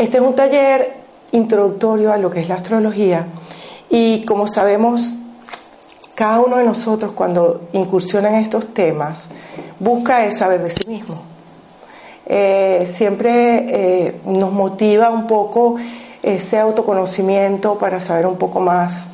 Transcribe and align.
Este 0.00 0.16
es 0.16 0.22
un 0.22 0.34
taller 0.34 0.94
introductorio 1.30 2.10
a 2.10 2.16
lo 2.16 2.30
que 2.30 2.40
es 2.40 2.48
la 2.48 2.54
astrología 2.54 3.26
y 3.90 4.24
como 4.24 4.46
sabemos, 4.46 5.12
cada 6.14 6.40
uno 6.40 6.56
de 6.56 6.64
nosotros 6.64 7.12
cuando 7.12 7.68
incursiona 7.74 8.30
en 8.30 8.36
estos 8.36 8.72
temas 8.72 9.26
busca 9.78 10.24
es 10.24 10.38
saber 10.38 10.62
de 10.62 10.70
sí 10.70 10.88
mismo. 10.88 11.20
Eh, 12.24 12.88
siempre 12.90 14.06
eh, 14.08 14.20
nos 14.24 14.50
motiva 14.52 15.10
un 15.10 15.26
poco 15.26 15.76
ese 16.22 16.58
autoconocimiento 16.58 17.76
para 17.76 18.00
saber 18.00 18.24
un 18.24 18.38
poco 18.38 18.58
más, 18.58 19.04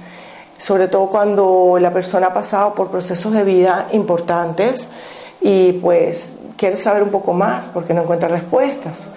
sobre 0.56 0.86
todo 0.86 1.08
cuando 1.08 1.78
la 1.80 1.90
persona 1.90 2.28
ha 2.28 2.32
pasado 2.32 2.74
por 2.74 2.90
procesos 2.90 3.32
de 3.32 3.42
vida 3.42 3.88
importantes 3.90 4.86
y 5.40 5.72
pues 5.72 6.30
quiere 6.56 6.76
saber 6.76 7.02
un 7.02 7.10
poco 7.10 7.32
más 7.32 7.66
porque 7.74 7.92
no 7.92 8.02
encuentra 8.02 8.28
respuestas. 8.28 9.08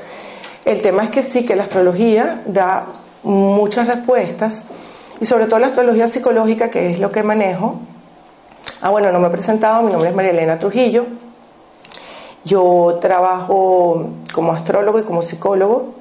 El 0.66 0.82
tema 0.82 1.04
es 1.04 1.10
que 1.10 1.24
sí, 1.24 1.46
que 1.46 1.56
la 1.56 1.64
astrología 1.64 2.42
da 2.46 2.86
muchas 3.24 3.88
respuestas 3.88 4.64
y 5.20 5.26
sobre 5.26 5.48
todo 5.48 5.60
la 5.60 5.68
astrología 5.68 6.08
psicológica, 6.08 6.70
que 6.70 6.92
es 6.92 7.00
lo 7.00 7.12
que 7.12 7.24
manejo. 7.24 7.80
Ah, 8.82 8.90
bueno, 8.90 9.12
no 9.12 9.20
me 9.20 9.28
he 9.28 9.32
presentado, 9.32 9.82
mi 9.82 9.92
nombre 9.92 10.10
es 10.10 10.16
María 10.16 10.32
Elena 10.32 10.58
Trujillo. 10.58 11.06
Yo 12.46 12.98
trabajo 13.02 14.08
como 14.34 14.54
astrólogo 14.54 15.00
y 15.00 15.04
como 15.04 15.22
psicólogo. 15.22 15.94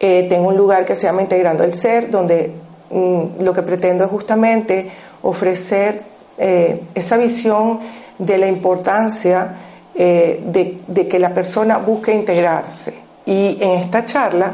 Eh, 0.00 0.26
tengo 0.28 0.48
un 0.48 0.56
lugar 0.56 0.84
que 0.84 0.96
se 0.96 1.02
llama 1.02 1.22
Integrando 1.22 1.62
el 1.64 1.74
Ser, 1.74 2.10
donde 2.10 2.52
mm, 2.90 3.42
lo 3.42 3.52
que 3.52 3.62
pretendo 3.62 4.04
es 4.04 4.10
justamente 4.10 4.90
ofrecer 5.22 6.02
eh, 6.38 6.84
esa 6.94 7.16
visión 7.16 7.80
de 8.18 8.38
la 8.38 8.46
importancia 8.46 9.54
eh, 9.94 10.42
de, 10.46 10.78
de 10.86 11.08
que 11.08 11.18
la 11.18 11.32
persona 11.34 11.78
busque 11.78 12.12
integrarse 12.14 13.03
y 13.26 13.58
en 13.60 13.70
esta 13.80 14.04
charla 14.04 14.52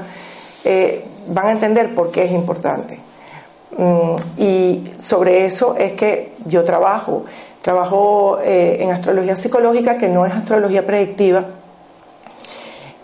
eh, 0.65 1.05
van 1.29 1.47
a 1.47 1.53
entender 1.53 1.95
por 1.95 2.11
qué 2.11 2.25
es 2.25 2.33
importante. 2.33 2.99
Mm, 3.77 4.41
y 4.41 4.93
sobre 4.99 5.47
eso 5.47 5.77
es 5.77 5.93
que 5.95 6.33
yo 6.47 6.65
trabajo. 6.65 7.25
Trabajo 7.63 8.39
eh, 8.43 8.79
en 8.81 8.91
astrología 8.91 9.37
psicológica, 9.37 9.99
que 9.99 10.09
no 10.09 10.25
es 10.25 10.33
astrología 10.33 10.87
predictiva, 10.87 11.47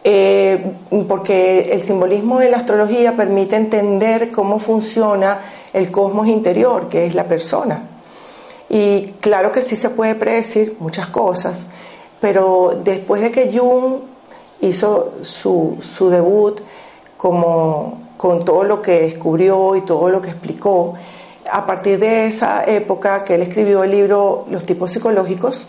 eh, 0.03 0.73
porque 1.08 1.70
el 1.73 1.83
simbolismo 1.83 2.39
de 2.39 2.48
la 2.48 2.58
astrología 2.58 3.17
permite 3.17 3.56
entender 3.56 4.30
cómo 4.30 4.58
funciona 4.58 5.41
el 5.73 5.91
cosmos 5.91 6.28
interior, 6.28 6.89
que 6.89 7.06
es 7.06 7.14
la 7.14 7.25
persona. 7.25 7.83
Y 8.69 9.14
claro 9.20 9.53
que 9.53 9.62
sí 9.62 9.77
se 9.77 9.91
puede 9.91 10.14
predecir 10.14 10.77
muchas 10.80 11.08
cosas, 11.08 11.67
pero 12.20 12.80
después 12.83 13.20
de 13.20 13.30
que 13.30 13.57
Jung 13.57 13.98
hizo 14.61 15.14
su, 15.22 15.78
su 15.83 16.11
debut 16.11 16.61
como, 17.17 18.00
con 18.17 18.44
todo 18.44 18.64
lo 18.64 18.83
que 18.83 19.02
descubrió 19.02 19.77
y 19.77 19.83
todo 19.83 20.08
lo 20.08 20.20
que 20.20 20.30
explicó. 20.30 20.94
A 21.50 21.64
partir 21.64 21.98
de 21.98 22.27
esa 22.27 22.64
época 22.64 23.24
que 23.24 23.34
él 23.34 23.42
escribió 23.42 23.84
el 23.84 23.90
libro 23.90 24.46
Los 24.50 24.64
tipos 24.64 24.90
psicológicos, 24.90 25.67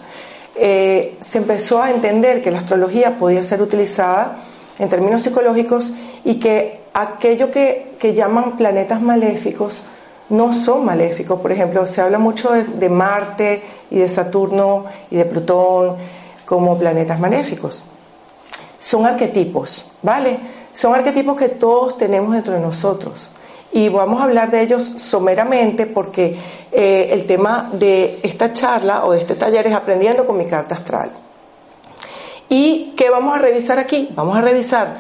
eh, 0.56 1.18
se 1.22 1.38
empezó 1.38 1.82
a 1.82 1.92
entender 1.92 2.42
que 2.42 2.52
la 2.52 2.58
astrología 2.58 3.18
podía 3.20 3.44
ser 3.44 3.62
utilizada 3.62 4.40
en 4.80 4.90
términos 4.90 5.22
psicológicos 5.22 5.92
y 6.24 6.40
que 6.40 6.82
aquello 6.94 7.52
que, 7.52 7.96
que 8.00 8.14
llaman 8.14 8.58
planetas 8.58 9.02
maléficos 9.02 9.84
no 10.30 10.52
son 10.52 10.84
maléficos. 10.84 11.40
Por 11.40 11.52
ejemplo, 11.52 11.86
se 11.86 12.02
habla 12.02 12.18
mucho 12.18 12.52
de, 12.52 12.64
de 12.64 12.90
Marte 12.90 13.62
y 13.92 14.00
de 14.00 14.10
Saturno 14.10 14.86
y 15.12 15.18
de 15.18 15.26
Plutón 15.26 15.96
como 16.46 16.78
planetas 16.78 17.20
maléficos 17.20 17.84
son 18.88 19.06
arquetipos, 19.06 19.86
¿vale? 20.02 20.40
Son 20.74 20.96
arquetipos 20.96 21.36
que 21.36 21.50
todos 21.50 21.98
tenemos 21.98 22.32
dentro 22.32 22.54
de 22.54 22.62
nosotros. 22.62 23.28
Y 23.74 23.90
vamos 23.90 24.22
a 24.22 24.24
hablar 24.24 24.50
de 24.50 24.62
ellos 24.62 24.94
someramente 24.96 25.88
porque 25.88 26.38
eh, 26.72 27.10
el 27.12 27.26
tema 27.26 27.70
de 27.74 28.22
esta 28.24 28.54
charla 28.54 29.04
o 29.04 29.12
de 29.12 29.20
este 29.20 29.36
taller 29.36 29.68
es 29.68 29.74
aprendiendo 29.74 30.26
con 30.26 30.38
mi 30.38 30.46
carta 30.46 30.76
astral. 30.76 31.12
¿Y 32.48 32.94
qué 32.96 33.10
vamos 33.10 33.36
a 33.36 33.40
revisar 33.40 33.78
aquí? 33.78 34.08
Vamos 34.16 34.38
a 34.38 34.42
revisar 34.42 34.96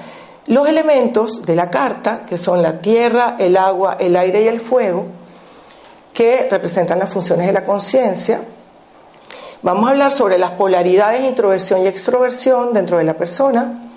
los 0.48 0.68
elementos 0.68 1.44
de 1.44 1.56
la 1.56 1.70
carta, 1.70 2.26
que 2.28 2.38
son 2.38 2.62
la 2.62 2.80
tierra, 2.80 3.38
el 3.40 3.56
agua, 3.56 3.96
el 4.02 4.18
aire 4.18 4.42
y 4.42 4.48
el 4.50 4.60
fuego, 4.60 5.06
que 6.14 6.50
representan 6.52 7.00
las 7.00 7.14
funciones 7.14 7.48
de 7.48 7.54
la 7.54 7.64
conciencia, 7.64 8.42
Vamos 9.64 9.88
a 9.88 9.92
hablar 9.92 10.12
sobre 10.12 10.38
las 10.38 10.52
polaridades 10.52 11.22
de 11.22 11.28
introversión 11.28 11.82
y 11.82 11.88
extroversión 11.88 12.74
dentro 12.74 13.00
de 13.00 13.04
la 13.04 13.16
persona 13.16 13.90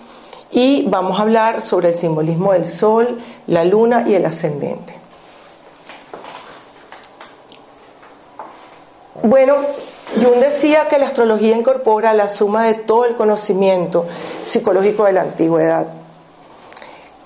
y 0.50 0.86
vamos 0.88 1.18
a 1.18 1.22
hablar 1.22 1.60
sobre 1.60 1.90
el 1.90 1.96
simbolismo 1.96 2.54
del 2.54 2.66
sol, 2.66 3.18
la 3.46 3.64
luna 3.64 4.04
y 4.06 4.14
el 4.14 4.24
ascendente. 4.24 4.94
Bueno, 9.22 9.56
Jung 10.14 10.40
decía 10.40 10.88
que 10.88 10.98
la 10.98 11.06
astrología 11.06 11.54
incorpora 11.54 12.14
la 12.14 12.30
suma 12.30 12.64
de 12.64 12.74
todo 12.74 13.04
el 13.04 13.14
conocimiento 13.14 14.06
psicológico 14.42 15.04
de 15.04 15.12
la 15.12 15.20
antigüedad. 15.20 15.88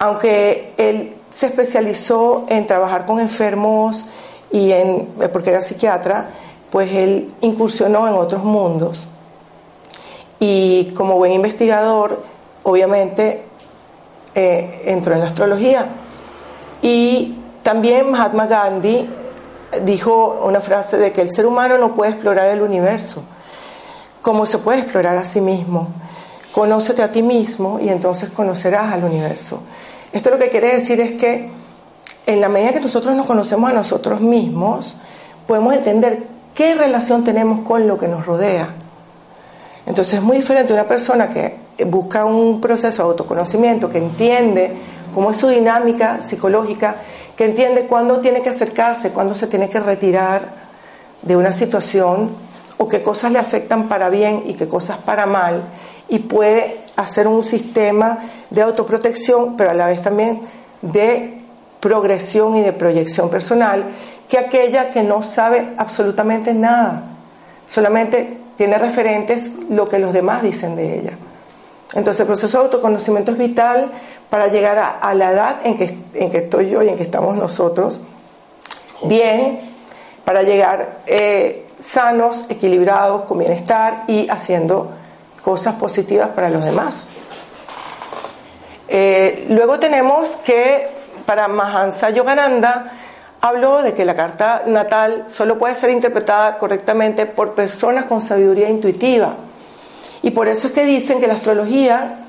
Aunque 0.00 0.74
él 0.76 1.16
se 1.32 1.46
especializó 1.46 2.46
en 2.48 2.66
trabajar 2.66 3.06
con 3.06 3.20
enfermos 3.20 4.04
y 4.50 4.72
en 4.72 5.06
porque 5.32 5.50
era 5.50 5.62
psiquiatra, 5.62 6.30
pues 6.74 6.90
él 6.90 7.32
incursionó 7.40 8.08
en 8.08 8.14
otros 8.14 8.42
mundos. 8.42 9.06
Y 10.40 10.86
como 10.96 11.14
buen 11.14 11.32
investigador, 11.32 12.20
obviamente 12.64 13.44
eh, 14.34 14.82
entró 14.86 15.14
en 15.14 15.20
la 15.20 15.26
astrología. 15.26 15.90
Y 16.82 17.36
también 17.62 18.10
Mahatma 18.10 18.46
Gandhi 18.46 19.08
dijo 19.84 20.40
una 20.44 20.60
frase 20.60 20.96
de 20.96 21.12
que 21.12 21.20
el 21.20 21.30
ser 21.30 21.46
humano 21.46 21.78
no 21.78 21.94
puede 21.94 22.10
explorar 22.10 22.48
el 22.48 22.60
universo 22.60 23.22
como 24.20 24.44
se 24.44 24.58
puede 24.58 24.80
explorar 24.80 25.16
a 25.16 25.24
sí 25.24 25.40
mismo. 25.40 25.86
Conócete 26.50 27.02
a 27.02 27.12
ti 27.12 27.22
mismo 27.22 27.78
y 27.78 27.88
entonces 27.88 28.30
conocerás 28.30 28.92
al 28.92 29.04
universo. 29.04 29.60
Esto 30.12 30.28
lo 30.28 30.38
que 30.38 30.48
quiere 30.48 30.74
decir 30.74 31.00
es 31.00 31.12
que 31.12 31.50
en 32.26 32.40
la 32.40 32.48
medida 32.48 32.72
que 32.72 32.80
nosotros 32.80 33.14
nos 33.14 33.26
conocemos 33.26 33.70
a 33.70 33.74
nosotros 33.74 34.20
mismos, 34.20 34.96
podemos 35.46 35.72
entender 35.74 36.33
¿Qué 36.54 36.76
relación 36.76 37.24
tenemos 37.24 37.66
con 37.66 37.88
lo 37.88 37.98
que 37.98 38.06
nos 38.06 38.24
rodea? 38.26 38.68
Entonces 39.86 40.14
es 40.14 40.22
muy 40.22 40.36
diferente 40.36 40.72
una 40.72 40.86
persona 40.86 41.28
que 41.28 41.56
busca 41.84 42.24
un 42.24 42.60
proceso 42.60 43.02
de 43.02 43.08
autoconocimiento, 43.08 43.90
que 43.90 43.98
entiende 43.98 44.72
cómo 45.12 45.32
es 45.32 45.36
su 45.36 45.48
dinámica 45.48 46.22
psicológica, 46.22 46.94
que 47.36 47.46
entiende 47.46 47.86
cuándo 47.86 48.20
tiene 48.20 48.40
que 48.40 48.50
acercarse, 48.50 49.10
cuándo 49.10 49.34
se 49.34 49.48
tiene 49.48 49.68
que 49.68 49.80
retirar 49.80 50.42
de 51.22 51.36
una 51.36 51.50
situación 51.50 52.30
o 52.78 52.86
qué 52.86 53.02
cosas 53.02 53.32
le 53.32 53.40
afectan 53.40 53.88
para 53.88 54.08
bien 54.08 54.44
y 54.46 54.54
qué 54.54 54.68
cosas 54.68 54.98
para 54.98 55.26
mal, 55.26 55.60
y 56.08 56.20
puede 56.20 56.82
hacer 56.94 57.26
un 57.26 57.42
sistema 57.42 58.18
de 58.50 58.62
autoprotección, 58.62 59.56
pero 59.56 59.70
a 59.70 59.74
la 59.74 59.88
vez 59.88 60.02
también 60.02 60.42
de 60.82 61.38
progresión 61.80 62.54
y 62.56 62.62
de 62.62 62.72
proyección 62.72 63.28
personal 63.28 63.84
que 64.28 64.38
aquella 64.38 64.90
que 64.90 65.02
no 65.02 65.22
sabe 65.22 65.74
absolutamente 65.76 66.54
nada, 66.54 67.02
solamente 67.68 68.38
tiene 68.56 68.78
referentes 68.78 69.50
lo 69.68 69.88
que 69.88 69.98
los 69.98 70.12
demás 70.12 70.42
dicen 70.42 70.76
de 70.76 70.98
ella. 70.98 71.18
Entonces 71.92 72.20
el 72.20 72.26
proceso 72.26 72.58
de 72.58 72.64
autoconocimiento 72.64 73.32
es 73.32 73.38
vital 73.38 73.90
para 74.30 74.48
llegar 74.48 74.98
a, 75.00 75.14
la 75.14 75.30
edad 75.30 75.56
en 75.64 75.76
que, 75.76 75.96
en 76.14 76.30
que, 76.30 76.38
estoy 76.38 76.70
yo 76.70 76.82
y 76.82 76.88
en 76.88 76.96
que 76.96 77.04
estamos 77.04 77.36
nosotros, 77.36 78.00
bien, 79.04 79.60
para 80.24 80.42
llegar 80.42 80.98
eh, 81.06 81.66
sanos, 81.78 82.44
equilibrados, 82.48 83.24
con 83.24 83.38
bienestar 83.38 84.04
y 84.08 84.28
haciendo 84.28 84.90
cosas 85.42 85.74
positivas 85.74 86.30
para 86.30 86.48
los 86.48 86.64
demás. 86.64 87.06
Eh, 88.88 89.46
luego 89.50 89.78
tenemos 89.78 90.36
que 90.38 90.86
para 91.26 91.48
Mahansa 91.48 92.10
Yogananda 92.10 92.92
habló 93.44 93.82
de 93.82 93.92
que 93.92 94.06
la 94.06 94.16
carta 94.16 94.62
natal 94.66 95.26
solo 95.28 95.58
puede 95.58 95.74
ser 95.74 95.90
interpretada 95.90 96.56
correctamente 96.56 97.26
por 97.26 97.52
personas 97.52 98.06
con 98.06 98.22
sabiduría 98.22 98.70
intuitiva. 98.70 99.34
Y 100.22 100.30
por 100.30 100.48
eso 100.48 100.68
es 100.68 100.72
que 100.72 100.86
dicen 100.86 101.20
que 101.20 101.26
la 101.26 101.34
astrología 101.34 102.24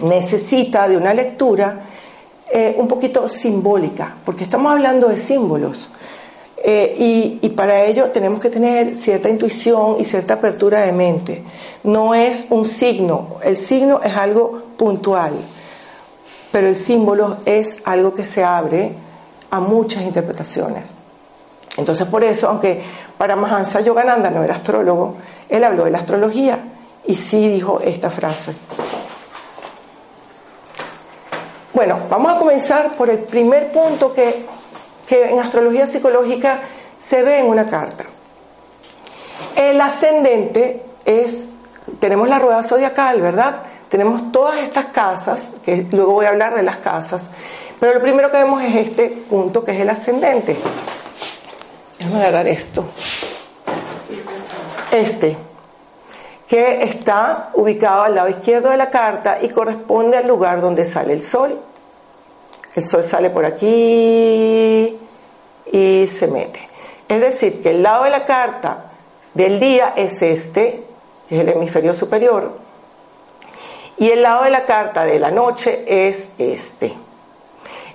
necesita 0.00 0.88
de 0.88 0.96
una 0.96 1.14
lectura 1.14 1.82
eh, 2.50 2.74
un 2.76 2.88
poquito 2.88 3.28
simbólica, 3.28 4.16
porque 4.24 4.42
estamos 4.42 4.72
hablando 4.72 5.08
de 5.08 5.16
símbolos. 5.16 5.90
Eh, 6.56 6.96
y, 6.98 7.38
y, 7.46 7.50
para 7.50 7.84
ello 7.84 8.10
tenemos 8.10 8.40
que 8.40 8.50
tener 8.50 8.96
cierta 8.96 9.28
intuición 9.28 9.96
y 10.00 10.04
cierta 10.04 10.34
apertura 10.34 10.80
de 10.80 10.92
mente. 10.92 11.44
No 11.84 12.16
es 12.16 12.46
un 12.50 12.64
signo, 12.64 13.36
el 13.44 13.56
signo 13.56 14.00
es 14.02 14.16
algo 14.16 14.60
puntual, 14.76 15.34
pero 16.50 16.66
el 16.66 16.76
símbolo 16.76 17.36
es 17.44 17.78
algo 17.84 18.12
que 18.12 18.24
se 18.24 18.42
abre 18.42 18.92
a 19.52 19.60
muchas 19.60 20.02
interpretaciones. 20.02 20.86
Entonces 21.76 22.06
por 22.06 22.24
eso, 22.24 22.48
aunque 22.48 22.82
para 23.18 23.36
Mahansa 23.36 23.80
Yogananda 23.80 24.30
no 24.30 24.42
era 24.42 24.54
astrólogo, 24.54 25.16
él 25.48 25.62
habló 25.62 25.84
de 25.84 25.90
la 25.90 25.98
astrología 25.98 26.58
y 27.06 27.14
sí 27.14 27.48
dijo 27.48 27.78
esta 27.80 28.08
frase. 28.10 28.54
Bueno, 31.74 31.98
vamos 32.08 32.32
a 32.32 32.38
comenzar 32.38 32.92
por 32.92 33.10
el 33.10 33.18
primer 33.18 33.70
punto 33.72 34.12
que, 34.12 34.46
que 35.06 35.30
en 35.30 35.38
astrología 35.38 35.86
psicológica 35.86 36.58
se 36.98 37.22
ve 37.22 37.40
en 37.40 37.46
una 37.46 37.66
carta. 37.66 38.04
El 39.54 39.78
ascendente 39.82 40.82
es, 41.04 41.48
tenemos 41.98 42.26
la 42.26 42.38
rueda 42.38 42.62
zodiacal, 42.62 43.20
¿verdad? 43.20 43.62
Tenemos 43.92 44.32
todas 44.32 44.58
estas 44.60 44.86
casas, 44.86 45.52
que 45.62 45.86
luego 45.92 46.12
voy 46.12 46.24
a 46.24 46.30
hablar 46.30 46.54
de 46.54 46.62
las 46.62 46.78
casas, 46.78 47.28
pero 47.78 47.92
lo 47.92 48.00
primero 48.00 48.30
que 48.30 48.38
vemos 48.38 48.62
es 48.62 48.74
este 48.74 49.10
punto 49.10 49.62
que 49.62 49.72
es 49.72 49.80
el 49.82 49.90
ascendente. 49.90 50.56
A 52.00 52.16
agarrar 52.16 52.48
esto. 52.48 52.86
Este, 54.90 55.36
que 56.48 56.84
está 56.84 57.50
ubicado 57.52 58.04
al 58.04 58.14
lado 58.14 58.30
izquierdo 58.30 58.70
de 58.70 58.78
la 58.78 58.88
carta 58.88 59.40
y 59.42 59.50
corresponde 59.50 60.16
al 60.16 60.26
lugar 60.26 60.62
donde 60.62 60.86
sale 60.86 61.12
el 61.12 61.22
sol. 61.22 61.60
El 62.74 62.84
sol 62.84 63.04
sale 63.04 63.28
por 63.28 63.44
aquí 63.44 64.98
y 65.70 66.06
se 66.08 66.28
mete. 66.28 66.66
Es 67.06 67.20
decir, 67.20 67.60
que 67.60 67.72
el 67.72 67.82
lado 67.82 68.04
de 68.04 68.10
la 68.10 68.24
carta 68.24 68.86
del 69.34 69.60
día 69.60 69.92
es 69.94 70.22
este, 70.22 70.82
que 71.28 71.34
es 71.34 71.42
el 71.42 71.50
hemisferio 71.50 71.92
superior, 71.92 72.71
y 74.02 74.10
el 74.10 74.22
lado 74.22 74.42
de 74.42 74.50
la 74.50 74.64
carta 74.64 75.04
de 75.04 75.20
la 75.20 75.30
noche 75.30 75.84
es 75.86 76.30
este. 76.36 76.92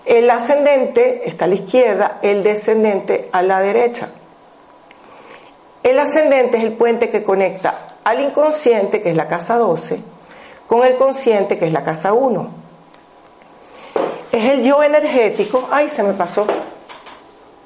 El 0.06 0.30
ascendente 0.30 1.28
está 1.28 1.44
a 1.44 1.48
la 1.50 1.56
izquierda, 1.56 2.20
el 2.22 2.44
descendente 2.44 3.28
a 3.34 3.42
la 3.42 3.60
derecha. 3.60 4.08
El 5.84 6.00
ascendente 6.00 6.60
es 6.60 6.64
el 6.64 6.72
puente 6.72 7.10
que 7.10 7.26
conecta 7.26 7.98
al 8.06 8.22
inconsciente, 8.22 9.02
que 9.02 9.10
es 9.10 9.18
la 9.18 9.28
casa 9.28 9.58
12, 9.58 10.00
con 10.66 10.88
el 10.88 10.96
consciente, 10.96 11.60
que 11.60 11.66
es 11.66 11.74
la 11.74 11.84
casa 11.84 12.14
1. 12.14 12.52
Es 14.32 14.50
el 14.50 14.64
yo 14.64 14.82
energético. 14.82 15.68
Ay, 15.70 15.90
se 15.90 16.04
me 16.04 16.14
pasó. 16.14 16.48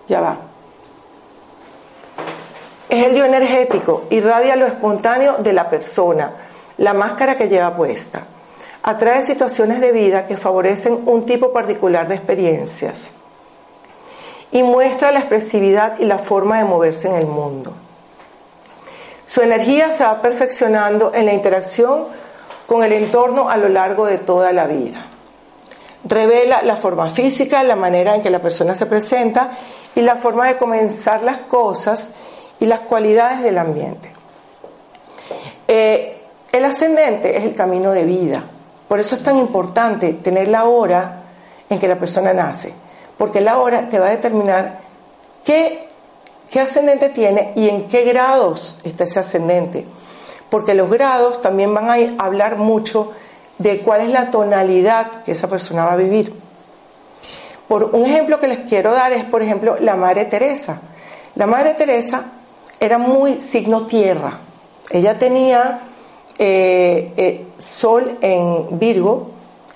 Ya 0.08 0.20
va. 0.20 0.38
Es 2.90 3.06
el 3.06 3.16
yo 3.16 3.24
energético, 3.24 4.06
irradia 4.10 4.56
lo 4.56 4.66
espontáneo 4.66 5.38
de 5.38 5.54
la 5.54 5.70
persona, 5.70 6.34
la 6.78 6.94
máscara 6.94 7.36
que 7.36 7.48
lleva 7.48 7.76
puesta 7.76 8.26
atrae 8.84 9.24
situaciones 9.24 9.80
de 9.80 9.92
vida 9.92 10.26
que 10.26 10.38
favorecen 10.38 11.04
un 11.06 11.26
tipo 11.26 11.54
particular 11.54 12.08
de 12.08 12.16
experiencias 12.16 13.10
y 14.52 14.64
muestra 14.64 15.12
la 15.12 15.20
expresividad 15.20 16.00
y 16.00 16.06
la 16.06 16.18
forma 16.18 16.58
de 16.58 16.66
moverse 16.66 17.08
en 17.08 17.16
el 17.16 17.26
mundo. 17.26 17.74
Su 19.26 19.42
energía 19.42 19.92
se 19.92 20.04
va 20.04 20.22
perfeccionando 20.22 21.14
en 21.14 21.26
la 21.26 21.34
interacción 21.34 22.06
con 22.68 22.84
el 22.84 22.92
entorno 22.92 23.50
a 23.50 23.58
lo 23.58 23.70
largo 23.70 24.06
de 24.06 24.18
toda 24.18 24.52
la 24.52 24.66
vida. 24.66 25.06
Revela 26.04 26.64
la 26.64 26.76
forma 26.76 27.10
física, 27.10 27.64
la 27.64 27.76
manera 27.76 28.16
en 28.16 28.22
que 28.22 28.30
la 28.30 28.40
persona 28.40 28.76
se 28.76 28.88
presenta 28.88 29.52
y 29.96 30.02
la 30.02 30.16
forma 30.16 30.48
de 30.48 30.58
comenzar 30.58 31.22
las 31.24 31.38
cosas 31.38 32.10
y 32.60 32.66
las 32.66 32.82
cualidades 32.82 33.42
del 33.42 33.58
ambiente. 33.58 34.12
Eh, 35.68 36.21
el 36.52 36.66
ascendente 36.66 37.38
es 37.38 37.44
el 37.44 37.54
camino 37.54 37.92
de 37.92 38.04
vida 38.04 38.44
por 38.92 39.00
eso 39.00 39.16
es 39.16 39.24
tan 39.24 39.38
importante 39.38 40.12
tener 40.12 40.50
la 40.50 40.66
hora 40.66 41.22
en 41.70 41.80
que 41.80 41.88
la 41.88 41.98
persona 41.98 42.34
nace, 42.34 42.74
porque 43.18 43.40
la 43.40 43.58
hora 43.58 43.88
te 43.88 43.98
va 43.98 44.08
a 44.08 44.10
determinar 44.10 44.80
qué, 45.46 45.88
ascendente 46.60 47.08
tiene 47.08 47.54
y 47.56 47.70
en 47.70 47.88
qué 47.88 48.04
grados 48.04 48.78
está 48.84 49.06
ese 49.06 49.22
ascendente, 49.22 49.88
porque 50.50 50.74
los 50.74 50.90
grados 50.90 51.40
también 51.40 51.74
van 51.74 51.90
a 51.90 52.22
hablar 52.22 52.58
mucho 52.58 53.14
de 53.60 53.80
cuál 53.80 54.02
es 54.02 54.10
la 54.10 54.30
tonalidad 54.30 55.24
que 55.24 55.32
esa 55.32 55.48
persona 55.50 55.86
va 55.86 55.94
a 55.94 55.96
vivir. 55.96 56.34
Por 57.70 57.96
un 57.96 58.06
ejemplo 58.06 58.42
que 58.42 58.50
les 58.50 58.60
quiero 58.60 58.92
dar 58.92 59.14
es, 59.14 59.24
por 59.24 59.42
ejemplo, 59.42 59.78
la 59.80 59.96
Madre 59.96 60.26
Teresa. 60.26 60.82
La 61.36 61.48
Madre 61.48 61.76
Teresa 61.76 62.26
era 62.78 62.98
muy 62.98 63.40
signo 63.40 63.86
tierra. 63.86 64.38
Ella 64.90 65.18
tenía 65.18 65.80
eh, 66.44 67.14
eh, 67.18 67.46
Sol 67.60 68.18
en 68.20 68.80
Virgo, 68.80 69.30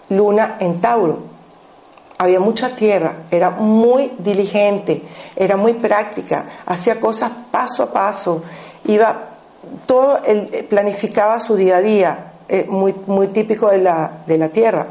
Luna 0.09 0.57
en 0.59 0.81
Tauro. 0.81 1.19
Había 2.17 2.39
mucha 2.39 2.75
tierra, 2.75 3.17
era 3.29 3.51
muy 3.51 4.13
diligente, 4.17 5.03
era 5.35 5.57
muy 5.57 5.73
práctica, 5.73 6.45
hacía 6.65 6.99
cosas 6.99 7.29
paso 7.51 7.83
a 7.83 7.93
paso, 7.93 8.41
iba 8.85 9.27
todo, 9.85 10.23
el, 10.25 10.65
planificaba 10.67 11.39
su 11.39 11.55
día 11.55 11.77
a 11.77 11.81
día, 11.81 12.31
eh, 12.49 12.65
muy, 12.67 12.95
muy 13.05 13.27
típico 13.27 13.69
de 13.69 13.77
la, 13.77 14.23
de 14.25 14.39
la 14.39 14.49
tierra. 14.49 14.87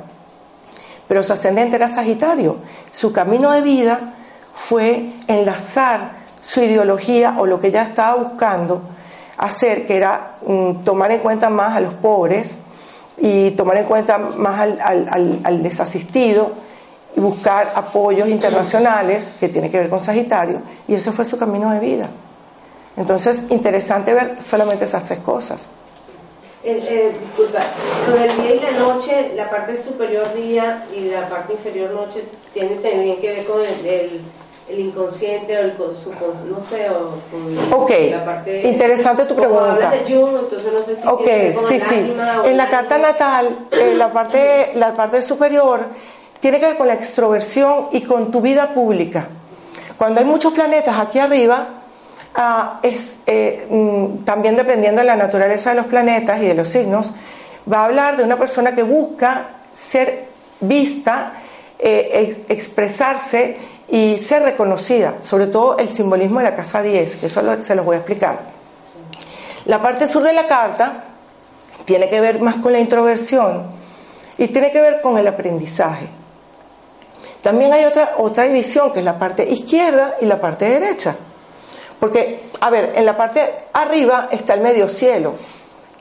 Pero 1.09 1.25
su 1.25 1.33
ascendente 1.33 1.75
era 1.75 1.89
Sagitario. 1.89 2.59
Su 2.93 3.13
camino 3.13 3.51
de 3.51 3.63
vida 3.63 4.15
fue 4.55 5.11
enlazar 5.27 6.13
su 6.41 6.61
ideología 6.61 7.35
o 7.37 7.47
lo 7.47 7.59
que 7.59 7.67
ella 7.67 7.83
estaba 7.83 8.15
buscando 8.15 8.94
hacer, 9.39 9.85
que 9.85 9.97
era 9.97 10.37
mm, 10.47 10.85
tomar 10.85 11.11
en 11.13 11.21
cuenta 11.21 11.51
más 11.51 11.77
a 11.77 11.81
los 11.81 11.95
pobres 11.95 12.57
y 13.17 13.53
tomar 13.53 13.79
en 13.79 13.85
cuenta 13.85 14.19
más 14.19 14.61
al, 14.61 15.63
desasistido 15.63 16.53
y 17.17 17.21
buscar 17.21 17.73
apoyos 17.75 18.29
internacionales 18.29 19.33
que 19.39 19.49
tiene 19.49 19.71
que 19.71 19.79
ver 19.79 19.89
con 19.89 20.01
Sagitario, 20.01 20.63
y 20.89 20.95
ese 20.95 21.13
fue 21.13 21.25
su 21.25 21.39
camino 21.39 21.71
de 21.71 21.81
vida. 21.81 22.09
Entonces, 22.97 23.43
interesante 23.51 24.13
ver 24.13 24.39
solamente 24.43 24.85
esas 24.85 25.05
tres 25.05 25.21
cosas. 25.21 25.67
Eh, 26.67 27.13
disculpa, 27.21 27.61
lo 28.09 28.17
del 28.17 28.37
día 28.39 28.55
y 28.55 28.61
la 28.61 28.71
noche, 28.73 29.33
la 29.37 29.51
parte 29.51 29.77
superior 29.77 30.33
día 30.35 30.87
y 30.97 31.11
la 31.11 31.29
parte 31.29 31.53
inferior 31.53 31.91
noche, 31.91 32.25
tiene 32.53 32.77
también 32.77 33.21
que 33.21 33.33
ver 33.33 33.45
con 33.45 33.61
el 33.61 33.87
el 33.87 34.21
inconsciente 34.71 35.57
o 35.57 35.61
el 35.61 35.75
no 35.77 36.63
sé, 36.63 36.89
o 36.91 37.19
con 37.31 37.83
Ok, 37.83 37.91
la 38.11 38.25
parte, 38.25 38.63
interesante 38.67 39.25
tu 39.25 39.35
pregunta. 39.35 39.91
De 39.91 40.01
Jung, 40.01 40.37
entonces 40.41 40.73
no 40.73 40.83
sé 40.83 40.97
si 40.97 41.07
ok, 41.07 41.69
sí, 41.69 41.81
sí. 41.81 42.15
En 42.45 42.57
la 42.57 42.69
carta 42.69 42.99
natal, 42.99 43.67
eh, 43.71 43.95
la, 43.97 44.13
parte, 44.13 44.73
la 44.75 44.95
parte 44.95 45.21
superior 45.21 45.87
tiene 46.41 46.59
que 46.61 46.67
ver 46.67 46.77
con 46.77 46.87
la 46.87 46.95
extroversión 46.95 47.89
y 47.93 48.03
con 48.03 48.31
tu 48.31 48.41
vida 48.41 48.73
pública. 48.73 49.29
Cuando 49.99 50.21
hay 50.21 50.27
muchos 50.27 50.53
planetas 50.53 50.99
aquí 50.99 51.19
arriba, 51.19 51.67
ah, 52.35 52.81
es 52.83 53.17
eh, 53.27 53.67
mm, 53.69 54.25
también 54.25 54.57
dependiendo 54.57 55.03
de 55.03 55.07
la 55.07 55.17
naturaleza 55.17 55.71
de 55.71 55.77
los 55.77 55.87
planetas 55.87 56.41
y 56.41 56.47
de 56.47 56.55
los 56.55 56.69
signos, 56.69 57.11
va 57.71 57.81
a 57.81 57.85
hablar 57.85 58.17
de 58.17 58.25
una 58.25 58.37
persona 58.37 58.75
que 58.75 58.83
busca 58.83 59.49
ser 59.75 60.27
vista, 60.61 61.35
eh, 61.79 62.45
expresarse 62.49 63.57
y 63.89 64.19
ser 64.19 64.43
reconocida, 64.43 65.15
sobre 65.23 65.47
todo 65.47 65.79
el 65.79 65.89
simbolismo 65.89 66.39
de 66.39 66.45
la 66.45 66.55
casa 66.55 66.83
10, 66.83 67.17
que 67.17 67.27
eso 67.27 67.43
se 67.63 67.75
los 67.75 67.85
voy 67.85 67.97
a 67.97 67.99
explicar. 67.99 68.39
La 69.67 69.81
parte 69.81 70.07
sur 70.07 70.23
de 70.23 70.33
la 70.33 70.47
carta 70.47 71.05
tiene 71.85 72.09
que 72.09 72.21
ver 72.21 72.41
más 72.41 72.57
con 72.57 72.73
la 72.73 72.79
introversión 72.79 73.65
y 74.39 74.49
tiene 74.49 74.71
que 74.71 74.81
ver 74.81 75.01
con 75.01 75.17
el 75.19 75.27
aprendizaje. 75.27 76.09
También 77.43 77.73
hay 77.73 77.85
otra, 77.85 78.15
otra 78.19 78.45
división, 78.45 78.93
que 78.93 79.01
es 79.01 79.05
la 79.05 79.19
parte 79.19 79.49
izquierda 79.49 80.17
y 80.21 80.25
la 80.25 80.41
parte 80.41 80.69
derecha. 80.69 81.15
Porque, 82.01 82.45
a 82.61 82.71
ver, 82.71 82.93
en 82.97 83.05
la 83.05 83.17
parte 83.17 83.67
arriba 83.73 84.29
está 84.31 84.55
el 84.55 84.61
medio 84.61 84.89
cielo, 84.89 85.35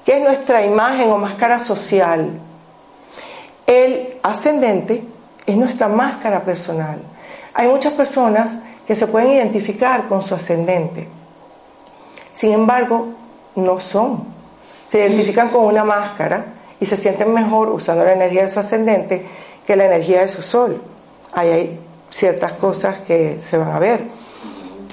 que 0.06 0.18
es 0.18 0.24
nuestra 0.24 0.66
imagen 0.66 1.10
o 1.12 1.18
máscara 1.18 1.60
social. 1.60 2.32
El 3.66 4.20
ascendente 4.24 5.04
es 5.46 5.56
nuestra 5.56 5.88
máscara 5.88 6.42
personal. 6.42 7.00
Hay 7.54 7.68
muchas 7.68 7.94
personas 7.94 8.54
que 8.86 8.96
se 8.96 9.08
pueden 9.08 9.32
identificar 9.32 10.08
con 10.08 10.22
su 10.22 10.36
ascendente. 10.36 11.08
Sin 12.34 12.52
embargo, 12.52 13.10
no 13.56 13.80
son. 13.80 14.24
Se 14.88 15.00
identifican 15.00 15.50
con 15.50 15.66
una 15.66 15.84
máscara 15.84 16.46
y 16.80 16.86
se 16.86 16.98
sienten 16.98 17.34
mejor 17.34 17.70
usando 17.70 18.04
la 18.04 18.14
energía 18.14 18.44
de 18.44 18.50
su 18.50 18.60
ascendente 18.60 19.26
que 19.66 19.76
la 19.76 19.86
energía 19.86 20.22
de 20.22 20.28
su 20.28 20.42
sol. 20.42 20.82
Ahí 21.32 21.50
hay 21.50 21.80
ciertas 22.10 22.54
cosas 22.54 23.00
que 23.02 23.40
se 23.40 23.58
van 23.58 23.70
a 23.70 23.80
ver. 23.80 24.02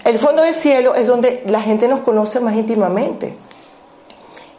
El 0.05 0.19
fondo 0.19 0.43
del 0.43 0.55
cielo 0.55 0.95
es 0.95 1.07
donde 1.07 1.43
la 1.47 1.61
gente 1.61 1.89
nos 1.89 2.01
conoce 2.01 2.41
más 2.41 2.55
íntimamente. 2.55 3.35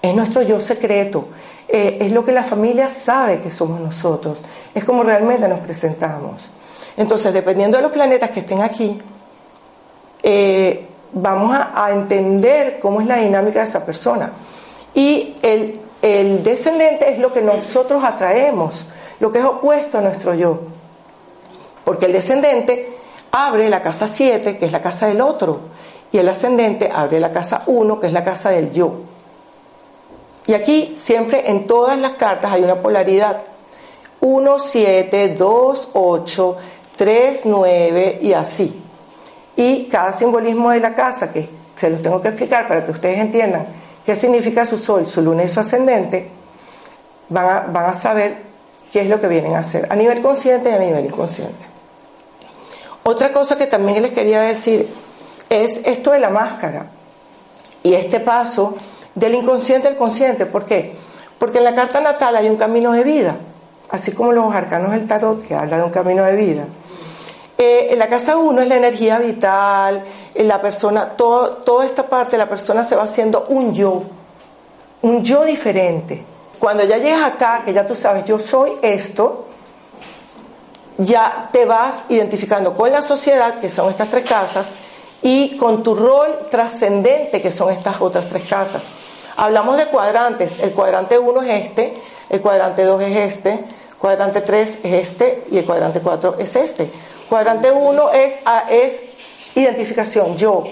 Es 0.01 0.13
nuestro 0.13 0.41
yo 0.41 0.60
secreto. 0.60 1.27
Eh, 1.67 2.00
es 2.01 2.12
lo 2.12 2.25
que 2.25 2.31
la 2.31 2.43
familia 2.43 2.89
sabe 2.89 3.39
que 3.39 3.51
somos 3.51 3.79
nosotros. 3.79 4.39
Es 4.75 4.84
como 4.84 5.03
realmente 5.03 5.48
nos 5.48 5.60
presentamos. 5.60 6.50
Entonces, 6.98 7.33
dependiendo 7.33 7.77
de 7.77 7.83
los 7.83 7.91
planetas 7.91 8.31
que 8.31 8.41
estén 8.41 8.62
aquí, 8.62 9.00
eh, 10.24 10.88
vamos 11.13 11.55
a, 11.55 11.91
entender 11.91 12.79
cómo 12.79 13.01
es 13.01 13.07
la 13.07 13.17
dinámica 13.17 13.60
de 13.60 13.65
esa 13.65 13.86
persona. 13.86 14.31
Y 14.93 15.36
el, 15.41 15.79
el 16.01 16.43
descendente 16.43 17.12
es 17.12 17.19
lo 17.19 17.33
que 17.33 17.41
nosotros 17.41 18.03
atraemos, 18.03 18.86
lo 19.19 19.31
que 19.31 19.39
es 19.39 19.45
opuesto 19.45 19.98
a 19.98 20.01
nuestro 20.01 20.33
yo. 20.33 20.60
Porque 21.83 22.05
el 22.05 22.13
descendente 22.13 22.89
abre 23.31 23.69
la 23.69 23.81
casa 23.81 24.07
7, 24.07 24.57
que 24.57 24.65
es 24.65 24.71
la 24.71 24.81
casa 24.81 25.07
del 25.07 25.21
otro, 25.21 25.60
y 26.12 26.17
el 26.17 26.27
ascendente 26.27 26.89
abre 26.93 27.19
la 27.19 27.31
casa 27.31 27.63
1, 27.65 28.00
que 28.00 28.07
es 28.07 28.13
la 28.13 28.24
casa 28.24 28.50
del 28.51 28.71
yo. 28.71 28.93
Y 30.48 30.53
aquí 30.53 30.93
siempre 30.98 31.50
en 31.50 31.65
todas 31.65 31.98
las 31.98 32.13
cartas 32.13 32.51
hay 32.51 32.63
una 32.63 32.75
polaridad. 32.75 33.43
1, 34.19 34.60
7, 34.60 35.36
2, 35.38 35.89
8, 35.93 36.57
3, 37.01 37.46
9 37.46 38.20
y 38.22 38.34
así. 38.34 38.79
Y 39.55 39.86
cada 39.86 40.13
simbolismo 40.13 40.70
de 40.70 40.79
la 40.79 40.93
casa, 40.93 41.31
que 41.31 41.50
se 41.75 41.89
los 41.89 42.00
tengo 42.00 42.22
que 42.22 42.27
explicar 42.27 42.67
para 42.67 42.86
que 42.86 42.91
ustedes 42.91 43.17
entiendan 43.17 43.65
qué 44.05 44.15
significa 44.15 44.67
su 44.67 44.77
sol, 44.77 45.08
su 45.08 45.24
luna 45.24 45.43
y 45.43 45.50
su 45.50 45.60
ascendente, 45.60 46.29
van 47.27 47.50
a, 47.50 47.60
van 47.62 47.86
a 47.86 47.96
saber 47.96 48.38
qué 48.93 49.01
es 49.01 49.08
lo 49.08 49.20
que 49.20 49.27
vienen 49.27 49.55
a 49.55 49.62
hacer 49.62 49.88
a 49.89 49.96
nivel 49.96 50.22
consciente 50.22 50.70
y 50.70 50.74
a 50.74 50.77
nivel 50.77 51.05
inconsciente. 51.08 51.65
Otra 53.01 53.31
cosa 53.31 53.58
que 53.58 53.65
también 53.65 54.03
les 54.03 54.12
quería 54.12 54.41
decir 54.41 54.88
es 55.50 55.81
esto 55.84 56.12
de 56.12 56.20
la 56.20 56.29
máscara 56.29 56.86
y 57.81 57.96
este 57.96 58.20
paso 58.20 58.75
del 59.15 59.34
inconsciente 59.34 59.88
al 59.88 59.96
consciente. 59.96 60.46
¿Por 60.46 60.65
qué? 60.65 60.93
Porque 61.39 61.58
en 61.58 61.63
la 61.63 61.74
carta 61.74 62.00
natal 62.00 62.36
hay 62.36 62.48
un 62.48 62.58
camino 62.58 62.91
de 62.91 63.03
vida, 63.03 63.38
así 63.89 64.12
como 64.12 64.34
los 64.34 64.53
arcanos 64.53 64.91
del 64.91 65.08
tarot 65.08 65.48
que 65.48 65.55
habla 65.55 65.77
de 65.77 65.84
un 65.84 65.89
camino 65.89 66.24
de 66.25 66.36
vida. 66.36 66.65
Eh, 67.63 67.94
en 67.94 68.00
la 68.00 68.08
casa 68.08 68.38
1 68.38 68.60
es 68.63 68.68
la 68.68 68.77
energía 68.77 69.20
vital, 69.20 70.01
en 70.34 70.48
la 70.48 70.60
persona, 70.60 71.10
todo, 71.10 71.58
toda 71.58 71.86
esta 71.86 72.08
parte, 72.10 72.36
la 72.36 72.50
persona 72.50 72.84
se 72.84 72.96
va 72.96 73.03
haciendo 73.03 73.46
un 73.50 73.75
yo, 73.75 74.01
un 75.03 75.24
yo 75.24 75.44
diferente. 75.44 76.25
Cuando 76.58 76.84
ya 76.86 76.98
llegas 76.98 77.22
acá, 77.22 77.62
que 77.63 77.72
ya 77.72 77.86
tú 77.86 77.94
sabes, 77.94 78.25
yo 78.25 78.39
soy 78.39 78.72
esto, 78.82 79.46
ya 80.98 81.50
te 81.51 81.65
vas 81.65 82.06
identificando 82.10 82.75
con 82.75 82.91
la 82.91 83.03
sociedad, 83.03 83.60
que 83.60 83.70
son 83.70 83.91
estas 83.91 84.10
tres 84.10 84.24
casas, 84.24 84.72
y 85.22 85.56
con 85.56 85.84
tu 85.84 85.94
rol 85.94 86.39
trascendente, 86.50 87.41
que 87.41 87.51
son 87.51 87.70
estas 87.70 88.01
otras 88.01 88.25
tres 88.27 88.41
casas. 88.41 88.82
Hablamos 89.38 89.77
de 89.77 89.86
cuadrantes, 89.86 90.58
el 90.58 90.72
cuadrante 90.72 91.20
1 91.20 91.44
es 91.44 91.65
este, 91.65 91.94
el 92.27 92.41
cuadrante 92.41 92.86
2 92.86 93.03
es 93.03 93.18
este, 93.18 93.63
cuadrante 94.00 94.41
3 94.41 94.80
es 94.82 94.94
este 94.94 95.44
y 95.51 95.60
el 95.60 95.65
cuadrante 95.65 96.01
4 96.01 96.38
es 96.39 96.56
este. 96.56 96.89
Cuadrante 97.32 97.72
1 97.72 98.12
es, 98.12 98.40
es 98.70 99.02
identificación, 99.56 100.36
yo, 100.36 100.66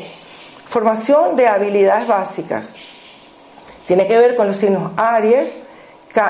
formación 0.66 1.38
de 1.38 1.48
habilidades 1.48 2.06
básicas. 2.06 2.75
Tiene 3.88 4.06
que 4.06 4.18
ver 4.18 4.36
con 4.36 4.46
los 4.46 4.58
signos 4.58 4.92
Aries, 4.98 5.56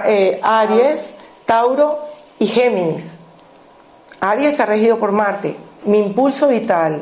eh, 0.05 0.39
Aries, 0.43 1.15
Tauro 1.45 1.97
y 2.37 2.45
Géminis. 2.45 3.13
Aries 4.19 4.51
está 4.51 4.67
regido 4.67 4.99
por 4.99 5.11
Marte, 5.11 5.55
mi 5.85 5.97
impulso 5.97 6.47
vital. 6.47 7.01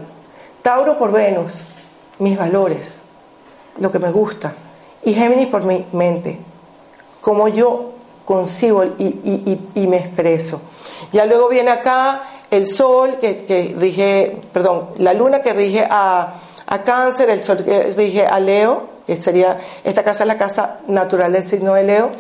Tauro 0.62 0.98
por 0.98 1.12
Venus, 1.12 1.52
mis 2.20 2.38
valores, 2.38 3.02
lo 3.78 3.92
que 3.92 4.00
me 4.00 4.10
gusta. 4.10 4.54
Y 5.04 5.14
Géminis 5.14 5.48
por 5.48 5.64
mi 5.64 5.86
mente, 5.92 6.40
cómo 7.20 7.50
yo 7.50 7.92
consigo 8.24 8.86
y, 8.86 9.86
me 9.86 9.98
expreso. 9.98 10.62
Ya 11.12 11.26
luego 11.26 11.50
viene 11.50 11.72
acá 11.72 12.24
el 12.52 12.66
Sol 12.68 13.18
que, 13.20 13.76
rige, 13.78 14.38
perdón, 14.54 14.90
la 14.98 15.14
Luna 15.14 15.42
que 15.42 15.54
rige 15.54 15.86
a, 15.90 16.34
a 16.66 16.84
Cáncer, 16.84 17.30
el 17.30 17.44
Sol 17.44 17.64
que 17.64 17.94
rige 17.96 18.26
a 18.26 18.40
Leo, 18.40 18.90
que 19.06 19.22
sería, 19.22 19.58
esta 19.84 20.04
casa 20.04 20.24
es 20.24 20.28
la 20.28 20.38
casa 20.38 20.80
natural 20.88 21.34
del 21.34 21.44
signo 21.44 21.74
de 21.74 21.84
Leo, 21.84 22.12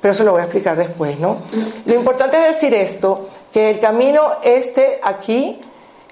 pero 0.00 0.12
eso 0.12 0.24
lo 0.24 0.32
voy 0.32 0.40
a 0.40 0.44
explicar 0.44 0.76
después, 0.76 1.18
¿no? 1.18 1.38
Lo 1.84 1.94
importante 1.94 2.38
es 2.38 2.54
decir 2.54 2.74
esto, 2.74 3.28
que 3.52 3.70
el 3.70 3.78
camino 3.80 4.36
este 4.42 5.00
aquí, 5.02 5.58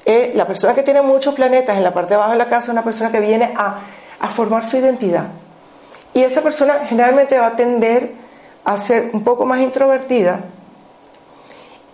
eh, 0.05 0.33
la 0.35 0.47
persona 0.47 0.75
que 0.75 0.83
tiene 0.83 1.03
muchos 1.03 1.35
planetas 1.35 1.77
en 1.77 1.85
la 1.85 1.93
parte 1.93 2.11
de 2.11 2.15
abajo 2.17 2.33
de 2.33 2.39
la 2.39 2.49
casa 2.49 2.65
es 2.65 2.69
una 2.71 2.83
persona 2.83 3.13
que 3.13 3.21
viene 3.21 3.53
a, 3.57 3.81
a 4.19 4.29
formar 4.29 4.67
su 4.67 4.79
identidad. 4.79 5.27
Y 6.15 6.23
esa 6.23 6.41
persona 6.41 6.87
generalmente 6.87 7.39
va 7.39 7.49
a 7.49 7.57
tender 7.57 8.13
a 8.65 8.79
ser 8.79 9.11
un 9.13 9.23
poco 9.23 9.45
más 9.45 9.61
introvertida. 9.61 10.41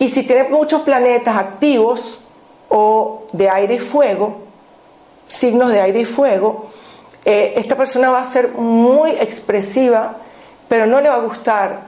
Y 0.00 0.08
si 0.08 0.22
tiene 0.22 0.44
muchos 0.44 0.80
planetas 0.80 1.36
activos 1.36 2.18
o 2.70 3.24
de 3.32 3.50
aire 3.50 3.74
y 3.74 3.78
fuego, 3.78 4.38
signos 5.28 5.70
de 5.70 5.82
aire 5.82 6.00
y 6.00 6.04
fuego, 6.06 6.70
eh, 7.22 7.52
esta 7.56 7.76
persona 7.76 8.10
va 8.10 8.22
a 8.22 8.24
ser 8.24 8.48
muy 8.48 9.10
expresiva, 9.10 10.16
pero 10.68 10.86
no 10.86 11.02
le 11.02 11.10
va 11.10 11.16
a 11.16 11.20
gustar, 11.20 11.82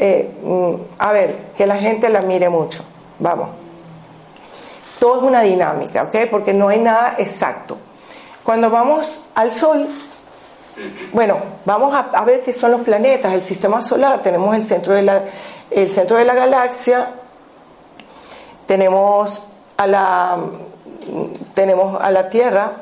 eh, 0.00 0.30
mm, 0.42 0.74
a 0.98 1.12
ver, 1.12 1.52
que 1.54 1.66
la 1.66 1.76
gente 1.76 2.08
la 2.08 2.22
mire 2.22 2.48
mucho. 2.48 2.84
Vamos. 3.18 3.50
Todo 4.98 5.18
es 5.18 5.22
una 5.22 5.42
dinámica, 5.42 6.04
¿ok? 6.04 6.30
Porque 6.30 6.54
no 6.54 6.68
hay 6.68 6.78
nada 6.78 7.16
exacto. 7.18 7.76
Cuando 8.42 8.70
vamos 8.70 9.20
al 9.34 9.52
Sol, 9.52 9.88
bueno, 11.12 11.36
vamos 11.66 11.94
a, 11.94 12.24
ver 12.24 12.42
qué 12.42 12.54
son 12.54 12.70
los 12.70 12.80
planetas, 12.80 13.34
el 13.34 13.42
sistema 13.42 13.82
solar. 13.82 14.22
Tenemos 14.22 14.56
el 14.56 14.64
centro 14.64 14.94
de 14.94 15.02
la, 15.02 15.22
el 15.70 15.88
centro 15.90 16.16
de 16.16 16.24
la 16.24 16.34
galaxia, 16.34 17.10
tenemos 18.72 19.42
a 19.76 19.86
la, 19.86 20.38
tenemos 21.52 22.02
a 22.02 22.10
la 22.10 22.30
Tierra, 22.30 22.72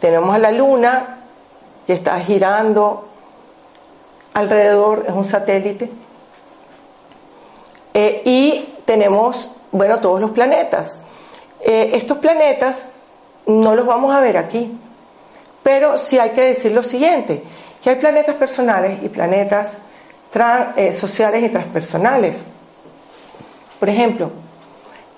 tenemos 0.00 0.34
a 0.34 0.38
la 0.38 0.50
Luna, 0.52 1.18
que 1.86 1.92
está 1.92 2.18
girando 2.20 3.06
alrededor, 4.32 5.04
es 5.06 5.12
un 5.12 5.26
satélite, 5.26 5.90
eh, 7.92 8.22
y 8.24 8.76
tenemos, 8.86 9.50
bueno, 9.70 10.00
todos 10.00 10.18
los 10.18 10.30
planetas. 10.30 10.96
Eh, 11.60 11.90
estos 11.92 12.16
planetas 12.16 12.88
no 13.44 13.74
los 13.74 13.84
vamos 13.84 14.14
a 14.14 14.20
ver 14.20 14.38
aquí, 14.38 14.78
pero 15.62 15.98
sí 15.98 16.18
hay 16.18 16.30
que 16.30 16.40
decir 16.40 16.72
lo 16.72 16.82
siguiente, 16.82 17.42
que 17.82 17.90
hay 17.90 17.96
planetas 17.96 18.36
personales 18.36 19.02
y 19.02 19.10
planetas 19.10 19.76
eh, 20.76 20.94
sociales 20.94 21.42
y 21.42 21.50
transpersonales. 21.50 22.46
Por 23.78 23.88
ejemplo, 23.88 24.30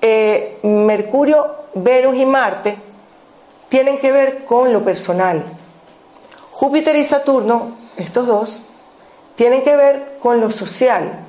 eh, 0.01 0.59
Mercurio, 0.63 1.55
Venus 1.75 2.17
y 2.17 2.27
Marte 2.27 2.77
tienen 3.69 3.99
que 3.99 4.13
ver 4.13 4.45
con 4.45 4.73
lo 4.73 4.83
personal. 4.83 5.43
Júpiter 6.53 6.97
y 6.97 7.05
Saturno, 7.05 7.77
estos 7.97 8.27
dos, 8.27 8.61
tienen 9.35 9.63
que 9.63 9.77
ver 9.77 10.19
con 10.21 10.41
lo 10.41 10.51
social, 10.51 11.21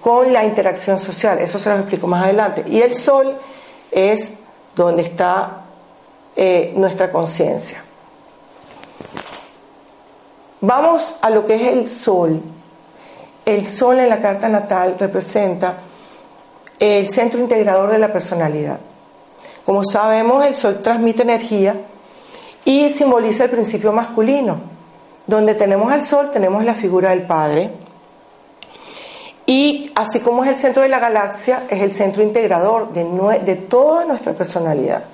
con 0.00 0.32
la 0.32 0.44
interacción 0.44 0.98
social. 0.98 1.38
Eso 1.40 1.58
se 1.58 1.68
lo 1.68 1.76
explico 1.76 2.06
más 2.06 2.24
adelante. 2.24 2.64
Y 2.66 2.80
el 2.80 2.94
sol 2.94 3.36
es 3.90 4.32
donde 4.74 5.02
está 5.02 5.62
eh, 6.36 6.72
nuestra 6.76 7.10
conciencia. 7.10 7.82
Vamos 10.60 11.16
a 11.20 11.30
lo 11.30 11.44
que 11.44 11.54
es 11.56 11.62
el 11.72 11.88
sol. 11.88 12.40
El 13.44 13.66
sol 13.66 13.98
en 13.98 14.08
la 14.08 14.20
carta 14.20 14.48
natal 14.48 14.96
representa 14.98 15.74
el 16.78 17.08
centro 17.08 17.40
integrador 17.40 17.90
de 17.90 17.98
la 17.98 18.12
personalidad. 18.12 18.78
Como 19.64 19.84
sabemos, 19.84 20.44
el 20.44 20.54
sol 20.54 20.80
transmite 20.80 21.22
energía 21.22 21.74
y 22.64 22.90
simboliza 22.90 23.44
el 23.44 23.50
principio 23.50 23.92
masculino. 23.92 24.58
Donde 25.26 25.54
tenemos 25.54 25.92
al 25.92 26.04
sol, 26.04 26.30
tenemos 26.30 26.64
la 26.64 26.74
figura 26.74 27.10
del 27.10 27.22
padre, 27.22 27.72
y 29.46 29.92
así 29.94 30.18
como 30.18 30.42
es 30.42 30.50
el 30.50 30.56
centro 30.56 30.82
de 30.82 30.88
la 30.88 30.98
galaxia, 30.98 31.62
es 31.70 31.80
el 31.80 31.92
centro 31.92 32.22
integrador 32.22 32.92
de, 32.92 33.54
toda 33.54 34.04
nuestra 34.04 34.32
personalidad. 34.32 35.04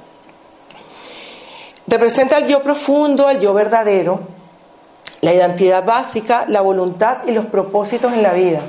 Representa 1.87 2.37
al 2.37 2.47
yo 2.47 2.63
profundo, 2.63 3.29
al 3.29 3.41
yo 3.41 3.53
verdadero, 3.53 4.21
la 5.21 5.35
identidad 5.35 5.85
básica, 5.85 6.47
la 6.49 6.63
voluntad 6.63 7.19
y 7.27 7.33
los 7.33 7.45
propósitos 7.47 8.15
en 8.15 8.23
la 8.23 8.33
vida. 8.33 8.61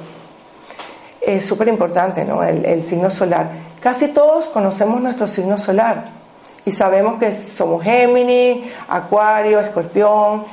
Es 1.26 1.46
súper 1.46 1.68
importante, 1.68 2.26
¿no? 2.26 2.44
El, 2.44 2.66
el, 2.66 2.84
signo 2.84 3.10
solar. 3.10 3.50
Casi 3.82 4.10
todos 4.10 4.48
conocemos 4.48 5.02
nuestro 5.02 5.28
signo 5.28 5.58
solar 5.58 6.06
y 6.66 6.72
sabemos 6.72 7.18
que 7.18 7.34
somos 7.34 7.84
Géminis, 7.84 8.74
Acuario, 8.88 9.60
Escorpión, 9.60 10.44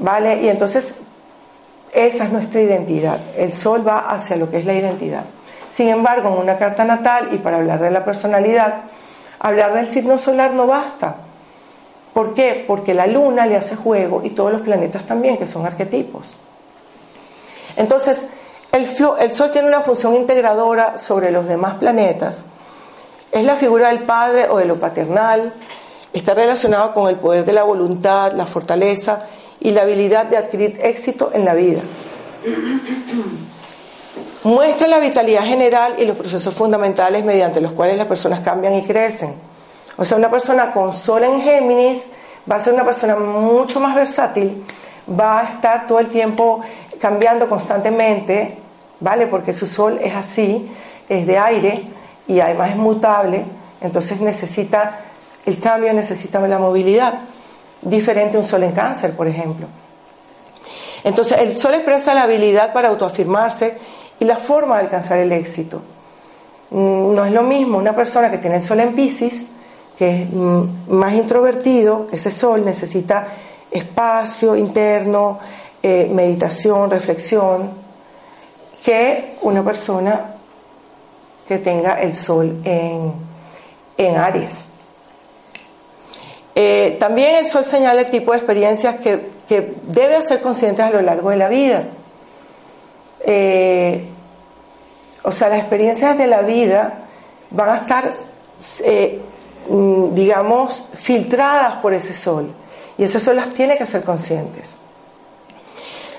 ¿vale? 0.00 0.42
Y 0.42 0.48
entonces 0.48 0.94
esa 1.92 2.24
es 2.24 2.32
nuestra 2.32 2.60
identidad. 2.60 3.18
El 3.36 3.52
sol 3.52 3.86
va 3.86 4.10
hacia 4.10 4.36
lo 4.36 4.50
que 4.50 4.58
es 4.58 4.64
la 4.64 4.74
identidad. 4.74 5.24
Sin 5.70 5.88
embargo, 5.88 6.28
en 6.28 6.38
una 6.38 6.56
carta 6.56 6.84
natal 6.84 7.28
y 7.32 7.38
para 7.38 7.58
hablar 7.58 7.80
de 7.80 7.90
la 7.90 8.04
personalidad, 8.04 8.82
hablar 9.38 9.74
del 9.74 9.86
signo 9.86 10.18
solar 10.18 10.52
no 10.52 10.66
basta. 10.66 11.16
¿Por 12.12 12.34
qué? 12.34 12.64
Porque 12.66 12.94
la 12.94 13.06
luna 13.06 13.46
le 13.46 13.56
hace 13.56 13.76
juego 13.76 14.22
y 14.24 14.30
todos 14.30 14.52
los 14.52 14.62
planetas 14.62 15.04
también, 15.04 15.36
que 15.36 15.46
son 15.46 15.66
arquetipos. 15.66 16.26
Entonces, 17.76 18.26
el, 18.78 19.30
Sol 19.30 19.50
tiene 19.50 19.68
una 19.68 19.82
función 19.82 20.14
integradora 20.14 20.98
sobre 20.98 21.30
los 21.30 21.46
demás 21.46 21.74
planetas. 21.74 22.44
Es 23.30 23.44
la 23.44 23.56
figura 23.56 23.88
del 23.88 24.04
padre 24.04 24.48
o 24.48 24.58
de 24.58 24.64
lo 24.64 24.76
paternal. 24.76 25.52
Está 26.12 26.34
relacionado 26.34 26.92
con 26.92 27.08
el 27.08 27.16
poder 27.16 27.44
de 27.44 27.52
la 27.52 27.62
voluntad, 27.62 28.32
la 28.32 28.46
fortaleza 28.46 29.24
y 29.60 29.72
la 29.72 29.82
habilidad 29.82 30.26
de 30.26 30.36
adquirir 30.36 30.78
éxito 30.82 31.30
en 31.32 31.44
la 31.44 31.54
vida. 31.54 31.80
Muestra 34.44 34.88
la 34.88 34.98
vitalidad 34.98 35.44
general 35.44 35.96
y 35.98 36.06
los 36.06 36.16
procesos 36.16 36.54
fundamentales 36.54 37.24
mediante 37.24 37.60
los 37.60 37.72
cuales 37.72 37.98
las 37.98 38.06
personas 38.06 38.40
cambian 38.40 38.74
y 38.74 38.84
crecen. 38.84 39.34
O 39.96 40.04
sea, 40.04 40.16
una 40.16 40.30
persona 40.30 40.72
con 40.72 40.94
sol 40.94 41.24
en 41.24 41.42
Géminis 41.42 42.06
va 42.50 42.56
a 42.56 42.60
ser 42.60 42.72
una 42.72 42.84
persona 42.84 43.16
mucho 43.16 43.80
más 43.80 43.94
versátil, 43.94 44.64
va 45.08 45.40
a 45.40 45.44
estar 45.44 45.86
todo 45.86 45.98
el 45.98 46.06
tiempo 46.06 46.60
cambiando 47.00 47.48
constantemente, 47.48 48.56
¿vale? 49.00 49.26
Porque 49.26 49.52
su 49.52 49.66
sol 49.66 49.98
es 50.02 50.14
así, 50.14 50.68
es 51.08 51.26
de 51.26 51.38
aire 51.38 51.82
y 52.26 52.40
además 52.40 52.70
es 52.70 52.76
mutable, 52.76 53.44
entonces 53.80 54.20
necesita 54.20 55.00
el 55.46 55.58
cambio, 55.58 55.92
necesita 55.92 56.40
la 56.46 56.58
movilidad, 56.58 57.20
diferente 57.80 58.36
a 58.36 58.40
un 58.40 58.46
sol 58.46 58.62
en 58.64 58.72
cáncer, 58.72 59.16
por 59.16 59.28
ejemplo. 59.28 59.66
Entonces, 61.04 61.38
el 61.38 61.56
sol 61.56 61.74
expresa 61.74 62.12
la 62.12 62.22
habilidad 62.22 62.72
para 62.72 62.88
autoafirmarse 62.88 63.78
y 64.18 64.24
la 64.24 64.36
forma 64.36 64.76
de 64.76 64.82
alcanzar 64.82 65.18
el 65.18 65.32
éxito. 65.32 65.82
Mm, 66.70 67.14
no 67.14 67.24
es 67.24 67.32
lo 67.32 67.42
mismo 67.42 67.78
una 67.78 67.94
persona 67.94 68.30
que 68.30 68.38
tiene 68.38 68.56
el 68.56 68.62
sol 68.62 68.80
en 68.80 68.94
Pisces, 68.94 69.46
que 69.96 70.22
es 70.22 70.32
mm, 70.32 70.90
más 70.90 71.14
introvertido, 71.14 72.08
ese 72.12 72.30
sol 72.30 72.64
necesita 72.64 73.28
espacio 73.70 74.56
interno, 74.56 75.38
eh, 75.82 76.10
meditación, 76.12 76.90
reflexión, 76.90 77.70
que 78.84 79.36
una 79.42 79.62
persona 79.62 80.34
que 81.46 81.58
tenga 81.58 81.94
el 81.94 82.14
sol 82.14 82.60
en, 82.64 83.12
en 83.96 84.16
Aries. 84.16 84.64
Eh, 86.54 86.96
también 86.98 87.36
el 87.36 87.46
sol 87.46 87.64
señala 87.64 88.00
el 88.00 88.10
tipo 88.10 88.32
de 88.32 88.38
experiencias 88.38 88.96
que, 88.96 89.30
que 89.48 89.74
debe 89.84 90.16
hacer 90.16 90.40
conscientes 90.40 90.84
a 90.84 90.90
lo 90.90 91.00
largo 91.00 91.30
de 91.30 91.36
la 91.36 91.48
vida. 91.48 91.84
Eh, 93.20 94.08
o 95.22 95.32
sea, 95.32 95.48
las 95.48 95.60
experiencias 95.60 96.18
de 96.18 96.26
la 96.26 96.42
vida 96.42 97.04
van 97.50 97.70
a 97.70 97.76
estar, 97.76 98.12
eh, 98.84 99.20
mm, 99.68 100.14
digamos, 100.14 100.84
filtradas 100.94 101.76
por 101.76 101.94
ese 101.94 102.14
sol. 102.14 102.52
Y 102.96 103.04
ese 103.04 103.20
sol 103.20 103.36
las 103.36 103.52
tiene 103.52 103.76
que 103.76 103.84
hacer 103.84 104.02
conscientes. 104.02 104.77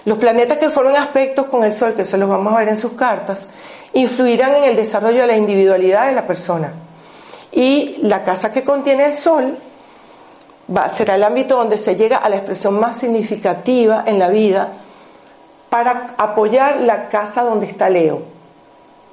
Los 0.06 0.18
planetas 0.18 0.58
que 0.58 0.70
forman 0.70 0.96
aspectos 0.96 1.48
con 1.48 1.64
el 1.64 1.74
sol, 1.74 1.94
que 1.94 2.06
se 2.06 2.18
los 2.18 2.30
vamos 2.30 2.54
a 2.54 2.60
ver 2.60 2.70
en 2.70 2.78
sus 2.78 2.94
cartas, 2.94 3.48
influirán 3.94 4.56
en 4.56 4.64
el 4.66 4.76
desarrollo 4.76 5.22
de 5.22 5.28
la 5.28 5.38
individualidad 5.38 6.08
de 6.08 6.14
la 6.14 6.26
persona. 6.26 6.74
Y 7.52 7.98
la 8.02 8.24
casa 8.24 8.52
que 8.52 8.64
contiene 8.64 9.06
el 9.06 9.16
sol 9.16 9.58
va, 10.76 10.90
será 10.90 11.16
el 11.16 11.24
ámbito 11.24 11.58
donde 11.58 11.78
se 11.78 11.96
llega 11.96 12.18
a 12.18 12.30
la 12.30 12.38
expresión 12.38 12.80
más 12.80 12.98
significativa 12.98 14.04
en 14.06 14.20
la 14.20 14.30
vida 14.30 14.70
para 15.70 16.16
apoyar 16.18 16.78
la 16.78 17.10
casa 17.10 17.44
donde 17.44 17.66
está 17.66 17.90
Leo. 17.90 18.22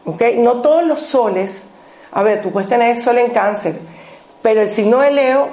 ¿Okay? 0.05 0.39
No 0.39 0.61
todos 0.61 0.85
los 0.85 1.01
soles, 1.01 1.65
a 2.13 2.23
ver, 2.23 2.43
tú 2.43 2.53
puedes 2.53 2.69
tener 2.69 2.97
el 2.97 3.03
sol 3.03 3.19
en 3.19 3.31
cáncer, 3.31 3.79
pero 4.43 4.63
el 4.63 4.71
signo 4.71 5.01
de 5.01 5.11
Leo 5.11 5.49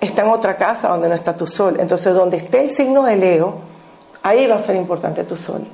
está 0.00 0.22
en 0.22 0.30
otra 0.30 0.56
casa 0.56 0.88
donde 0.88 1.08
no 1.08 1.14
está 1.14 1.36
tu 1.36 1.46
sol. 1.46 1.76
Entonces, 1.78 2.14
donde 2.14 2.38
esté 2.38 2.62
el 2.62 2.70
signo 2.70 3.02
de 3.02 3.16
Leo, 3.16 3.58
ahí 4.26 4.46
va 4.46 4.56
a 4.56 4.58
ser 4.58 4.76
importante 4.76 5.24
tu 5.24 5.36
sol. 5.36 5.64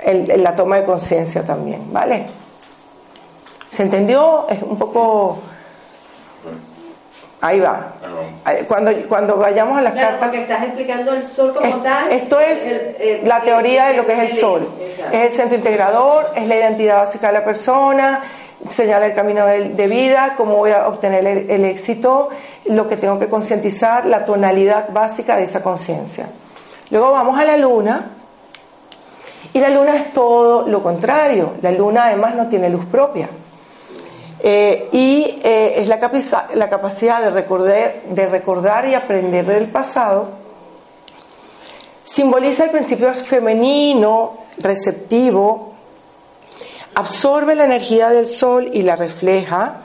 En, 0.00 0.42
la 0.42 0.54
toma 0.54 0.76
de 0.76 0.84
conciencia 0.84 1.44
también, 1.44 1.92
¿vale? 1.92 2.26
¿Se 3.68 3.82
entendió? 3.82 4.46
Es 4.48 4.62
un 4.62 4.78
poco 4.78 5.38
Ahí 7.40 7.60
va. 7.60 7.92
Cuando, 8.66 8.90
cuando 9.08 9.36
vayamos 9.36 9.78
a 9.78 9.82
las 9.82 9.92
claro, 9.92 10.08
cartas. 10.08 10.28
Porque 10.28 10.42
estás 10.42 10.64
explicando 10.64 11.12
el 11.12 11.24
sol 11.24 11.54
como 11.54 11.76
tal. 11.76 12.10
Esto 12.10 12.40
es 12.40 13.22
la 13.24 13.40
teoría 13.42 13.86
de 13.86 13.94
lo 13.94 14.04
que 14.04 14.14
es 14.14 14.18
el 14.18 14.32
sol. 14.32 14.68
Es 15.12 15.30
el 15.30 15.32
centro 15.32 15.56
integrador, 15.56 16.32
es 16.34 16.48
la 16.48 16.56
identidad 16.56 16.98
básica 16.98 17.28
de 17.28 17.34
la 17.34 17.44
persona, 17.44 18.22
señala 18.72 19.06
el 19.06 19.14
camino 19.14 19.46
de, 19.46 19.86
vida, 19.86 20.34
cómo 20.36 20.56
voy 20.56 20.72
a 20.72 20.88
obtener 20.88 21.24
el, 21.24 21.48
el 21.48 21.64
éxito, 21.64 22.28
lo 22.64 22.88
que 22.88 22.96
tengo 22.96 23.20
que 23.20 23.28
concientizar, 23.28 24.04
la 24.06 24.24
tonalidad 24.24 24.88
básica 24.90 25.36
de 25.36 25.44
esa 25.44 25.62
conciencia. 25.62 26.26
Luego 26.90 27.12
vamos 27.12 27.38
a 27.38 27.44
la 27.44 27.56
luna. 27.56 28.12
Y 29.52 29.60
la 29.60 29.68
luna 29.68 29.96
es 29.96 30.12
todo 30.12 30.66
lo 30.68 30.82
contrario. 30.82 31.54
La 31.62 31.72
luna 31.72 32.06
además 32.06 32.34
no 32.34 32.48
tiene 32.48 32.70
luz 32.70 32.86
propia. 32.86 33.28
Eh, 34.40 34.88
y 34.92 35.40
eh, 35.42 35.74
es 35.76 35.88
la, 35.88 35.98
capacidad 35.98 37.20
de 37.20 37.30
recordar, 37.30 38.02
de 38.08 38.26
recordar 38.26 38.86
y 38.86 38.94
aprender 38.94 39.46
del 39.46 39.66
pasado. 39.66 40.28
Simboliza 42.04 42.64
el 42.64 42.70
principio 42.70 43.12
femenino, 43.14 44.38
receptivo, 44.58 45.72
absorbe 46.94 47.54
la 47.54 47.64
energía 47.64 48.10
del 48.10 48.28
sol 48.28 48.70
y 48.72 48.82
la 48.82 48.96
refleja 48.96 49.80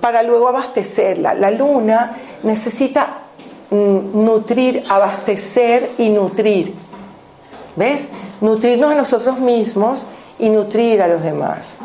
para 0.00 0.22
luego 0.22 0.48
abastecerla. 0.48 1.34
La 1.34 1.50
luna 1.50 2.16
necesita 2.42 3.22
nutrir, 3.70 4.84
abastecer 4.88 5.92
y 5.98 6.08
nutrir. 6.08 6.74
¿Ves? 7.76 8.08
Nutrirnos 8.40 8.92
a 8.92 8.94
nosotros 8.94 9.38
mismos 9.38 10.04
y 10.38 10.48
nutrir 10.48 11.02
a 11.02 11.08
los 11.08 11.22
demás. 11.22 11.76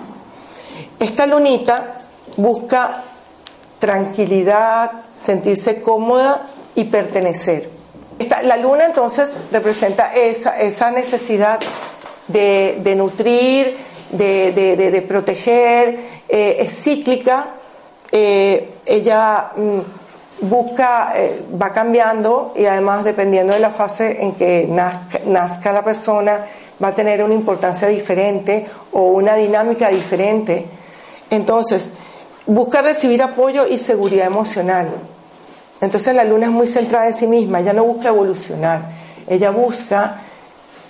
Esta 1.00 1.26
lunita 1.26 1.98
busca 2.38 3.04
tranquilidad, 3.80 4.92
sentirse 5.14 5.82
cómoda 5.82 6.48
y 6.74 6.86
pertenecer. 6.86 7.70
la 8.44 8.58
luna 8.58 8.86
entonces 8.86 9.30
representa 9.52 10.14
esa, 10.14 10.60
esa 10.60 10.90
necesidad 10.92 11.60
de, 12.28 12.94
nutrir, 12.96 13.78
de, 14.12 15.06
proteger, 15.08 16.00
eh, 16.28 16.58
es 16.60 16.82
cíclica, 16.82 17.48
eh, 18.12 18.76
ella 18.86 19.52
mm, 19.56 19.80
busca, 20.42 21.14
eh, 21.16 21.44
va 21.62 21.72
cambiando 21.72 22.54
y 22.56 22.66
además 22.66 23.04
dependiendo 23.04 23.54
de 23.54 23.60
la 23.60 23.70
fase 23.70 24.22
en 24.22 24.34
que 24.34 24.68
nazca 25.26 25.72
la 25.72 25.84
persona, 25.84 26.46
va 26.84 26.90
a 26.90 26.96
tener 26.96 27.24
una 27.24 27.34
importancia 27.34 27.88
diferente 27.88 28.66
o 28.92 29.04
una 29.12 29.36
dinámica 29.36 29.90
diferente. 29.90 30.66
Entonces, 31.30 31.90
busca 32.46 32.82
recibir 32.82 33.22
apoyo 33.24 33.68
y 33.68 33.78
seguridad 33.78 34.28
emocional. 34.28 34.90
Entonces 35.82 36.16
la 36.16 36.24
luna 36.24 36.46
es 36.46 36.52
muy 36.52 36.68
centrada 36.68 37.08
en 37.08 37.14
sí 37.14 37.28
misma, 37.28 37.60
ella 37.60 37.74
no 37.74 37.84
busca 37.84 38.10
evolucionar, 38.10 38.82
ella 39.28 39.52
busca 39.52 40.22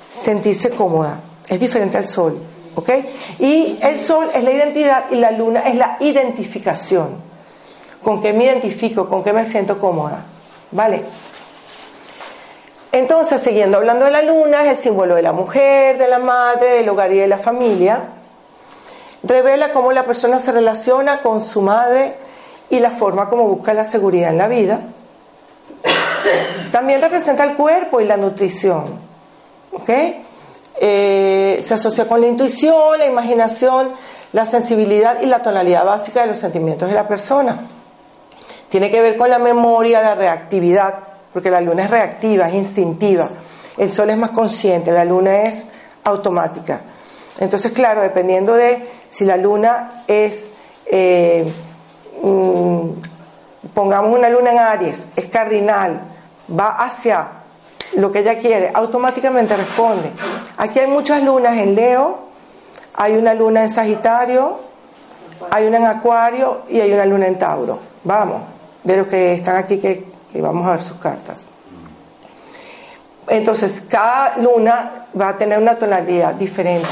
sentirse 0.09 0.69
cómoda, 0.69 1.19
es 1.47 1.59
diferente 1.59 1.97
al 1.97 2.05
sol, 2.05 2.39
¿ok? 2.75 2.89
Y 3.39 3.77
el 3.81 3.99
sol 3.99 4.29
es 4.33 4.43
la 4.43 4.51
identidad 4.51 5.05
y 5.09 5.15
la 5.15 5.31
luna 5.31 5.61
es 5.61 5.75
la 5.75 5.97
identificación, 5.99 7.15
con 8.05 8.21
qué 8.21 8.31
me 8.31 8.45
identifico, 8.45 9.09
con 9.09 9.21
qué 9.21 9.33
me 9.33 9.45
siento 9.45 9.77
cómoda, 9.79 10.23
¿vale? 10.71 11.03
Entonces, 12.93 13.41
siguiendo 13.41 13.75
hablando 13.75 14.05
de 14.05 14.11
la 14.11 14.21
luna, 14.21 14.63
es 14.63 14.77
el 14.77 14.77
símbolo 14.77 15.15
de 15.15 15.21
la 15.21 15.33
mujer, 15.33 15.97
de 15.97 16.07
la 16.07 16.19
madre, 16.19 16.75
del 16.75 16.87
hogar 16.87 17.11
y 17.11 17.17
de 17.17 17.27
la 17.27 17.37
familia 17.37 18.03
revela 19.25 19.71
cómo 19.71 19.91
la 19.91 20.05
persona 20.05 20.39
se 20.39 20.51
relaciona 20.51 21.21
con 21.21 21.41
su 21.41 21.61
madre 21.61 22.15
y 22.69 22.79
la 22.79 22.91
forma 22.91 23.27
como 23.27 23.45
busca 23.45 23.73
la 23.73 23.85
seguridad 23.85 24.29
en 24.29 24.37
la 24.37 24.47
vida. 24.47 24.79
También 26.71 27.01
representa 27.01 27.43
el 27.43 27.55
cuerpo 27.55 28.01
y 28.01 28.05
la 28.05 28.17
nutrición. 28.17 28.99
Eh, 30.77 31.61
se 31.63 31.73
asocia 31.73 32.07
con 32.07 32.21
la 32.21 32.27
intuición, 32.27 32.99
la 32.99 33.05
imaginación, 33.05 33.91
la 34.33 34.45
sensibilidad 34.45 35.21
y 35.21 35.25
la 35.25 35.41
tonalidad 35.41 35.85
básica 35.85 36.21
de 36.21 36.27
los 36.27 36.37
sentimientos 36.37 36.89
de 36.89 36.95
la 36.95 37.07
persona. 37.07 37.67
Tiene 38.75 38.91
que 38.91 39.01
ver 39.01 39.15
con 39.15 39.29
la 39.29 39.39
memoria, 39.39 40.01
la 40.01 40.15
reactividad, 40.15 40.95
porque 41.31 41.49
la 41.49 41.61
luna 41.61 41.85
es 41.85 41.89
reactiva, 41.89 42.49
es 42.49 42.55
instintiva. 42.55 43.29
El 43.77 43.89
sol 43.93 44.09
es 44.09 44.17
más 44.17 44.31
consciente, 44.31 44.91
la 44.91 45.05
luna 45.05 45.43
es 45.43 45.63
automática. 46.03 46.81
Entonces, 47.39 47.71
claro, 47.71 48.01
dependiendo 48.01 48.53
de 48.53 48.85
si 49.09 49.23
la 49.23 49.37
luna 49.37 50.03
es, 50.07 50.49
eh, 50.87 51.49
mm, 52.21 52.89
pongamos 53.73 54.13
una 54.13 54.27
luna 54.27 54.51
en 54.51 54.59
Aries, 54.59 55.07
es 55.15 55.27
cardinal, 55.27 56.01
va 56.51 56.71
hacia 56.71 57.29
lo 57.93 58.11
que 58.11 58.19
ella 58.19 58.37
quiere, 58.37 58.71
automáticamente 58.73 59.55
responde. 59.55 60.11
Aquí 60.57 60.79
hay 60.79 60.87
muchas 60.87 61.23
lunas 61.23 61.57
en 61.59 61.75
Leo, 61.75 62.19
hay 62.93 63.15
una 63.15 63.33
luna 63.35 63.63
en 63.63 63.69
Sagitario, 63.69 64.59
hay 65.49 65.65
una 65.65 65.77
en 65.77 65.85
Acuario 65.85 66.63
y 66.67 66.81
hay 66.81 66.91
una 66.91 67.05
luna 67.05 67.27
en 67.27 67.37
Tauro. 67.39 67.79
Vamos, 68.03 68.41
de 68.85 68.97
los 68.97 69.07
que 69.07 69.33
están 69.33 69.57
aquí 69.57 69.79
que, 69.79 70.05
vamos 70.35 70.65
a 70.67 70.71
ver 70.71 70.83
sus 70.83 70.97
cartas. 70.97 71.43
Entonces, 73.27 73.81
cada 73.89 74.37
luna 74.37 75.07
va 75.19 75.29
a 75.29 75.37
tener 75.37 75.57
una 75.57 75.77
tonalidad 75.77 76.35
diferente 76.35 76.87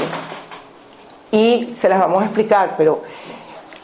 y 1.30 1.72
se 1.74 1.88
las 1.88 2.00
vamos 2.00 2.22
a 2.22 2.26
explicar, 2.26 2.74
pero 2.76 3.02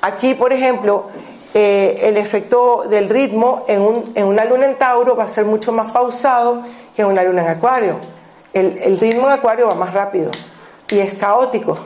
aquí, 0.02 0.34
por 0.34 0.52
ejemplo, 0.52 1.06
eh, 1.54 2.00
el 2.02 2.16
efecto 2.16 2.84
del 2.88 3.08
ritmo 3.08 3.64
en, 3.66 3.80
un, 3.80 4.12
en, 4.14 4.24
una 4.24 4.44
luna 4.44 4.66
en 4.66 4.76
Tauro 4.76 5.16
va 5.16 5.24
a 5.24 5.28
ser 5.28 5.44
mucho 5.44 5.72
más 5.72 5.90
pausado 5.90 6.62
que 6.94 7.02
en 7.02 7.08
una 7.08 7.22
luna 7.22 7.42
en 7.42 7.48
Acuario. 7.48 7.96
El, 8.52 8.98
ritmo 8.98 9.26
en 9.28 9.32
Acuario 9.34 9.68
va 9.68 9.74
más 9.74 9.94
rápido 9.94 10.30
y 10.88 10.98
es 10.98 11.14
caótico. 11.14 11.78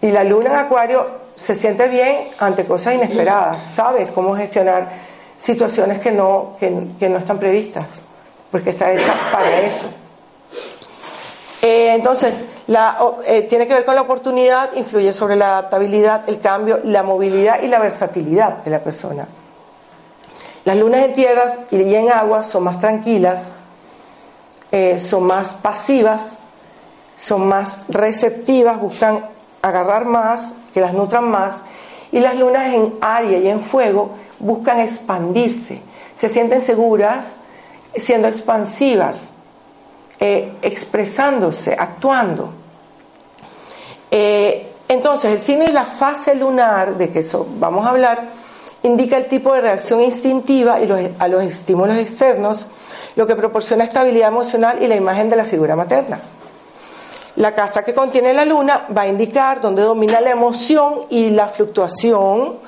Y 0.00 0.12
la 0.12 0.24
luna 0.24 0.50
en 0.50 0.56
Acuario 0.56 1.19
se 1.40 1.54
siente 1.54 1.88
bien 1.88 2.28
ante 2.38 2.66
cosas 2.66 2.94
inesperadas, 2.94 3.62
sabes 3.62 4.10
cómo 4.10 4.36
gestionar 4.36 4.88
situaciones 5.40 5.98
que 6.00 6.12
no, 6.12 6.56
que, 6.60 7.08
no 7.08 7.18
están 7.18 7.38
previstas, 7.38 8.02
porque 8.50 8.70
está 8.70 8.92
hecha 8.92 9.14
para 9.32 9.60
eso. 9.60 9.86
Eh, 11.62 11.94
entonces, 11.94 12.44
eh, 13.26 13.42
tiene 13.48 13.66
que 13.66 13.72
ver 13.72 13.84
con 13.86 13.94
la 13.94 14.02
oportunidad, 14.02 14.74
influye 14.74 15.14
sobre 15.14 15.36
la 15.36 15.58
adaptabilidad, 15.58 16.28
el 16.28 16.40
cambio, 16.40 16.80
la 16.84 17.02
movilidad 17.02 17.62
y 17.62 17.68
la 17.68 17.78
versatilidad 17.78 18.58
de 18.58 18.70
la 18.70 18.80
persona. 18.80 19.26
Las 20.64 20.76
lunas 20.76 21.00
en 21.00 21.14
tierras 21.14 21.56
y 21.70 21.94
en 21.94 22.12
agua 22.12 22.44
son 22.44 22.64
más 22.64 22.78
tranquilas, 22.78 23.44
eh, 24.72 24.98
son 24.98 25.24
más 25.24 25.54
pasivas, 25.54 26.36
son 27.16 27.46
más 27.48 27.78
receptivas, 27.88 28.78
buscan 28.78 29.24
agarrar 29.62 30.04
más, 30.04 30.54
que 30.72 30.80
las 30.80 30.92
nutran 30.92 31.30
más, 31.30 31.56
y 32.12 32.20
las 32.20 32.36
lunas 32.36 32.72
en 32.74 32.94
aire 33.00 33.40
y 33.40 33.48
en 33.48 33.60
fuego 33.60 34.10
buscan 34.38 34.80
expandirse, 34.80 35.80
se 36.16 36.28
sienten 36.28 36.60
seguras 36.60 37.36
siendo 37.94 38.28
expansivas, 38.28 39.20
eh, 40.18 40.52
expresándose, 40.62 41.76
actuando. 41.78 42.52
Eh, 44.10 44.66
entonces, 44.88 45.30
el 45.30 45.40
signo 45.40 45.64
y 45.64 45.72
la 45.72 45.84
fase 45.84 46.34
lunar, 46.34 46.96
de 46.96 47.10
que 47.10 47.20
eso 47.20 47.46
vamos 47.58 47.86
a 47.86 47.90
hablar, 47.90 48.24
indica 48.82 49.16
el 49.16 49.26
tipo 49.26 49.54
de 49.54 49.60
reacción 49.60 50.00
instintiva 50.00 50.80
y 50.80 51.14
a 51.18 51.28
los 51.28 51.44
estímulos 51.44 51.96
externos, 51.96 52.66
lo 53.16 53.26
que 53.26 53.36
proporciona 53.36 53.84
estabilidad 53.84 54.28
emocional 54.28 54.82
y 54.82 54.88
la 54.88 54.96
imagen 54.96 55.30
de 55.30 55.36
la 55.36 55.44
figura 55.44 55.76
materna. 55.76 56.20
La 57.36 57.54
casa 57.54 57.82
que 57.82 57.94
contiene 57.94 58.32
la 58.32 58.44
luna 58.44 58.86
va 58.96 59.02
a 59.02 59.08
indicar 59.08 59.60
dónde 59.60 59.82
domina 59.82 60.20
la 60.20 60.30
emoción 60.30 61.06
y 61.10 61.30
la 61.30 61.48
fluctuación 61.48 62.58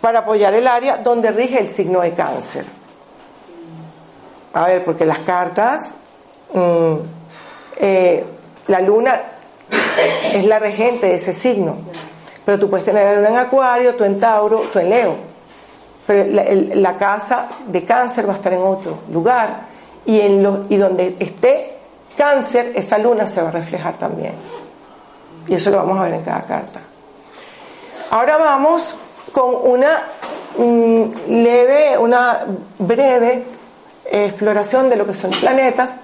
para 0.00 0.20
apoyar 0.20 0.52
el 0.54 0.66
área 0.66 0.98
donde 0.98 1.30
rige 1.30 1.58
el 1.58 1.68
signo 1.68 2.00
de 2.00 2.12
cáncer. 2.12 2.64
A 4.54 4.66
ver, 4.66 4.84
porque 4.84 5.06
las 5.06 5.20
cartas 5.20 5.94
Mm, 6.52 6.96
eh, 7.80 8.24
la 8.68 8.80
luna 8.80 9.20
es 10.34 10.44
la 10.44 10.58
regente 10.58 11.06
de 11.06 11.14
ese 11.14 11.32
signo. 11.32 11.76
Pero 12.44 12.58
tú 12.58 12.68
puedes 12.68 12.84
tener 12.84 13.04
la 13.04 13.14
luna 13.14 13.28
en 13.28 13.36
Acuario, 13.36 13.94
tú 13.94 14.04
en 14.04 14.18
Tauro, 14.18 14.64
tú 14.72 14.78
en 14.78 14.90
Leo. 14.90 15.16
Pero 16.06 16.24
la, 16.74 16.96
casa 16.96 17.48
de 17.68 17.84
cáncer 17.84 18.28
va 18.28 18.32
a 18.32 18.36
estar 18.36 18.52
en 18.52 18.62
otro 18.62 18.98
lugar. 19.12 19.72
Y, 20.04 20.20
en 20.20 20.66
y 20.68 20.76
donde 20.76 21.16
esté 21.20 21.71
cáncer, 22.16 22.72
esa 22.74 22.98
luna 22.98 23.26
se 23.26 23.42
va 23.42 23.48
a 23.48 23.52
reflejar 23.52 23.96
también. 23.96 24.34
Y 25.48 25.54
eso 25.54 25.70
lo 25.70 25.78
vamos 25.78 25.98
a 25.98 26.04
ver 26.04 26.14
en 26.14 26.22
cada 26.22 26.42
carta. 26.42 26.80
Ahora 28.10 28.36
vamos 28.36 28.96
con 29.32 29.54
una 29.62 30.04
mm, 30.58 31.04
leve, 31.28 31.98
una 31.98 32.44
breve 32.78 33.44
exploración 34.04 34.90
de 34.90 34.96
lo 34.96 35.06
que 35.06 35.14
son 35.14 35.30
planetas 35.30 35.96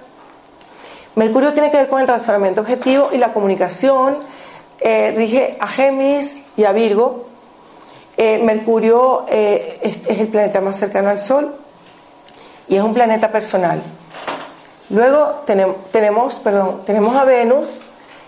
Mercurio 1.19 1.51
tiene 1.51 1.69
que 1.69 1.75
ver 1.75 1.89
con 1.89 1.99
el 1.99 2.07
razonamiento 2.07 2.61
objetivo 2.61 3.09
y 3.11 3.17
la 3.17 3.33
comunicación, 3.33 4.19
eh, 4.79 5.13
rige 5.15 5.57
a 5.59 5.67
Géminis 5.67 6.37
y 6.55 6.63
a 6.63 6.71
Virgo. 6.71 7.25
Eh, 8.15 8.41
Mercurio 8.41 9.25
eh, 9.27 9.79
es, 9.81 10.17
el 10.17 10.27
planeta 10.27 10.61
más 10.61 10.77
cercano 10.77 11.09
al 11.09 11.19
Sol 11.19 11.53
y 12.69 12.77
es 12.77 12.81
un 12.81 12.93
planeta 12.93 13.29
personal. 13.29 13.81
Luego 14.89 15.43
tenemos, 15.45 16.35
perdón, 16.35 16.81
tenemos 16.85 17.15
a 17.15 17.23
Venus, 17.23 17.79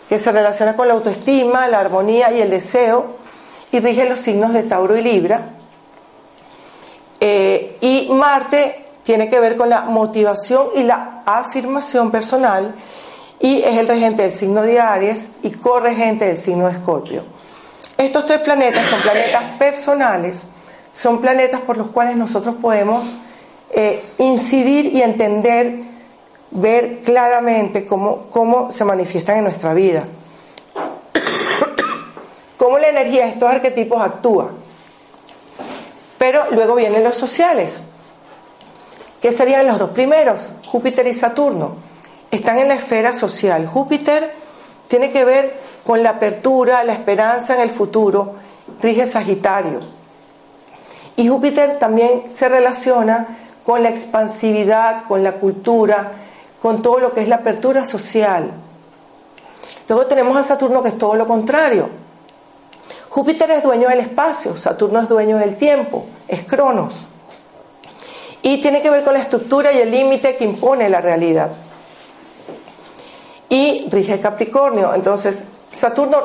que 0.07 0.19
se 0.19 0.31
relaciona 0.31 0.75
con 0.75 0.87
la 0.87 0.93
autoestima, 0.93 1.67
la 1.67 1.79
armonía 1.79 2.31
y 2.31 2.41
el 2.41 2.49
deseo, 2.49 3.17
y 3.71 3.79
rige 3.79 4.07
los 4.07 4.19
signos 4.19 4.53
de 4.53 4.63
Tauro 4.63 4.95
y 4.97 5.01
Libra. 5.01 5.49
y 7.19 8.09
Marte 8.11 8.85
tiene 9.03 9.29
que 9.29 9.39
ver 9.39 9.55
con 9.55 9.69
la 9.69 9.81
motivación 9.81 10.67
y 10.75 10.83
la 10.83 11.23
afirmación 11.25 12.11
personal 12.11 12.73
y 13.39 13.61
es 13.63 13.77
el 13.77 13.87
regente 13.87 14.21
del 14.21 14.33
signo 14.33 14.61
de 14.61 14.79
Aries 14.79 15.31
y 15.41 15.51
corregente 15.51 16.25
del 16.25 16.37
signo 16.37 16.67
de 16.67 16.73
Escorpio. 16.73 17.23
Estos 17.97 18.25
tres 18.25 18.39
planetas 18.39 18.85
son 18.87 19.01
planetas 19.01 19.43
personales, 19.57 20.43
son 20.95 21.21
planetas 21.21 21.61
por 21.61 21.77
los 21.77 21.87
cuales 21.89 22.15
nosotros 22.15 22.55
podemos 22.61 23.03
eh, 23.71 24.03
incidir 24.19 24.87
y 24.87 25.01
entender, 25.01 25.79
ver 26.51 27.01
claramente 27.01 27.85
cómo, 27.85 28.27
cómo 28.29 28.71
se 28.71 28.85
manifiestan 28.85 29.37
en 29.37 29.43
nuestra 29.45 29.73
vida, 29.73 30.03
cómo 32.57 32.77
la 32.77 32.89
energía 32.89 33.25
de 33.25 33.31
estos 33.31 33.49
arquetipos 33.49 34.01
actúa. 34.01 34.51
Pero 36.17 36.51
luego 36.51 36.75
vienen 36.75 37.03
los 37.03 37.15
sociales, 37.15 37.81
¿Qué 39.21 39.31
serían 39.31 39.67
los 39.67 39.77
dos 39.77 39.91
primeros? 39.91 40.51
Júpiter 40.65 41.05
y 41.05 41.13
Saturno. 41.13 41.75
Están 42.31 42.57
en 42.57 42.69
la 42.69 42.73
esfera 42.73 43.13
social. 43.13 43.67
Júpiter 43.67 44.33
tiene 44.87 45.11
que 45.11 45.23
ver 45.23 45.53
con 45.85 46.01
la 46.01 46.11
apertura, 46.11 46.83
la 46.83 46.93
esperanza 46.93 47.53
en 47.53 47.61
el 47.61 47.69
futuro, 47.69 48.33
rige 48.81 49.05
Sagitario. 49.05 49.81
Y 51.17 51.27
Júpiter 51.27 51.77
también 51.77 52.23
se 52.33 52.49
relaciona 52.49 53.27
con 53.63 53.83
la 53.83 53.89
expansividad, 53.89 55.03
con 55.03 55.23
la 55.23 55.33
cultura, 55.33 56.13
con 56.61 56.81
todo 56.81 56.99
lo 56.99 57.13
que 57.13 57.21
es 57.21 57.27
la 57.27 57.37
apertura 57.37 57.83
social. 57.83 58.51
Luego 59.87 60.05
tenemos 60.05 60.37
a 60.37 60.43
Saturno 60.43 60.81
que 60.81 60.89
es 60.89 60.97
todo 60.97 61.15
lo 61.15 61.27
contrario. 61.27 61.89
Júpiter 63.09 63.51
es 63.51 63.63
dueño 63.63 63.89
del 63.89 63.99
espacio, 63.99 64.55
Saturno 64.55 65.01
es 65.01 65.09
dueño 65.09 65.37
del 65.37 65.57
tiempo, 65.57 66.05
es 66.27 66.43
Cronos 66.43 67.05
y 68.41 68.57
tiene 68.57 68.81
que 68.81 68.89
ver 68.89 69.03
con 69.03 69.13
la 69.13 69.19
estructura 69.19 69.71
y 69.71 69.79
el 69.79 69.91
límite 69.91 70.35
que 70.35 70.43
impone 70.43 70.89
la 70.89 71.01
realidad. 71.01 71.51
Y 73.49 73.87
rige 73.89 74.19
Capricornio, 74.19 74.93
entonces 74.93 75.43
Saturno 75.71 76.19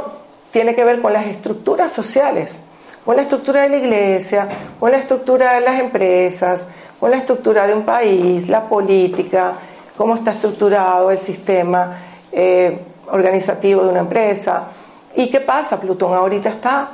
tiene 0.51 0.75
que 0.75 0.85
ver 0.85 1.03
con 1.03 1.13
las 1.13 1.27
estructuras 1.27 1.93
sociales, 1.93 2.57
con 3.05 3.17
la 3.17 3.23
estructura 3.23 3.63
de 3.63 3.69
la 3.69 3.77
iglesia, 3.77 4.49
con 4.79 4.93
la 4.93 4.99
estructura 4.99 5.55
de 5.55 5.61
las 5.61 5.81
empresas, 5.81 6.67
con 6.99 7.11
la 7.11 7.19
estructura 7.19 7.67
de 7.67 7.75
un 7.75 7.85
país, 7.85 8.49
la 8.49 8.65
política, 8.65 9.55
cómo 9.97 10.15
está 10.15 10.33
estructurado 10.33 11.11
el 11.11 11.19
sistema 11.19 11.97
eh, 12.31 12.79
organizativo 13.09 13.83
de 13.83 13.89
una 13.91 14.01
empresa. 14.01 14.69
¿Y 15.15 15.31
qué 15.31 15.41
pasa? 15.41 15.81
Plutón 15.81 16.13
ahorita 16.13 16.51
está 16.51 16.91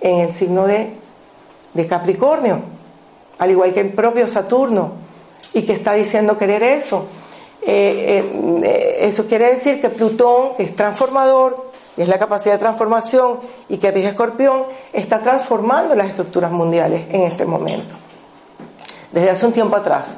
en 0.00 0.20
el 0.20 0.32
signo 0.32 0.66
de, 0.66 0.96
Capricornio 1.88 2.60
al 3.38 3.50
igual 3.50 3.72
que 3.72 3.80
el 3.80 3.92
propio 3.92 4.28
Saturno, 4.28 4.92
y 5.54 5.62
que 5.62 5.72
está 5.72 5.94
diciendo 5.94 6.36
querer 6.36 6.62
eso. 6.62 7.06
Eh, 7.62 8.60
eh, 8.64 8.96
eso 9.00 9.26
quiere 9.26 9.50
decir 9.50 9.80
que 9.80 9.88
Plutón, 9.88 10.54
que 10.56 10.64
es 10.64 10.76
transformador, 10.76 11.72
es 11.96 12.08
la 12.08 12.18
capacidad 12.18 12.54
de 12.54 12.58
transformación 12.58 13.40
y 13.68 13.76
que 13.78 13.90
rige 13.90 14.08
Escorpión, 14.08 14.64
está 14.92 15.18
transformando 15.18 15.94
las 15.94 16.08
estructuras 16.08 16.50
mundiales 16.50 17.02
en 17.10 17.22
este 17.22 17.44
momento, 17.44 17.94
desde 19.12 19.30
hace 19.30 19.46
un 19.46 19.52
tiempo 19.52 19.76
atrás. 19.76 20.16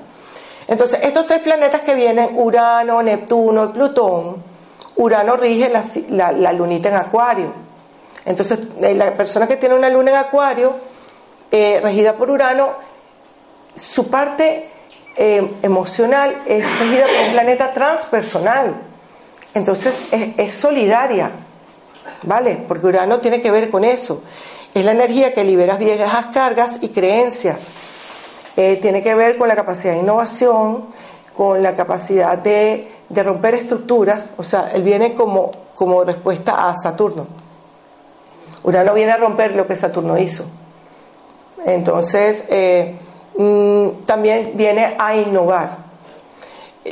Entonces, 0.66 1.00
estos 1.02 1.26
tres 1.26 1.40
planetas 1.40 1.82
que 1.82 1.94
vienen, 1.94 2.30
Urano, 2.34 3.02
Neptuno 3.02 3.64
y 3.64 3.68
Plutón, 3.68 4.42
Urano 4.96 5.36
rige 5.36 5.70
la, 6.08 6.32
la 6.32 6.52
lunita 6.52 6.88
en 6.88 6.96
Acuario. 6.96 7.52
Entonces, 8.24 8.60
eh, 8.80 8.94
la 8.94 9.12
persona 9.14 9.46
que 9.46 9.56
tiene 9.56 9.74
una 9.74 9.90
luna 9.90 10.12
en 10.12 10.16
Acuario, 10.16 10.74
regida 11.50 12.14
por 12.14 12.30
Urano, 12.30 12.72
su 13.76 14.08
parte 14.08 14.68
eh, 15.16 15.48
emocional 15.62 16.42
es 16.46 16.78
regida 16.80 17.06
por 17.06 17.26
un 17.26 17.32
planeta 17.32 17.70
transpersonal. 17.72 18.74
Entonces 19.54 20.08
es, 20.10 20.56
solidaria, 20.56 21.30
¿vale? 22.24 22.58
Porque 22.66 22.86
Urano 22.86 23.18
tiene 23.20 23.40
que 23.40 23.50
ver 23.50 23.70
con 23.70 23.84
eso. 23.84 24.22
Es 24.74 24.84
la 24.84 24.90
energía 24.90 25.32
que 25.32 25.44
libera 25.44 25.76
viejas 25.76 26.26
cargas 26.26 26.78
y 26.80 26.88
creencias. 26.88 27.66
Eh, 28.56 28.78
tiene 28.80 29.02
que 29.02 29.14
ver 29.14 29.36
con 29.36 29.48
la 29.48 29.56
capacidad 29.56 29.94
de 29.94 30.00
innovación, 30.00 30.84
con 31.36 31.62
la 31.62 31.74
capacidad 31.74 32.38
de, 32.38 32.88
romper 33.10 33.54
estructuras. 33.54 34.30
O 34.36 34.42
sea, 34.42 34.70
él 34.72 34.82
viene 34.82 35.14
como, 35.14 35.50
como 35.74 36.04
respuesta 36.04 36.68
a 36.68 36.76
Saturno. 36.76 37.26
Urano 38.62 38.94
viene 38.94 39.12
a 39.12 39.16
romper 39.16 39.54
lo 39.54 39.66
que 39.66 39.76
Saturno 39.76 40.16
hizo. 40.18 40.44
Entonces, 41.66 42.44
eh, 42.48 42.94
mm, 43.36 44.04
también 44.06 44.52
viene 44.54 44.94
a 44.98 45.16
innovar. 45.16 45.78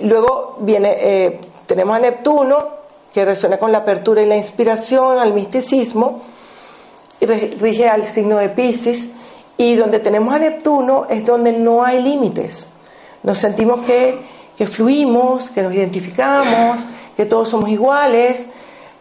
Luego 0.03 0.57
viene, 0.61 0.95
eh, 0.99 1.41
tenemos 1.67 1.97
a 1.97 2.01
Neptuno, 2.01 2.83
que 3.13 3.25
resuena 3.25 3.59
con 3.59 3.71
la 3.71 3.79
apertura 3.79 4.23
y 4.23 4.27
la 4.27 4.37
inspiración, 4.37 5.19
al 5.19 5.35
misticismo, 5.35 6.23
y 7.21 7.27
rige 7.27 7.89
al 7.89 8.05
signo 8.05 8.39
de 8.39 8.49
Pisces, 8.49 9.09
y 9.57 9.77
donde 9.77 10.01
tenemos 10.01 10.35
a 10.35 10.39
Neptuno 10.39 11.07
es 11.09 11.25
donde 11.25 11.53
no 11.53 11.85
hay 11.85 12.03
límites. 12.03 12.67
Nos 13.23 13.39
sentimos 13.39 13.85
que, 13.85 14.19
que 14.57 14.67
fluimos, 14.67 15.51
que 15.51 15.63
nos 15.63 15.73
identificamos, 15.73 16.85
que 17.17 17.27
todos 17.27 17.49
somos 17.49 17.71
iguales. 17.71 18.49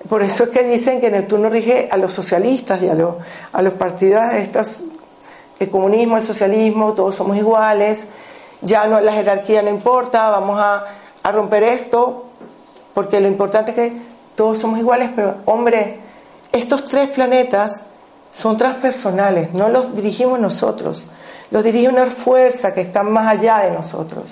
Por 0.08 0.24
eso 0.24 0.46
es 0.46 0.50
que 0.50 0.64
dicen 0.64 1.00
que 1.00 1.10
Neptuno 1.10 1.50
rige 1.50 1.88
a 1.92 1.98
los 1.98 2.14
socialistas 2.14 2.82
y 2.82 2.88
a, 2.88 2.94
los, 2.94 3.16
a 3.52 3.62
los 3.62 3.74
partidos 3.74 4.22
estas, 4.34 4.84
el 5.60 5.70
comunismo, 5.70 6.18
el 6.18 6.24
socialismo, 6.24 6.94
todos 6.94 7.16
somos 7.16 7.38
iguales, 7.38 8.08
ya 8.62 8.88
no 8.88 9.00
la 9.00 9.14
jerarquía 9.14 9.62
no 9.62 9.70
importa, 9.70 10.30
vamos 10.30 10.60
a, 10.60 10.86
a 11.24 11.32
romper 11.32 11.64
esto, 11.64 12.26
porque 12.94 13.20
lo 13.20 13.28
importante 13.28 13.72
es 13.72 13.78
que 13.78 13.94
todos 14.36 14.60
somos 14.60 14.80
iguales, 14.80 15.12
pero 15.16 15.36
hombre, 15.46 16.00
estos 16.52 16.86
tres 16.86 17.10
planetas 17.10 17.84
son 18.32 18.58
transpersonales, 18.58 19.54
no 19.54 19.70
los 19.70 19.96
dirigimos 19.96 20.40
nosotros, 20.40 21.04
los 21.50 21.64
dirige 21.64 21.90
una 21.90 22.06
fuerza 22.08 22.74
que 22.74 22.82
está 22.82 23.04
más 23.04 23.28
allá 23.28 23.60
de 23.60 23.72
nosotros. 23.72 24.26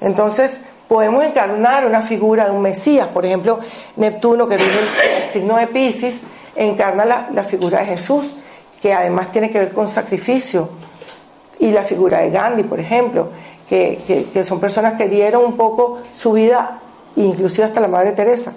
Entonces, 0.00 0.58
podemos 0.88 1.24
encarnar 1.24 1.86
una 1.86 2.02
figura 2.02 2.46
de 2.46 2.50
un 2.50 2.62
Mesías, 2.62 3.08
por 3.08 3.24
ejemplo, 3.24 3.60
Neptuno, 3.96 4.46
que 4.46 4.56
rige 4.56 4.78
el 5.24 5.30
signo 5.30 5.56
de 5.56 5.66
Pisces, 5.66 6.16
encarna 6.54 7.04
la, 7.04 7.44
figura 7.44 7.80
de 7.80 7.86
Jesús, 7.86 8.34
que 8.80 8.92
además 8.92 9.32
tiene 9.32 9.50
que 9.50 9.58
ver 9.58 9.72
con 9.72 9.88
sacrificio, 9.88 10.68
y 11.58 11.70
la 11.70 11.82
figura 11.82 12.18
de 12.18 12.30
Gandhi, 12.30 12.64
por 12.64 12.78
ejemplo, 12.78 13.28
que, 13.68 14.28
que 14.32 14.44
son 14.44 14.60
personas 14.60 14.94
que 14.94 15.08
dieron 15.08 15.44
un 15.44 15.56
poco 15.56 15.98
su 16.16 16.32
vida 16.32 16.80
inclusive 17.16 17.64
hasta 17.64 17.80
la 17.80 17.88
Madre 17.88 18.12
Teresa, 18.12 18.52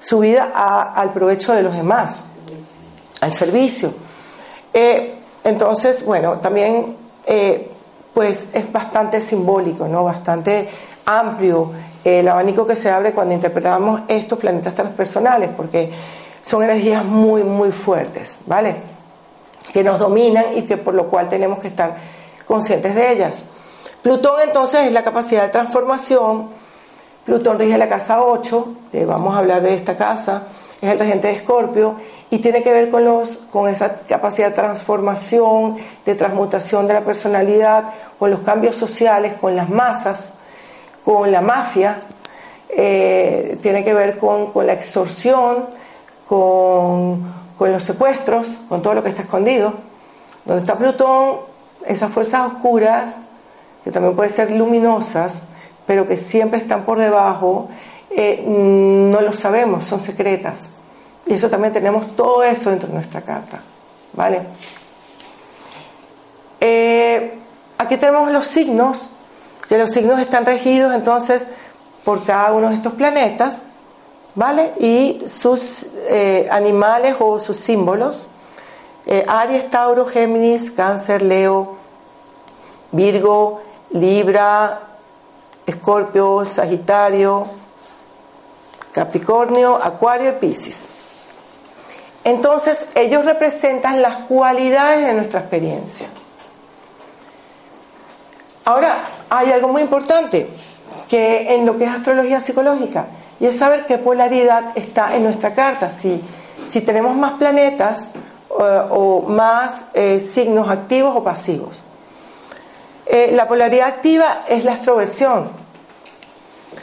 su 0.00 0.20
vida 0.20 0.52
al 0.94 1.12
provecho 1.12 1.52
de 1.52 1.62
los 1.62 1.74
demás, 1.74 2.22
al 3.20 3.32
servicio. 3.32 3.92
Eh, 4.78 5.14
entonces, 5.42 6.04
bueno, 6.04 6.38
también 6.38 6.98
eh, 7.24 7.70
pues 8.12 8.48
es 8.52 8.70
bastante 8.70 9.22
simbólico, 9.22 9.88
¿no? 9.88 10.04
bastante 10.04 10.68
amplio 11.06 11.72
el 12.04 12.28
abanico 12.28 12.66
que 12.66 12.76
se 12.76 12.90
abre 12.90 13.12
cuando 13.12 13.32
interpretamos 13.32 14.02
estos 14.06 14.38
planetas 14.38 14.74
transpersonales, 14.74 15.48
porque 15.56 15.90
son 16.42 16.62
energías 16.62 17.06
muy, 17.06 17.42
muy 17.42 17.72
fuertes, 17.72 18.36
¿vale? 18.44 18.76
Que 19.72 19.82
nos 19.82 19.98
dominan 19.98 20.44
y 20.54 20.62
que 20.62 20.76
por 20.76 20.92
lo 20.92 21.08
cual 21.08 21.26
tenemos 21.30 21.58
que 21.58 21.68
estar 21.68 21.96
conscientes 22.46 22.94
de 22.94 23.12
ellas. 23.12 23.46
Plutón 24.02 24.42
entonces 24.44 24.82
es 24.82 24.92
la 24.92 25.02
capacidad 25.02 25.44
de 25.44 25.48
transformación, 25.48 26.50
Plutón 27.24 27.58
rige 27.58 27.78
la 27.78 27.88
casa 27.88 28.22
8, 28.22 28.74
vamos 29.06 29.34
a 29.34 29.38
hablar 29.38 29.62
de 29.62 29.72
esta 29.72 29.96
casa, 29.96 30.42
es 30.82 30.90
el 30.90 30.98
regente 30.98 31.28
de 31.28 31.32
Escorpio 31.32 31.96
y 32.30 32.38
tiene 32.38 32.62
que 32.62 32.72
ver 32.72 32.90
con, 32.90 33.04
los, 33.04 33.38
con 33.50 33.68
esa 33.68 34.00
capacidad 34.00 34.48
de 34.48 34.54
transformación, 34.54 35.76
de 36.04 36.14
transmutación 36.14 36.86
de 36.86 36.94
la 36.94 37.02
personalidad, 37.02 37.84
con 38.18 38.30
los 38.30 38.40
cambios 38.40 38.76
sociales, 38.76 39.34
con 39.40 39.54
las 39.54 39.70
masas, 39.70 40.32
con 41.04 41.30
la 41.30 41.40
mafia, 41.40 42.00
eh, 42.68 43.58
tiene 43.62 43.84
que 43.84 43.94
ver 43.94 44.18
con, 44.18 44.50
la 44.66 44.72
extorsión, 44.72 45.66
con, 46.26 47.32
con 47.56 47.72
los 47.72 47.84
secuestros, 47.84 48.58
con 48.68 48.82
todo 48.82 48.94
lo 48.94 49.02
que 49.02 49.10
está 49.10 49.22
escondido. 49.22 49.74
Donde 50.44 50.62
está 50.62 50.76
Plutón, 50.76 51.36
esas 51.86 52.10
fuerzas 52.10 52.52
oscuras, 52.52 53.16
que 53.84 53.92
también 53.92 54.16
pueden 54.16 54.32
ser 54.32 54.50
luminosas, 54.50 55.42
pero 55.86 56.06
que 56.06 56.16
siempre 56.16 56.58
están 56.58 56.82
por 56.82 56.98
debajo, 56.98 57.68
eh, 58.10 58.42
no 58.46 59.20
lo 59.20 59.32
sabemos, 59.32 59.84
son 59.84 60.00
secretas. 60.00 60.68
Y 61.26 61.34
eso 61.34 61.50
también 61.50 61.72
tenemos 61.72 62.14
todo 62.14 62.42
eso 62.42 62.70
dentro 62.70 62.88
de 62.88 62.94
nuestra 62.94 63.20
carta. 63.20 63.60
¿Vale? 64.12 64.42
Eh, 66.60 67.38
aquí 67.76 67.96
tenemos 67.96 68.30
los 68.32 68.46
signos, 68.46 69.10
que 69.68 69.76
los 69.76 69.90
signos 69.90 70.20
están 70.20 70.46
regidos 70.46 70.94
entonces 70.94 71.48
por 72.04 72.24
cada 72.24 72.52
uno 72.52 72.70
de 72.70 72.76
estos 72.76 72.94
planetas, 72.94 73.62
¿vale? 74.34 74.72
Y 74.78 75.24
sus 75.26 75.86
eh, 76.08 76.48
animales 76.50 77.16
o 77.18 77.40
sus 77.40 77.56
símbolos. 77.56 78.28
Aries, 79.28 79.70
Tauro, 79.70 80.04
Géminis, 80.04 80.72
Cáncer, 80.72 81.22
Leo, 81.22 81.76
Virgo, 82.90 83.60
Libra, 83.90 84.80
Escorpio, 85.66 86.44
Sagitario, 86.44 87.46
Capricornio, 88.92 89.76
Acuario 89.76 90.30
y 90.30 90.32
Piscis. 90.34 90.88
Entonces, 92.26 92.86
ellos 92.96 93.24
representan 93.24 94.02
las 94.02 94.16
cualidades 94.26 95.06
de 95.06 95.12
nuestra 95.12 95.38
experiencia. 95.38 96.08
Ahora, 98.64 98.96
hay 99.30 99.52
algo 99.52 99.68
muy 99.68 99.82
importante 99.82 100.48
que 101.08 101.54
en 101.54 101.64
lo 101.64 101.78
que 101.78 101.84
es 101.84 101.90
astrología 101.90 102.40
psicológica, 102.40 103.06
y 103.38 103.46
es 103.46 103.56
saber 103.56 103.86
qué 103.86 103.98
polaridad 103.98 104.76
está 104.76 105.14
en 105.14 105.22
nuestra 105.22 105.54
carta. 105.54 105.88
Si, 105.88 106.20
si 106.68 106.80
tenemos 106.80 107.14
más 107.14 107.34
planetas 107.34 108.08
eh, 108.58 108.82
o 108.90 109.22
más 109.28 109.84
eh, 109.94 110.20
signos 110.20 110.68
activos 110.68 111.14
o 111.14 111.22
pasivos. 111.22 111.80
Eh, 113.06 113.30
la 113.34 113.46
polaridad 113.46 113.86
activa 113.86 114.42
es 114.48 114.64
la 114.64 114.72
extroversión. 114.72 115.48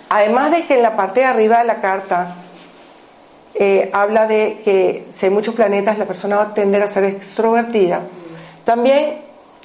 Además 0.07 0.51
de 0.51 0.63
que 0.63 0.75
en 0.75 0.83
la 0.83 0.95
parte 0.95 1.19
de 1.19 1.25
arriba 1.25 1.57
de 1.57 1.65
la 1.65 1.81
carta 1.81 2.35
eh, 3.55 3.89
habla 3.93 4.27
de 4.27 4.61
que 4.63 5.07
si 5.11 5.27
hay 5.27 5.31
muchos 5.31 5.55
planetas 5.55 5.97
la 5.97 6.05
persona 6.05 6.37
va 6.37 6.43
a 6.43 6.53
tender 6.53 6.81
a 6.81 6.87
ser 6.87 7.03
extrovertida, 7.05 8.01
también 8.63 9.21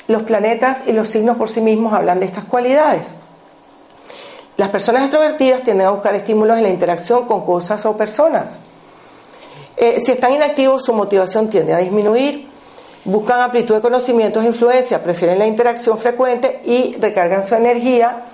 los 0.08 0.22
planetas 0.22 0.84
y 0.86 0.92
los 0.92 1.08
signos 1.08 1.36
por 1.36 1.48
sí 1.48 1.60
mismos 1.60 1.92
hablan 1.92 2.20
de 2.20 2.26
estas 2.26 2.44
cualidades. 2.44 3.08
Las 4.56 4.70
personas 4.70 5.02
extrovertidas 5.02 5.62
tienden 5.62 5.86
a 5.86 5.90
buscar 5.90 6.14
estímulos 6.14 6.56
en 6.56 6.64
la 6.64 6.70
interacción 6.70 7.26
con 7.26 7.44
cosas 7.44 7.84
o 7.86 7.96
personas. 7.96 8.58
Eh, 9.76 10.00
si 10.04 10.12
están 10.12 10.32
inactivos, 10.32 10.84
su 10.84 10.92
motivación 10.92 11.48
tiende 11.48 11.74
a 11.74 11.78
disminuir 11.78 12.48
buscan 13.08 13.40
amplitud 13.40 13.74
de 13.74 13.80
conocimientos 13.80 14.44
e 14.44 14.48
influencia, 14.48 15.02
prefieren 15.02 15.38
la 15.38 15.46
interacción 15.46 15.96
frecuente 15.96 16.60
y 16.64 16.94
recargan 17.00 17.42
su 17.42 17.54
energía 17.54 18.24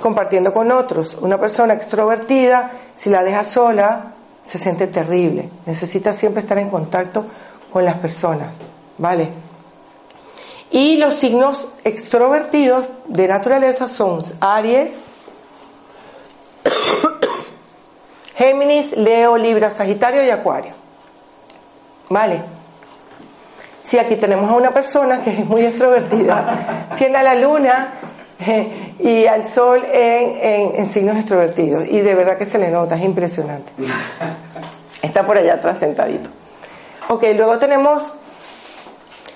compartiendo 0.00 0.52
con 0.52 0.72
otros. 0.72 1.18
Una 1.20 1.38
persona 1.38 1.74
extrovertida, 1.74 2.70
si 2.96 3.10
la 3.10 3.22
deja 3.22 3.44
sola, 3.44 4.14
se 4.48 4.56
siente 4.56 4.86
terrible. 4.86 5.50
Necesita 5.66 6.14
siempre 6.14 6.40
estar 6.40 6.56
en 6.56 6.70
contacto 6.70 7.26
con 7.70 7.84
las 7.84 7.98
personas, 7.98 8.48
¿vale? 8.96 9.28
Y 10.70 10.96
los 10.96 11.12
signos 11.12 11.68
extrovertidos 11.84 12.88
de 13.08 13.28
naturaleza 13.28 13.86
son 13.86 14.22
Aries, 14.40 15.00
Géminis, 18.36 18.96
Leo, 18.96 19.36
Libra, 19.36 19.70
Sagitario 19.70 20.24
y 20.24 20.30
Acuario. 20.30 20.72
¿Vale? 22.08 22.40
Si 23.82 23.98
aquí 23.98 24.16
tenemos 24.16 24.50
a 24.50 24.54
una 24.54 24.70
persona 24.70 25.20
que 25.20 25.28
es 25.30 25.44
muy 25.44 25.62
extrovertida, 25.62 26.88
tiene 26.96 27.18
a 27.18 27.22
la 27.22 27.34
luna 27.34 27.92
y 28.98 29.26
al 29.26 29.44
sol 29.44 29.84
en, 29.92 30.88
signos 30.88 31.16
extrovertidos, 31.16 31.88
y 31.88 32.00
de 32.00 32.14
verdad 32.14 32.36
que 32.36 32.46
se 32.46 32.58
le 32.58 32.70
nota, 32.70 32.96
es 32.96 33.02
impresionante. 33.02 33.72
Está 35.02 35.26
por 35.26 35.38
allá 35.38 35.54
atrás 35.54 35.78
sentadito. 35.78 36.30
Ok, 37.08 37.24
luego 37.34 37.58
tenemos 37.58 38.12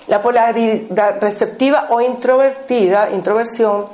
la 0.07 0.21
polaridad 0.21 1.19
receptiva 1.21 1.87
o 1.89 2.01
introvertida, 2.01 3.09
introversión, 3.11 3.85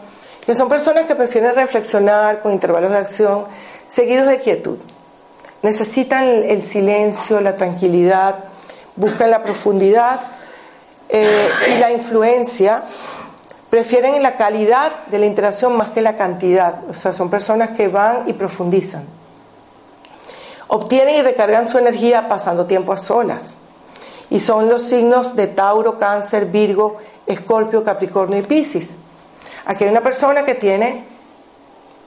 que 0.45 0.55
son 0.55 0.67
personas 0.67 1.05
que 1.05 1.15
prefieren 1.15 1.53
reflexionar 1.53 2.41
con 2.41 2.51
intervalos 2.51 2.91
de 2.91 2.97
acción 2.97 3.45
seguidos 3.87 4.27
de 4.27 4.39
quietud. 4.39 4.77
Necesitan 5.61 6.23
el 6.23 6.63
silencio, 6.63 7.41
la 7.41 7.55
tranquilidad, 7.55 8.35
buscan 8.95 9.29
la 9.29 9.43
profundidad 9.43 10.19
eh, 11.09 11.49
y 11.75 11.79
la 11.79 11.91
influencia 11.91 12.83
prefieren 13.69 14.21
la 14.23 14.35
calidad 14.35 15.05
de 15.07 15.19
la 15.19 15.25
interacción 15.25 15.77
más 15.77 15.91
que 15.91 16.01
la 16.01 16.15
cantidad. 16.15 16.89
O 16.89 16.93
sea, 16.93 17.13
son 17.13 17.29
personas 17.29 17.71
que 17.71 17.87
van 17.87 18.27
y 18.27 18.33
profundizan. 18.33 19.03
Obtienen 20.67 21.15
y 21.15 21.21
recargan 21.21 21.65
su 21.65 21.77
energía 21.77 22.27
pasando 22.27 22.65
tiempo 22.65 22.93
a 22.93 22.97
solas. 22.97 23.55
Y 24.29 24.39
son 24.39 24.69
los 24.69 24.83
signos 24.83 25.35
de 25.35 25.47
Tauro, 25.47 25.97
Cáncer, 25.97 26.45
Virgo, 26.45 26.97
Escorpio, 27.25 27.83
Capricornio 27.83 28.37
y 28.39 28.43
Piscis. 28.43 28.91
Aquí 29.65 29.83
hay 29.83 29.89
una 29.89 30.01
persona 30.01 30.43
que 30.43 30.55
tiene 30.55 31.03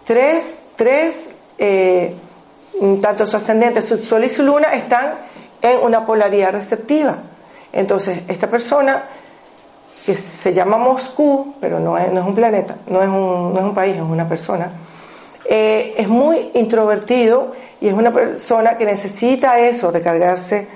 tres, 0.04 0.56
tres 0.76 1.26
eh, 1.58 2.14
tanto 3.00 3.26
su 3.26 3.36
ascendente, 3.36 3.82
su 3.82 3.98
sol 3.98 4.24
y 4.24 4.30
su 4.30 4.42
luna 4.42 4.72
están 4.74 5.14
en 5.60 5.78
una 5.78 6.04
polaridad 6.04 6.50
receptiva 6.50 7.18
Entonces, 7.72 8.22
esta 8.28 8.48
persona 8.48 9.04
que 10.04 10.14
se 10.14 10.52
llama 10.52 10.78
Moscú, 10.78 11.54
pero 11.60 11.78
no 11.78 11.96
es, 11.96 12.12
no 12.12 12.20
es 12.20 12.26
un 12.26 12.34
planeta, 12.34 12.76
no 12.88 13.02
es 13.02 13.08
un, 13.08 13.54
no 13.54 13.58
es 13.58 13.64
un 13.64 13.74
país, 13.74 13.94
es 13.94 14.02
una 14.02 14.28
persona, 14.28 14.72
eh, 15.44 15.94
es 15.96 16.08
muy 16.08 16.50
introvertido 16.54 17.52
y 17.80 17.88
es 17.88 17.94
una 17.94 18.12
persona 18.12 18.76
que 18.76 18.84
necesita 18.84 19.58
eso, 19.60 19.90
recargarse 19.90 20.66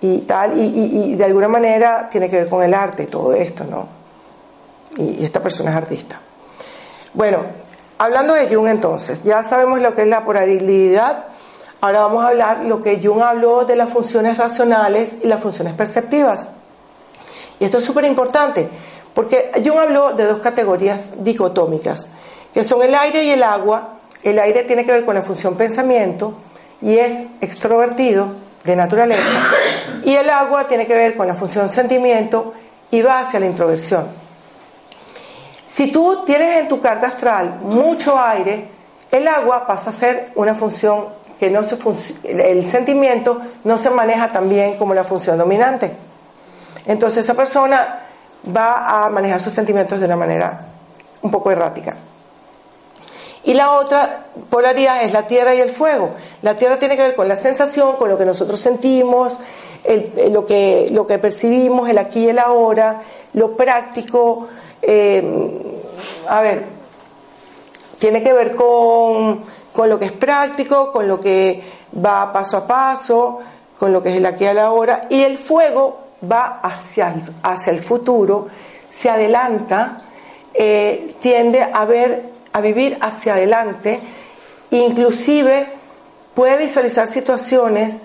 y 0.00 0.18
tal, 0.20 0.52
y, 0.58 1.16
de 1.16 1.24
alguna 1.24 1.48
manera 1.48 2.08
tiene 2.10 2.30
que 2.30 2.36
ver 2.36 2.48
con 2.48 2.62
el 2.62 2.74
arte, 2.74 3.06
todo 3.06 3.32
esto, 3.32 3.64
¿no? 3.64 3.88
Y, 4.96 5.24
esta 5.24 5.40
persona 5.40 5.70
es 5.70 5.76
artista. 5.76 6.20
Bueno, 7.14 7.38
hablando 7.98 8.34
de 8.34 8.54
Jung 8.54 8.68
entonces, 8.68 9.22
ya 9.22 9.42
sabemos 9.44 9.80
lo 9.80 9.94
que 9.94 10.02
es 10.02 10.08
la 10.08 10.24
polaridad, 10.24 11.24
ahora 11.80 12.00
vamos 12.00 12.24
a 12.24 12.28
hablar 12.28 12.64
lo 12.64 12.82
que 12.82 13.00
Jung 13.02 13.22
habló 13.22 13.64
de 13.64 13.76
las 13.76 13.90
funciones 13.90 14.36
racionales 14.36 15.18
y 15.22 15.26
las 15.26 15.40
funciones 15.40 15.74
perceptivas. 15.74 16.48
Y 17.60 17.64
esto 17.64 17.78
es 17.78 17.84
súper 17.84 18.04
importante, 18.04 18.68
porque 19.14 19.50
Jung 19.64 19.78
habló 19.78 20.12
de 20.12 20.24
dos 20.24 20.38
categorías 20.38 21.10
dicotómicas, 21.18 22.08
que 22.54 22.64
son 22.64 22.82
el 22.82 22.94
aire 22.94 23.24
y 23.24 23.30
el 23.30 23.42
agua. 23.42 23.94
El 24.22 24.38
aire 24.38 24.64
tiene 24.64 24.84
que 24.84 24.92
ver 24.92 25.04
con 25.04 25.14
la 25.14 25.22
función 25.22 25.56
pensamiento 25.56 26.34
y 26.80 26.98
es 26.98 27.26
extrovertido 27.40 28.28
de 28.64 28.76
naturaleza, 28.76 29.22
y 30.04 30.14
el 30.14 30.28
agua 30.28 30.68
tiene 30.68 30.86
que 30.86 30.94
ver 30.94 31.16
con 31.16 31.26
la 31.26 31.34
función 31.34 31.68
sentimiento 31.68 32.52
y 32.90 33.02
va 33.02 33.20
hacia 33.20 33.40
la 33.40 33.46
introversión. 33.46 34.06
Si 35.66 35.90
tú 35.92 36.22
tienes 36.24 36.58
en 36.58 36.68
tu 36.68 36.80
carta 36.80 37.06
astral 37.06 37.60
mucho 37.62 38.18
aire, 38.18 38.68
el 39.10 39.26
agua 39.28 39.66
pasa 39.66 39.90
a 39.90 39.92
ser 39.92 40.32
una 40.34 40.54
función 40.54 41.06
que 41.38 41.50
no 41.50 41.62
se 41.62 41.78
el 42.24 42.66
sentimiento 42.68 43.40
no 43.64 43.78
se 43.78 43.90
maneja 43.90 44.32
tan 44.32 44.48
bien 44.48 44.76
como 44.76 44.92
la 44.92 45.04
función 45.04 45.38
dominante. 45.38 45.92
Entonces 46.88 47.24
esa 47.24 47.34
persona 47.34 48.00
va 48.56 49.04
a 49.04 49.10
manejar 49.10 49.40
sus 49.40 49.52
sentimientos 49.52 50.00
de 50.00 50.06
una 50.06 50.16
manera 50.16 50.66
un 51.20 51.30
poco 51.30 51.50
errática. 51.50 51.94
Y 53.44 53.54
la 53.54 53.72
otra 53.72 54.24
polaridad 54.48 55.04
es 55.04 55.12
la 55.12 55.26
tierra 55.26 55.54
y 55.54 55.60
el 55.60 55.70
fuego. 55.70 56.10
La 56.42 56.56
tierra 56.56 56.78
tiene 56.78 56.96
que 56.96 57.02
ver 57.02 57.14
con 57.14 57.28
la 57.28 57.36
sensación, 57.36 57.96
con 57.96 58.08
lo 58.08 58.16
que 58.16 58.24
nosotros 58.24 58.58
sentimos, 58.58 59.36
lo, 60.30 60.46
que, 60.46 60.88
lo 60.90 61.06
que 61.06 61.18
percibimos, 61.18 61.88
el 61.88 61.98
aquí 61.98 62.24
y 62.24 62.28
el 62.28 62.38
ahora, 62.38 63.02
lo 63.34 63.54
práctico. 63.54 64.48
Eh, 64.80 65.22
a 66.26 66.40
ver, 66.40 66.64
tiene 67.98 68.22
que 68.22 68.32
ver 68.32 68.54
con, 68.54 69.42
con, 69.74 69.90
lo 69.90 69.98
que 69.98 70.06
es 70.06 70.12
práctico, 70.12 70.90
con 70.90 71.06
lo 71.06 71.20
que 71.20 71.62
va 72.04 72.32
paso 72.32 72.56
a 72.56 72.66
paso, 72.66 73.40
con 73.78 73.92
lo 73.92 74.02
que 74.02 74.10
es 74.10 74.16
el 74.16 74.26
aquí 74.26 74.44
y 74.44 74.48
el 74.48 74.58
ahora. 74.58 75.06
Y 75.10 75.22
el 75.22 75.36
fuego 75.36 76.07
va 76.22 76.60
hacia 76.62 77.08
el, 77.08 77.22
hacia 77.42 77.72
el 77.72 77.80
futuro, 77.80 78.48
se 78.90 79.08
adelanta, 79.08 80.02
eh, 80.54 81.14
tiende 81.20 81.62
a 81.62 81.84
ver 81.84 82.38
a 82.52 82.60
vivir 82.60 82.98
hacia 83.00 83.34
adelante, 83.34 84.00
inclusive 84.70 85.66
puede 86.34 86.56
visualizar 86.56 87.06
situaciones, 87.06 87.98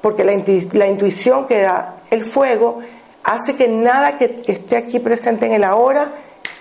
porque 0.00 0.24
la, 0.24 0.86
intuición 0.86 1.46
que 1.46 1.62
da 1.62 1.96
el 2.10 2.22
fuego 2.22 2.78
hace 3.24 3.56
que 3.56 3.66
nada 3.68 4.16
que, 4.16 4.42
esté 4.46 4.76
aquí 4.76 5.00
presente 5.00 5.46
en 5.46 5.52
el 5.52 5.64
ahora 5.64 6.12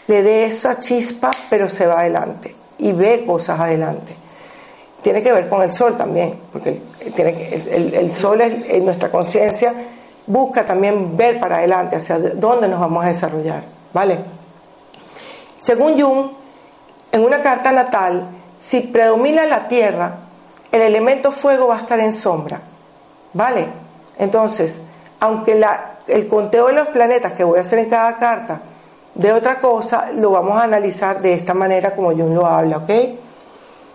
le 0.07 0.23
dé 0.23 0.45
esa 0.45 0.79
chispa, 0.79 1.31
pero 1.49 1.69
se 1.69 1.85
va 1.85 1.99
adelante 1.99 2.55
y 2.79 2.91
ve 2.93 3.23
cosas 3.25 3.59
adelante. 3.59 4.15
Tiene 5.01 5.21
que 5.21 5.31
ver 5.31 5.47
con 5.47 5.61
el 5.61 5.73
sol 5.73 5.95
también, 5.95 6.39
porque 6.51 6.81
tiene 7.15 7.63
el, 7.71 8.13
sol 8.13 8.41
es 8.41 8.81
nuestra 8.81 9.09
conciencia, 9.09 9.73
busca 10.27 10.65
también 10.65 11.17
ver 11.17 11.39
para 11.39 11.57
adelante, 11.57 11.95
hacia 11.95 12.19
dónde 12.19 12.67
nos 12.67 12.79
vamos 12.79 13.03
a 13.03 13.07
desarrollar. 13.07 13.63
¿Vale? 13.93 14.19
Según 15.59 15.99
Jung, 15.99 16.29
en 17.11 17.23
una 17.23 17.41
carta 17.41 17.71
natal, 17.71 18.27
si 18.59 18.81
predomina 18.81 19.45
la 19.45 19.67
tierra, 19.67 20.15
el 20.71 20.81
elemento 20.81 21.31
fuego 21.31 21.67
va 21.67 21.75
a 21.75 21.79
estar 21.79 21.99
en 21.99 22.13
sombra. 22.13 22.61
¿Vale? 23.33 23.67
Entonces, 24.19 24.79
aunque 25.19 25.59
el 26.07 26.27
conteo 26.27 26.67
de 26.67 26.73
los 26.73 26.87
planetas 26.89 27.33
que 27.33 27.43
voy 27.43 27.57
a 27.57 27.61
hacer 27.61 27.79
en 27.79 27.89
cada 27.89 28.17
carta 28.17 28.61
de 29.15 29.31
otra 29.31 29.59
cosa, 29.59 30.11
lo 30.13 30.31
vamos 30.31 30.59
a 30.59 30.63
analizar 30.63 31.19
de 31.21 31.33
esta 31.33 31.53
manera 31.53 31.91
como 31.91 32.11
Jung 32.11 32.33
lo 32.33 32.45
habla, 32.45 32.77
¿ok? 32.77 32.89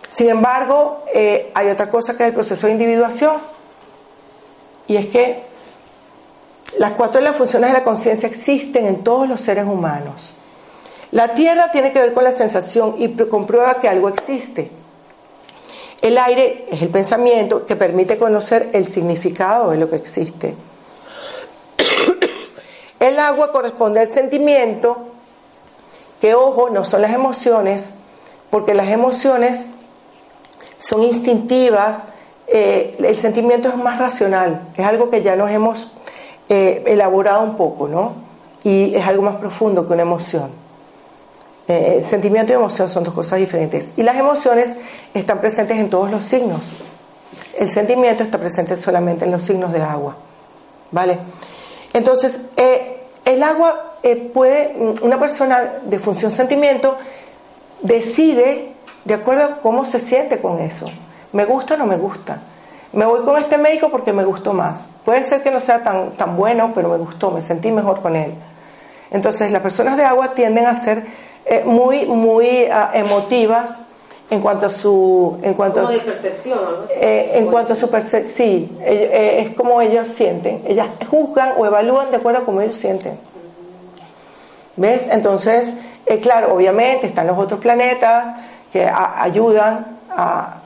Sin 0.09 0.29
embargo, 0.29 1.05
eh, 1.13 1.49
hay 1.55 1.69
otra 1.69 1.89
cosa 1.89 2.15
que 2.17 2.23
es 2.23 2.29
el 2.29 2.35
proceso 2.35 2.67
de 2.67 2.73
individuación, 2.73 3.37
y 4.85 4.97
es 4.97 5.07
que 5.07 5.52
las 6.79 6.93
cuatro 6.93 7.19
de 7.19 7.25
las 7.25 7.37
funciones 7.37 7.69
de 7.69 7.77
la 7.77 7.83
conciencia 7.83 8.27
existen 8.27 8.85
en 8.85 9.03
todos 9.03 9.27
los 9.27 9.41
seres 9.41 9.65
humanos. 9.65 10.33
La 11.11 11.33
tierra 11.33 11.71
tiene 11.71 11.91
que 11.91 11.99
ver 11.99 12.13
con 12.13 12.23
la 12.23 12.31
sensación 12.31 12.95
y 12.97 13.09
comprueba 13.09 13.75
que 13.75 13.87
algo 13.87 14.09
existe. 14.09 14.71
El 16.01 16.17
aire 16.17 16.65
es 16.69 16.81
el 16.81 16.89
pensamiento 16.89 17.65
que 17.65 17.75
permite 17.75 18.17
conocer 18.17 18.71
el 18.73 18.87
significado 18.87 19.71
de 19.71 19.77
lo 19.77 19.89
que 19.89 19.95
existe. 19.95 20.55
El 22.99 23.19
agua 23.19 23.51
corresponde 23.51 23.99
al 23.99 24.09
sentimiento, 24.09 24.97
que 26.19 26.35
ojo, 26.35 26.69
no 26.69 26.83
son 26.83 27.01
las 27.01 27.13
emociones, 27.13 27.91
porque 28.49 28.73
las 28.73 28.89
emociones 28.89 29.65
son 30.79 31.03
instintivas, 31.03 32.03
eh, 32.47 32.95
el 32.99 33.15
sentimiento 33.17 33.69
es 33.69 33.75
más 33.77 33.99
racional, 33.99 34.61
es 34.75 34.85
algo 34.85 35.09
que 35.09 35.21
ya 35.21 35.35
nos 35.35 35.51
hemos 35.51 35.89
eh, 36.49 36.83
elaborado 36.87 37.41
un 37.41 37.55
poco, 37.55 37.87
¿no? 37.87 38.13
Y 38.63 38.95
es 38.95 39.05
algo 39.05 39.23
más 39.23 39.35
profundo 39.35 39.85
que 39.87 39.93
una 39.93 40.03
emoción. 40.03 40.63
Eh, 41.67 42.03
sentimiento 42.03 42.51
y 42.51 42.55
emoción 42.55 42.89
son 42.89 43.03
dos 43.03 43.13
cosas 43.13 43.39
diferentes. 43.39 43.89
Y 43.95 44.03
las 44.03 44.17
emociones 44.17 44.75
están 45.13 45.39
presentes 45.39 45.77
en 45.77 45.89
todos 45.89 46.11
los 46.11 46.25
signos. 46.25 46.71
El 47.57 47.69
sentimiento 47.69 48.23
está 48.23 48.37
presente 48.37 48.75
solamente 48.75 49.25
en 49.25 49.31
los 49.31 49.43
signos 49.43 49.71
de 49.71 49.81
agua. 49.81 50.15
¿Vale? 50.91 51.19
Entonces, 51.93 52.39
eh, 52.57 53.03
el 53.25 53.41
agua 53.43 53.93
eh, 54.03 54.15
puede, 54.33 54.75
una 55.01 55.19
persona 55.19 55.73
de 55.83 55.99
función 55.99 56.31
sentimiento 56.31 56.97
decide 57.81 58.73
de 59.05 59.13
acuerdo 59.13 59.43
a 59.43 59.57
cómo 59.57 59.85
se 59.85 59.99
siente 59.99 60.39
con 60.39 60.59
eso. 60.59 60.89
¿Me 61.31 61.45
gusta 61.45 61.75
o 61.75 61.77
no 61.77 61.85
me 61.85 61.97
gusta? 61.97 62.41
Me 62.93 63.05
voy 63.05 63.21
con 63.21 63.37
este 63.37 63.57
médico 63.57 63.89
porque 63.89 64.13
me 64.13 64.23
gustó 64.23 64.53
más. 64.53 64.85
Puede 65.03 65.23
ser 65.27 65.41
que 65.41 65.51
no 65.51 65.59
sea 65.59 65.83
tan, 65.83 66.11
tan 66.11 66.37
bueno, 66.37 66.71
pero 66.73 66.89
me 66.89 66.97
gustó, 66.97 67.31
me 67.31 67.41
sentí 67.41 67.71
mejor 67.71 68.01
con 68.01 68.15
él. 68.15 68.33
Entonces, 69.11 69.51
las 69.51 69.61
personas 69.61 69.97
de 69.97 70.03
agua 70.03 70.33
tienden 70.33 70.65
a 70.67 70.79
ser 70.79 71.03
eh, 71.45 71.63
muy, 71.65 72.05
muy 72.05 72.65
ah, 72.71 72.91
emotivas 72.93 73.69
en 74.29 74.41
cuanto 74.41 74.67
a 74.67 74.69
su 74.69 75.37
en 75.43 75.53
cuanto 75.53 75.81
como 75.81 75.91
de 75.91 75.99
percepción 75.99 76.59
eh, 76.89 77.31
en 77.33 77.47
cuanto 77.47 77.73
a 77.73 77.75
su 77.75 77.91
percepción 77.91 78.33
sí 78.33 78.77
eh, 78.81 79.43
es 79.45 79.55
como 79.55 79.81
ellos 79.81 80.07
sienten 80.07 80.63
ellas 80.65 80.87
juzgan 81.09 81.53
o 81.57 81.65
evalúan 81.65 82.09
de 82.09 82.17
acuerdo 82.17 82.39
a 82.39 82.45
cómo 82.45 82.61
ellos 82.61 82.77
sienten 82.77 83.19
ves 84.77 85.07
entonces 85.11 85.73
claro 86.21 86.55
obviamente 86.55 87.05
están 87.05 87.27
los 87.27 87.37
otros 87.37 87.59
planetas 87.59 88.37
que 88.71 88.87
ayudan 88.87 89.97
a, 90.09 90.62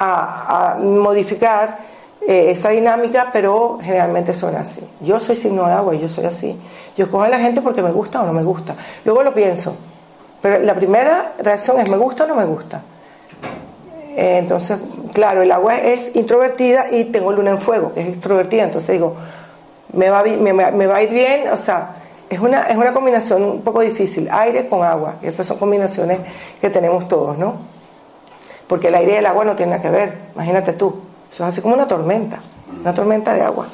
a, 0.00 0.72
a 0.72 0.74
modificar 0.76 1.78
esa 2.26 2.70
dinámica, 2.70 3.30
pero 3.32 3.78
generalmente 3.82 4.34
son 4.34 4.54
así. 4.56 4.82
Yo 5.00 5.18
soy 5.18 5.36
signo 5.36 5.66
de 5.66 5.72
agua 5.72 5.94
y 5.94 6.00
yo 6.00 6.08
soy 6.08 6.24
así. 6.24 6.58
Yo 6.96 7.04
escojo 7.04 7.22
a 7.22 7.28
la 7.28 7.38
gente 7.38 7.62
porque 7.62 7.82
me 7.82 7.90
gusta 7.90 8.22
o 8.22 8.26
no 8.26 8.32
me 8.32 8.42
gusta. 8.42 8.74
Luego 9.04 9.22
lo 9.22 9.32
pienso. 9.32 9.76
Pero 10.42 10.58
la 10.58 10.74
primera 10.74 11.32
reacción 11.38 11.78
es 11.78 11.88
¿me 11.88 11.96
gusta 11.96 12.24
o 12.24 12.26
no 12.26 12.34
me 12.34 12.44
gusta? 12.44 12.82
Eh, 14.16 14.38
entonces, 14.38 14.78
claro, 15.12 15.42
el 15.42 15.52
agua 15.52 15.76
es 15.76 16.14
introvertida 16.14 16.90
y 16.90 17.04
tengo 17.06 17.32
luna 17.32 17.50
en 17.50 17.60
fuego, 17.60 17.92
que 17.94 18.00
es 18.00 18.08
extrovertida. 18.08 18.64
Entonces 18.64 18.92
digo, 18.92 19.14
me 19.92 20.10
va, 20.10 20.22
me, 20.22 20.52
me 20.52 20.86
va 20.86 20.96
a 20.96 21.02
ir 21.02 21.10
bien, 21.10 21.48
o 21.52 21.56
sea, 21.56 21.94
es 22.28 22.38
una, 22.38 22.62
es 22.62 22.76
una 22.76 22.92
combinación 22.92 23.42
un 23.42 23.62
poco 23.62 23.80
difícil, 23.80 24.28
aire 24.30 24.68
con 24.68 24.84
agua, 24.84 25.16
esas 25.20 25.46
son 25.46 25.58
combinaciones 25.58 26.20
que 26.60 26.70
tenemos 26.70 27.08
todos, 27.08 27.36
¿no? 27.36 27.69
Porque 28.70 28.86
el 28.86 28.94
aire 28.94 29.14
y 29.14 29.16
el 29.16 29.26
agua 29.26 29.44
no 29.44 29.56
tienen 29.56 29.70
nada 29.70 29.82
que 29.82 29.90
ver, 29.90 30.16
imagínate 30.32 30.74
tú, 30.74 30.94
eso 31.32 31.42
es 31.42 31.48
así 31.48 31.60
como 31.60 31.74
una 31.74 31.88
tormenta, 31.88 32.38
una 32.80 32.94
tormenta 32.94 33.34
de 33.34 33.40
agua. 33.40 33.66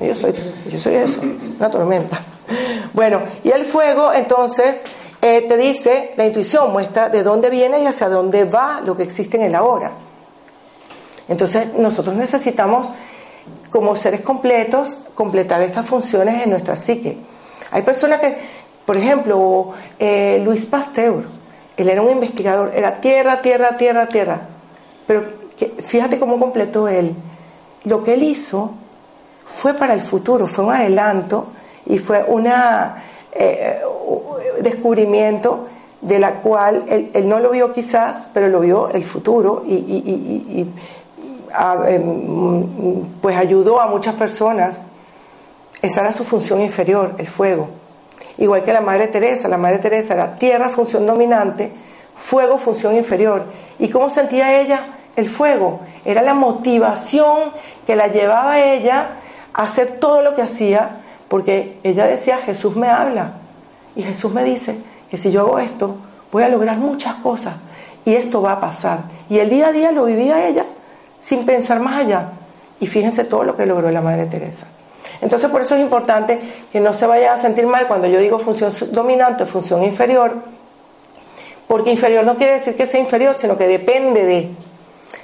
Yo 0.00 0.16
soy, 0.16 0.34
yo 0.70 0.78
soy 0.78 0.94
eso, 0.94 1.20
una 1.58 1.70
tormenta. 1.70 2.18
Bueno, 2.94 3.20
y 3.44 3.50
el 3.50 3.66
fuego, 3.66 4.12
entonces, 4.12 4.84
eh, 5.20 5.44
te 5.46 5.56
dice, 5.58 6.12
la 6.16 6.24
intuición 6.24 6.72
muestra 6.72 7.10
de 7.10 7.22
dónde 7.22 7.50
viene 7.50 7.82
y 7.82 7.86
hacia 7.86 8.08
dónde 8.08 8.44
va 8.44 8.80
lo 8.82 8.96
que 8.96 9.02
existe 9.02 9.36
en 9.36 9.44
el 9.44 9.54
ahora. 9.54 9.92
Entonces 11.28 11.74
nosotros 11.74 12.16
necesitamos, 12.16 12.88
como 13.70 13.96
seres 13.96 14.22
completos, 14.22 14.96
completar 15.14 15.60
estas 15.60 15.86
funciones 15.86 16.42
en 16.42 16.50
nuestra 16.50 16.78
psique. 16.78 17.18
Hay 17.70 17.82
personas 17.82 18.18
que, 18.20 18.36
por 18.86 18.96
ejemplo, 18.96 19.72
eh, 19.98 20.40
Luis 20.42 20.64
Pasteur, 20.64 21.24
él 21.82 21.90
era 21.90 22.02
un 22.02 22.10
investigador, 22.10 22.72
era 22.74 23.00
tierra, 23.00 23.40
tierra, 23.40 23.76
tierra, 23.76 24.08
tierra. 24.08 24.40
Pero 25.06 25.24
fíjate 25.82 26.18
cómo 26.18 26.38
completó 26.38 26.88
él. 26.88 27.14
Lo 27.84 28.02
que 28.02 28.14
él 28.14 28.22
hizo 28.22 28.72
fue 29.44 29.74
para 29.74 29.94
el 29.94 30.00
futuro, 30.00 30.46
fue 30.46 30.64
un 30.64 30.72
adelanto 30.72 31.48
y 31.86 31.98
fue 31.98 32.24
un 32.26 32.46
eh, 32.46 33.80
descubrimiento 34.60 35.66
de 36.00 36.18
la 36.18 36.40
cual 36.40 36.84
él, 36.88 37.28
no 37.28 37.38
lo 37.38 37.50
vio 37.50 37.72
quizás, 37.72 38.26
pero 38.32 38.48
lo 38.48 38.60
vio 38.60 38.90
el 38.90 39.04
futuro 39.04 39.62
y, 39.66 40.66
em, 41.88 43.04
pues 43.20 43.36
ayudó 43.36 43.80
a 43.80 43.86
muchas 43.86 44.14
personas. 44.14 44.78
Esa 45.80 46.00
era 46.00 46.12
su 46.12 46.24
función 46.24 46.60
inferior, 46.60 47.14
el 47.18 47.26
fuego. 47.26 47.81
Igual 48.38 48.64
que 48.64 48.72
la 48.72 48.80
Madre 48.80 49.08
Teresa, 49.08 49.48
la 49.48 49.58
Madre 49.58 49.78
Teresa 49.78 50.14
era 50.14 50.34
tierra, 50.34 50.68
función 50.68 51.06
dominante, 51.06 51.72
fuego, 52.14 52.58
función 52.58 52.96
inferior. 52.96 53.44
¿Y 53.78 53.88
cómo 53.88 54.08
sentía 54.08 54.60
ella 54.60 54.86
el 55.16 55.28
fuego? 55.28 55.80
Era 56.04 56.22
la 56.22 56.34
motivación 56.34 57.52
que 57.86 57.96
la 57.96 58.08
llevaba 58.08 58.52
a 58.52 58.72
ella 58.72 59.10
a 59.52 59.62
hacer 59.64 59.98
todo 59.98 60.22
lo 60.22 60.34
que 60.34 60.42
hacía, 60.42 61.00
porque 61.28 61.78
ella 61.82 62.06
decía, 62.06 62.38
Jesús 62.38 62.76
me 62.76 62.88
habla. 62.88 63.34
Y 63.94 64.02
Jesús 64.02 64.32
me 64.32 64.44
dice, 64.44 64.76
que 65.10 65.18
si 65.18 65.30
yo 65.30 65.42
hago 65.42 65.58
esto, 65.58 65.96
voy 66.30 66.42
a 66.42 66.48
lograr 66.48 66.78
muchas 66.78 67.16
cosas 67.16 67.54
y 68.04 68.14
esto 68.14 68.40
va 68.40 68.52
a 68.52 68.60
pasar. 68.60 69.00
Y 69.28 69.38
el 69.38 69.50
día 69.50 69.68
a 69.68 69.72
día 69.72 69.92
lo 69.92 70.06
vivía 70.06 70.48
ella 70.48 70.64
sin 71.20 71.44
pensar 71.44 71.80
más 71.80 72.00
allá. 72.00 72.30
Y 72.80 72.86
fíjense 72.86 73.24
todo 73.24 73.44
lo 73.44 73.54
que 73.54 73.66
logró 73.66 73.90
la 73.90 74.00
Madre 74.00 74.26
Teresa. 74.26 74.66
Entonces 75.22 75.50
por 75.50 75.62
eso 75.62 75.76
es 75.76 75.80
importante 75.80 76.38
que 76.70 76.80
no 76.80 76.92
se 76.92 77.06
vaya 77.06 77.32
a 77.32 77.38
sentir 77.38 77.66
mal 77.66 77.86
cuando 77.86 78.06
yo 78.08 78.18
digo 78.18 78.38
función 78.38 78.72
dominante 78.90 79.46
función 79.46 79.82
inferior, 79.82 80.34
porque 81.66 81.90
inferior 81.90 82.24
no 82.24 82.36
quiere 82.36 82.54
decir 82.54 82.76
que 82.76 82.86
sea 82.86 83.00
inferior, 83.00 83.34
sino 83.34 83.56
que 83.56 83.66
depende 83.66 84.24
de. 84.26 84.50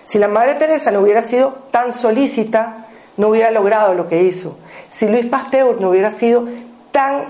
Si 0.06 0.18
la 0.18 0.28
Madre 0.28 0.54
Teresa 0.54 0.90
no 0.90 1.00
hubiera 1.00 1.20
sido 1.20 1.52
tan 1.70 1.92
solícita, 1.92 2.86
no 3.18 3.28
hubiera 3.28 3.50
logrado 3.50 3.92
lo 3.92 4.08
que 4.08 4.22
hizo. 4.22 4.56
Si 4.88 5.06
Luis 5.06 5.26
Pasteur 5.26 5.78
no 5.80 5.90
hubiera 5.90 6.10
sido 6.10 6.46
tan 6.90 7.26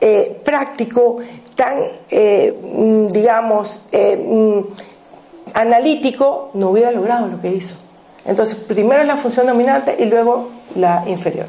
eh, 0.00 0.40
práctico, 0.44 1.16
tan, 1.56 1.78
eh, 2.10 2.56
mm, 2.62 3.08
digamos, 3.08 3.80
eh, 3.90 4.16
mm, 4.16 4.60
analítico, 5.54 6.50
no 6.54 6.70
hubiera 6.70 6.90
logrado 6.90 7.26
lo 7.26 7.40
que 7.40 7.48
hizo. 7.48 7.74
Entonces, 8.24 8.56
primero 8.56 9.00
es 9.00 9.06
la 9.08 9.16
función 9.16 9.46
dominante 9.46 9.96
y 9.98 10.04
luego 10.04 10.50
la 10.76 11.02
inferior, 11.06 11.46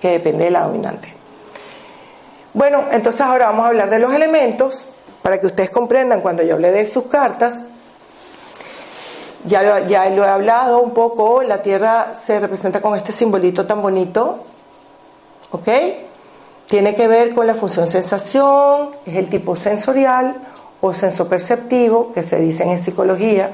que 0.00 0.08
depende 0.08 0.44
de 0.44 0.50
la 0.50 0.62
dominante. 0.62 1.12
Bueno, 2.54 2.84
entonces 2.90 3.20
ahora 3.20 3.46
vamos 3.46 3.64
a 3.64 3.68
hablar 3.68 3.90
de 3.90 3.98
los 3.98 4.12
elementos 4.12 4.86
para 5.22 5.38
que 5.38 5.46
ustedes 5.46 5.70
comprendan 5.70 6.20
cuando 6.20 6.42
yo 6.42 6.54
hablé 6.54 6.72
de 6.72 6.86
sus 6.86 7.04
cartas. 7.04 7.62
Ya 9.44 9.86
ya 9.86 10.08
lo 10.10 10.24
he 10.24 10.28
hablado 10.28 10.80
un 10.80 10.90
poco, 10.92 11.42
la 11.42 11.62
Tierra 11.62 12.12
se 12.18 12.40
representa 12.40 12.80
con 12.80 12.96
este 12.96 13.12
simbolito 13.12 13.66
tan 13.66 13.80
bonito, 13.80 14.44
¿ok? 15.52 15.68
Tiene 16.66 16.94
que 16.94 17.06
ver 17.08 17.34
con 17.34 17.46
la 17.46 17.54
función 17.54 17.86
sensación, 17.86 18.90
es 19.06 19.16
el 19.16 19.28
tipo 19.28 19.54
sensorial 19.56 20.34
o 20.80 20.92
sensoperceptivo 20.92 22.12
que 22.12 22.22
se 22.22 22.38
dicen 22.38 22.70
en 22.70 22.82
psicología. 22.82 23.52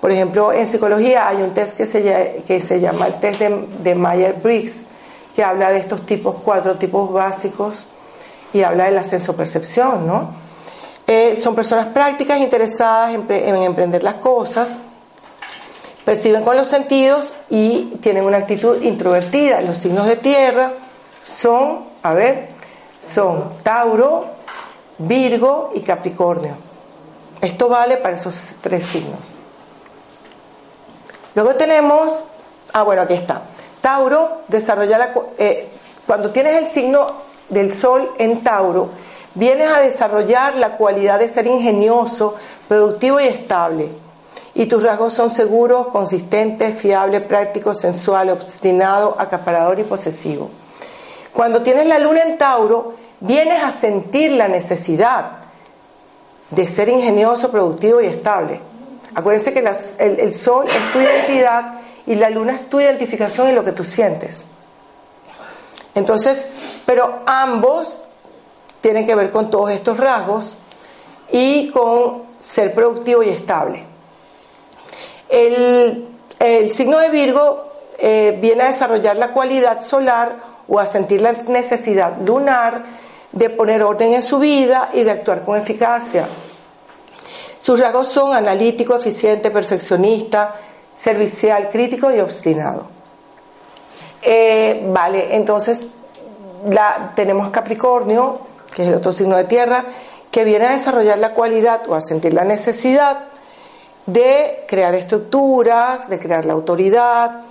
Por 0.00 0.12
ejemplo, 0.12 0.52
en 0.52 0.68
psicología 0.68 1.28
hay 1.28 1.42
un 1.42 1.54
test 1.54 1.76
que 1.76 1.86
se, 1.86 2.42
que 2.46 2.60
se 2.60 2.80
llama 2.80 3.08
el 3.08 3.14
test 3.14 3.40
de, 3.40 3.66
de 3.82 3.94
Mayer-Briggs, 3.94 4.84
que 5.38 5.44
habla 5.44 5.70
de 5.70 5.78
estos 5.78 6.04
tipos, 6.04 6.34
cuatro 6.42 6.74
tipos 6.74 7.12
básicos, 7.12 7.84
y 8.52 8.64
habla 8.64 8.86
de 8.86 8.90
la 8.90 9.04
sensopercepción, 9.04 10.04
¿no? 10.04 10.30
Eh, 11.06 11.38
son 11.40 11.54
personas 11.54 11.86
prácticas, 11.86 12.40
interesadas 12.40 13.14
en, 13.14 13.24
en 13.30 13.54
emprender 13.54 14.02
las 14.02 14.16
cosas, 14.16 14.76
perciben 16.04 16.42
con 16.42 16.56
los 16.56 16.66
sentidos 16.66 17.34
y 17.48 17.84
tienen 18.00 18.24
una 18.24 18.38
actitud 18.38 18.82
introvertida. 18.82 19.60
Los 19.60 19.78
signos 19.78 20.08
de 20.08 20.16
tierra 20.16 20.72
son 21.24 21.84
a 22.02 22.14
ver, 22.14 22.48
son 23.00 23.48
Tauro, 23.62 24.26
Virgo 24.98 25.70
y 25.72 25.82
Capricornio. 25.82 26.56
Esto 27.40 27.68
vale 27.68 27.98
para 27.98 28.16
esos 28.16 28.54
tres 28.60 28.84
signos. 28.86 29.20
Luego 31.36 31.54
tenemos, 31.54 32.24
ah 32.72 32.82
bueno, 32.82 33.02
aquí 33.02 33.14
está. 33.14 33.42
Tauro 33.80 34.42
desarrolla 34.48 34.98
la, 34.98 35.14
eh, 35.38 35.68
cuando 36.06 36.30
tienes 36.30 36.56
el 36.56 36.68
signo 36.68 37.06
del 37.48 37.74
Sol 37.74 38.10
en 38.18 38.42
Tauro, 38.42 38.90
vienes 39.34 39.68
a 39.70 39.80
desarrollar 39.80 40.56
la 40.56 40.76
cualidad 40.76 41.18
de 41.18 41.28
ser 41.28 41.46
ingenioso, 41.46 42.34
productivo 42.66 43.20
y 43.20 43.26
estable. 43.26 43.88
Y 44.54 44.66
tus 44.66 44.82
rasgos 44.82 45.14
son 45.14 45.30
seguros, 45.30 45.88
consistentes, 45.88 46.78
fiable, 46.78 47.20
práctico, 47.20 47.74
sensual, 47.74 48.30
obstinado, 48.30 49.14
acaparador 49.18 49.78
y 49.78 49.84
posesivo. 49.84 50.50
Cuando 51.32 51.62
tienes 51.62 51.86
la 51.86 51.98
luna 51.98 52.22
en 52.22 52.38
Tauro, 52.38 52.94
vienes 53.20 53.62
a 53.62 53.70
sentir 53.70 54.32
la 54.32 54.48
necesidad 54.48 55.38
de 56.50 56.66
ser 56.66 56.88
ingenioso, 56.88 57.50
productivo 57.50 58.00
y 58.00 58.06
estable. 58.06 58.60
Acuérdense 59.14 59.52
que 59.52 59.60
el, 59.98 60.34
sol 60.34 60.66
es 60.68 60.92
tu 60.92 61.00
identidad 61.00 61.74
y 62.08 62.14
la 62.14 62.30
luna 62.30 62.54
es 62.54 62.70
tu 62.70 62.80
identificación 62.80 63.50
y 63.50 63.52
lo 63.52 63.62
que 63.62 63.72
tú 63.72 63.84
sientes. 63.84 64.42
Entonces, 65.94 66.48
pero 66.86 67.20
ambos 67.26 67.98
tienen 68.80 69.06
que 69.06 69.14
ver 69.14 69.30
con 69.30 69.50
todos 69.50 69.70
estos 69.70 69.98
rasgos 69.98 70.56
y 71.30 71.68
con 71.68 72.22
ser 72.40 72.72
productivo 72.74 73.22
y 73.22 73.28
estable. 73.28 73.84
El, 75.28 76.08
signo 76.72 76.98
de 76.98 77.10
Virgo 77.10 77.72
eh, 77.98 78.38
viene 78.40 78.62
a 78.62 78.72
desarrollar 78.72 79.16
la 79.16 79.32
cualidad 79.32 79.80
solar 79.80 80.36
o 80.66 80.78
a 80.78 80.86
sentir 80.86 81.20
la 81.20 81.32
necesidad 81.32 82.16
lunar 82.24 82.84
de 83.32 83.50
poner 83.50 83.82
orden 83.82 84.14
en 84.14 84.22
su 84.22 84.38
vida 84.38 84.88
y 84.94 85.02
de 85.02 85.10
actuar 85.10 85.44
con 85.44 85.58
eficacia. 85.58 86.26
Sus 87.58 87.78
rasgos 87.78 88.08
son 88.08 88.34
analítico, 88.34 88.96
eficiente, 88.96 89.50
perfeccionista, 89.50 90.54
servicial, 90.98 91.68
crítico 91.68 92.10
y 92.10 92.20
obstinado. 92.20 92.88
Eh, 94.20 94.84
vale, 94.90 95.36
entonces 95.36 95.86
la, 96.68 97.12
tenemos 97.14 97.50
Capricornio, 97.50 98.40
que 98.74 98.82
es 98.82 98.88
el 98.88 98.94
otro 98.94 99.12
signo 99.12 99.36
de 99.36 99.44
tierra, 99.44 99.84
que 100.30 100.44
viene 100.44 100.66
a 100.66 100.72
desarrollar 100.72 101.18
la 101.18 101.34
cualidad 101.34 101.88
o 101.88 101.94
a 101.94 102.00
sentir 102.00 102.34
la 102.34 102.44
necesidad 102.44 103.26
de 104.06 104.64
crear 104.66 104.94
estructuras, 104.94 106.08
de 106.08 106.18
crear 106.18 106.44
la 106.44 106.54
autoridad, 106.54 107.42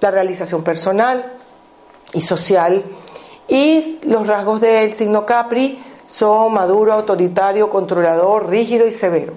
la 0.00 0.10
realización 0.10 0.64
personal 0.64 1.32
y 2.12 2.20
social. 2.22 2.82
Y 3.48 4.00
los 4.02 4.26
rasgos 4.26 4.60
del 4.60 4.90
signo 4.90 5.24
Capri 5.24 5.78
son 6.06 6.52
maduro, 6.52 6.92
autoritario, 6.92 7.68
controlador, 7.68 8.48
rígido 8.48 8.86
y 8.86 8.92
severo. 8.92 9.34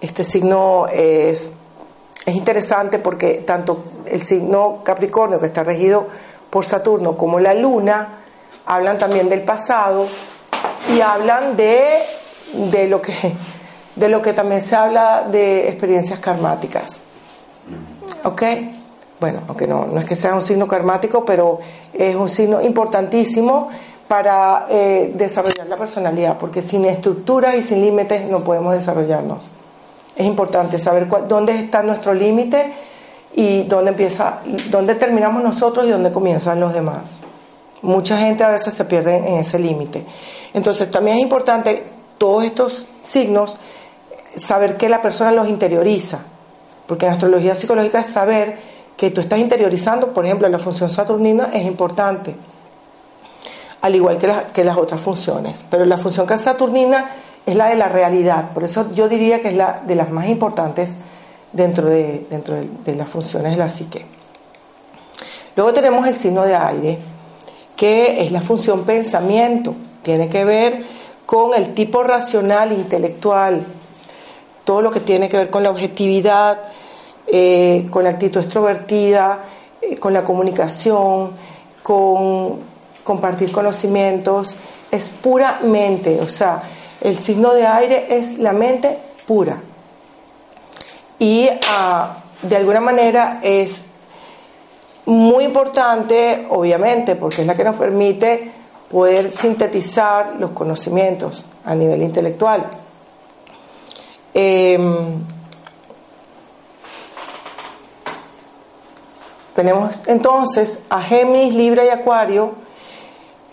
Este 0.00 0.24
signo 0.24 0.86
es, 0.88 1.52
es 2.24 2.34
interesante 2.34 2.98
porque 2.98 3.42
tanto 3.46 3.84
el 4.06 4.20
signo 4.20 4.80
Capricornio, 4.84 5.40
que 5.40 5.46
está 5.46 5.62
regido 5.62 6.06
por 6.50 6.64
Saturno, 6.64 7.16
como 7.16 7.40
la 7.40 7.54
Luna, 7.54 8.08
hablan 8.66 8.98
también 8.98 9.28
del 9.28 9.42
pasado 9.42 10.06
y 10.94 11.00
hablan 11.00 11.56
de, 11.56 12.02
de, 12.52 12.88
lo, 12.88 13.00
que, 13.00 13.14
de 13.96 14.08
lo 14.08 14.20
que 14.20 14.32
también 14.32 14.60
se 14.60 14.76
habla 14.76 15.26
de 15.30 15.68
experiencias 15.68 16.20
karmáticas. 16.20 16.98
¿Ok? 18.24 18.42
bueno, 19.20 19.42
aunque 19.46 19.66
no, 19.66 19.84
no 19.84 20.00
es 20.00 20.06
que 20.06 20.16
sea 20.16 20.34
un 20.34 20.42
signo 20.42 20.66
karmático, 20.66 21.24
pero 21.24 21.60
es 21.92 22.16
un 22.16 22.28
signo 22.28 22.60
importantísimo 22.62 23.68
para 24.08 24.66
eh, 24.70 25.12
desarrollar 25.14 25.68
la 25.68 25.76
personalidad, 25.76 26.38
porque 26.38 26.62
sin 26.62 26.84
estructuras 26.86 27.54
y 27.54 27.62
sin 27.62 27.82
límites 27.82 28.28
no 28.28 28.40
podemos 28.40 28.72
desarrollarnos. 28.72 29.44
Es 30.20 30.26
importante 30.26 30.78
saber 30.78 31.08
dónde 31.28 31.54
está 31.54 31.82
nuestro 31.82 32.12
límite 32.12 32.74
y 33.34 33.62
dónde 33.62 33.92
empieza, 33.92 34.40
dónde 34.68 34.94
terminamos 34.94 35.42
nosotros 35.42 35.86
y 35.86 35.90
dónde 35.90 36.12
comienzan 36.12 36.60
los 36.60 36.74
demás. 36.74 37.20
Mucha 37.80 38.18
gente 38.18 38.44
a 38.44 38.50
veces 38.50 38.74
se 38.74 38.84
pierde 38.84 39.16
en 39.16 39.38
ese 39.38 39.58
límite. 39.58 40.04
Entonces 40.52 40.90
también 40.90 41.16
es 41.16 41.22
importante 41.22 41.84
todos 42.18 42.44
estos 42.44 42.84
signos 43.02 43.56
saber 44.36 44.76
que 44.76 44.90
la 44.90 45.00
persona 45.00 45.32
los 45.32 45.48
interioriza, 45.48 46.18
porque 46.86 47.06
en 47.06 47.12
astrología 47.12 47.54
psicológica 47.54 48.00
es 48.00 48.08
saber 48.08 48.58
que 48.98 49.10
tú 49.10 49.22
estás 49.22 49.38
interiorizando, 49.38 50.08
por 50.08 50.26
ejemplo, 50.26 50.46
la 50.50 50.58
función 50.58 50.90
saturnina 50.90 51.48
es 51.54 51.64
importante, 51.64 52.34
al 53.80 53.94
igual 53.94 54.18
que, 54.18 54.30
que 54.52 54.64
las 54.64 54.76
otras 54.76 55.00
funciones. 55.00 55.64
Pero 55.70 55.86
la 55.86 55.96
función 55.96 56.28
saturnina 56.36 57.08
es 57.46 57.56
la 57.56 57.68
de 57.68 57.76
la 57.76 57.88
realidad, 57.88 58.52
por 58.52 58.64
eso 58.64 58.90
yo 58.92 59.08
diría 59.08 59.40
que 59.40 59.48
es 59.48 59.54
la 59.54 59.82
de 59.86 59.94
las 59.94 60.10
más 60.10 60.28
importantes 60.28 60.90
dentro 61.52 61.88
de, 61.88 62.26
dentro 62.30 62.56
de, 62.84 62.94
las 62.94 63.08
funciones 63.08 63.52
de 63.52 63.58
la 63.58 63.68
psique. 63.68 64.04
Luego 65.56 65.72
tenemos 65.72 66.06
el 66.06 66.16
signo 66.16 66.44
de 66.44 66.54
aire, 66.54 66.98
que 67.76 68.22
es 68.24 68.32
la 68.32 68.40
función 68.40 68.84
pensamiento, 68.84 69.74
tiene 70.02 70.28
que 70.28 70.44
ver 70.44 70.84
con 71.26 71.54
el 71.54 71.74
tipo 71.74 72.02
racional, 72.02 72.72
intelectual, 72.72 73.64
todo 74.64 74.82
lo 74.82 74.90
que 74.90 75.00
tiene 75.00 75.28
que 75.28 75.36
ver 75.36 75.50
con 75.50 75.62
la 75.62 75.70
objetividad, 75.70 76.58
eh, 77.26 77.86
con 77.90 78.04
la 78.04 78.10
actitud 78.10 78.40
extrovertida, 78.40 79.40
eh, 79.80 79.96
con 79.96 80.12
la 80.12 80.24
comunicación, 80.24 81.32
con 81.82 82.58
compartir 83.02 83.50
conocimientos, 83.50 84.56
es 84.90 85.08
puramente, 85.08 86.20
o 86.20 86.28
sea, 86.28 86.62
el 87.00 87.16
signo 87.16 87.54
de 87.54 87.66
aire 87.66 88.06
es 88.18 88.38
la 88.38 88.52
mente 88.52 88.98
pura. 89.26 89.60
Y 91.18 91.48
ah, 91.68 92.18
de 92.42 92.56
alguna 92.56 92.80
manera 92.80 93.40
es 93.42 93.86
muy 95.06 95.44
importante, 95.44 96.46
obviamente, 96.50 97.16
porque 97.16 97.42
es 97.42 97.46
la 97.46 97.54
que 97.54 97.64
nos 97.64 97.76
permite 97.76 98.52
poder 98.90 99.30
sintetizar 99.30 100.36
los 100.38 100.50
conocimientos 100.50 101.44
a 101.64 101.74
nivel 101.74 102.02
intelectual. 102.02 102.66
Em, 104.32 105.24
tenemos 109.54 110.00
entonces 110.06 110.78
a 110.88 111.02
Géminis, 111.02 111.54
Libra 111.54 111.84
y 111.84 111.88
Acuario. 111.88 112.52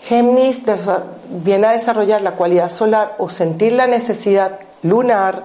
Géminis 0.00 0.62
viene 1.28 1.66
a 1.66 1.72
desarrollar 1.72 2.22
la 2.22 2.32
cualidad 2.32 2.70
solar 2.70 3.16
o 3.18 3.28
sentir 3.28 3.72
la 3.72 3.86
necesidad 3.86 4.60
lunar 4.82 5.44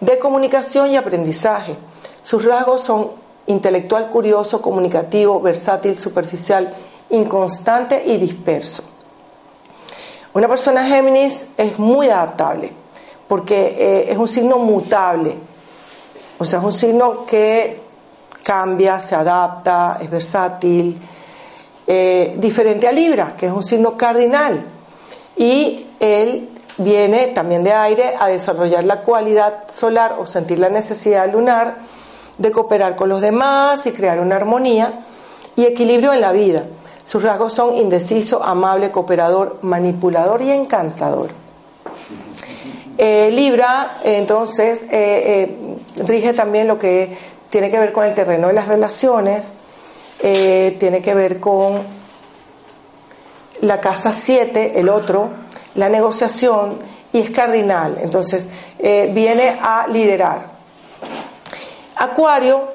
de 0.00 0.18
comunicación 0.18 0.90
y 0.90 0.96
aprendizaje. 0.96 1.76
Sus 2.22 2.44
rasgos 2.44 2.82
son 2.82 3.10
intelectual, 3.46 4.08
curioso, 4.08 4.62
comunicativo, 4.62 5.40
versátil, 5.40 5.98
superficial, 5.98 6.72
inconstante 7.10 8.02
y 8.06 8.16
disperso. 8.16 8.82
Una 10.34 10.48
persona 10.48 10.84
Géminis 10.84 11.46
es 11.56 11.78
muy 11.78 12.08
adaptable 12.08 12.72
porque 13.28 13.76
eh, 13.78 14.12
es 14.12 14.18
un 14.18 14.28
signo 14.28 14.58
mutable, 14.58 15.36
o 16.38 16.44
sea, 16.44 16.58
es 16.58 16.64
un 16.64 16.72
signo 16.72 17.26
que 17.26 17.80
cambia, 18.42 19.00
se 19.00 19.14
adapta, 19.14 19.98
es 20.00 20.10
versátil, 20.10 21.00
eh, 21.86 22.34
diferente 22.38 22.86
a 22.86 22.92
Libra, 22.92 23.34
que 23.36 23.46
es 23.46 23.52
un 23.52 23.62
signo 23.62 23.96
cardinal. 23.96 24.64
Y 25.36 25.86
él 26.00 26.48
viene 26.78 27.28
también 27.28 27.64
de 27.64 27.72
aire 27.72 28.14
a 28.18 28.28
desarrollar 28.28 28.84
la 28.84 29.02
cualidad 29.02 29.68
solar 29.70 30.16
o 30.18 30.26
sentir 30.26 30.58
la 30.58 30.68
necesidad 30.68 31.30
lunar 31.32 31.76
de 32.38 32.50
cooperar 32.50 32.96
con 32.96 33.08
los 33.08 33.20
demás 33.20 33.86
y 33.86 33.92
crear 33.92 34.20
una 34.20 34.36
armonía 34.36 35.04
y 35.56 35.64
equilibrio 35.64 36.12
en 36.12 36.20
la 36.20 36.32
vida. 36.32 36.64
Sus 37.04 37.22
rasgos 37.22 37.52
son 37.52 37.76
indeciso, 37.76 38.42
amable, 38.42 38.90
cooperador, 38.90 39.58
manipulador 39.62 40.40
y 40.42 40.50
encantador. 40.50 41.30
Eh, 42.96 43.30
Libra, 43.32 43.98
entonces, 44.04 44.86
eh, 44.90 45.76
rige 46.06 46.32
también 46.32 46.68
lo 46.68 46.78
que 46.78 47.16
tiene 47.50 47.70
que 47.70 47.78
ver 47.78 47.92
con 47.92 48.04
el 48.04 48.14
terreno 48.14 48.46
de 48.48 48.54
las 48.54 48.68
relaciones, 48.68 49.52
tiene 50.22 51.02
que 51.02 51.14
ver 51.14 51.40
con 51.40 51.82
la 53.62 53.80
casa 53.80 54.12
7, 54.12 54.78
el 54.78 54.88
otro, 54.88 55.30
la 55.74 55.88
negociación, 55.88 56.78
y 57.12 57.18
es 57.18 57.30
cardinal, 57.30 57.98
entonces 58.00 58.46
viene 58.78 59.58
a 59.60 59.86
liderar. 59.88 60.46
Acuario 61.96 62.68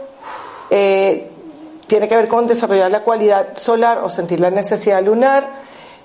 tiene 1.87 2.07
que 2.07 2.15
ver 2.15 2.27
con 2.27 2.45
desarrollar 2.45 2.91
la 2.91 3.01
cualidad 3.01 3.57
solar 3.57 3.99
o 3.99 4.09
sentir 4.09 4.39
la 4.39 4.51
necesidad 4.51 5.03
lunar 5.03 5.47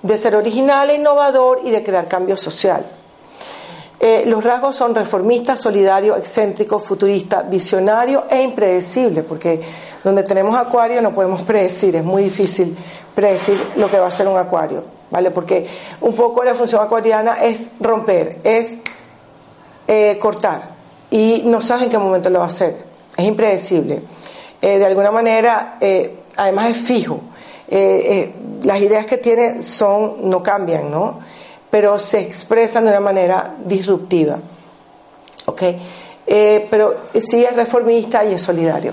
de 0.03 0.19
ser 0.19 0.35
original 0.35 0.91
e 0.91 0.97
innovador 0.97 1.61
y 1.65 1.71
de 1.71 1.83
crear 1.83 2.09
cambio 2.09 2.37
social. 2.37 2.85
Eh, 4.01 4.25
los 4.27 4.43
rasgos 4.43 4.75
son 4.75 4.95
reformista, 4.95 5.57
solidario, 5.57 6.17
excéntrico, 6.17 6.81
futurista, 6.81 7.43
visionario 7.43 8.25
e 8.29 8.43
impredecible, 8.43 9.23
porque 9.23 9.61
donde 10.05 10.23
tenemos 10.23 10.59
acuario 10.59 11.01
no 11.01 11.13
podemos 11.13 11.43
predecir, 11.43 11.97
es 11.97 12.05
muy 12.05 12.25
difícil 12.25 12.77
predecir 13.15 13.61
lo 13.77 13.91
que 13.91 13.99
va 13.99 14.07
a 14.07 14.11
ser 14.11 14.29
un 14.29 14.39
acuario, 14.39 14.85
¿vale? 15.11 15.31
Porque 15.31 15.67
un 16.01 16.15
poco 16.15 16.43
la 16.45 16.55
función 16.55 16.83
acuariana 16.83 17.43
es 17.43 17.69
romper, 17.81 18.39
es 18.45 18.75
eh, 19.87 20.19
cortar, 20.21 20.71
y 21.11 21.43
no 21.45 21.61
sabes 21.61 21.85
en 21.85 21.91
qué 21.91 21.99
momento 21.99 22.31
lo 22.31 22.41
va 22.41 22.47
a 22.47 22.49
hacer, 22.49 22.77
es 23.17 23.25
impredecible. 23.25 24.03
Eh, 24.61 24.79
de 24.79 24.87
alguna 24.87 25.11
manera, 25.11 25.79
además 26.37 26.71
es 26.71 26.77
fijo, 26.79 27.21
las 28.63 28.81
ideas 28.81 29.07
que 29.07 29.19
tiene 29.19 29.63
son, 29.63 30.29
no 30.31 30.43
cambian, 30.43 30.91
¿no? 30.91 31.19
pero 31.73 31.99
se 31.99 32.21
expresan 32.21 32.85
de 32.85 32.91
una 32.91 33.01
manera 33.01 33.55
disruptiva. 33.65 34.39
¿Ok? 35.47 35.63
Eh, 36.27 36.69
pero 36.71 36.97
sí 37.15 37.43
es 37.43 37.57
reformista 37.57 38.23
y 38.27 38.35
es 38.35 38.43
solidario. 38.43 38.93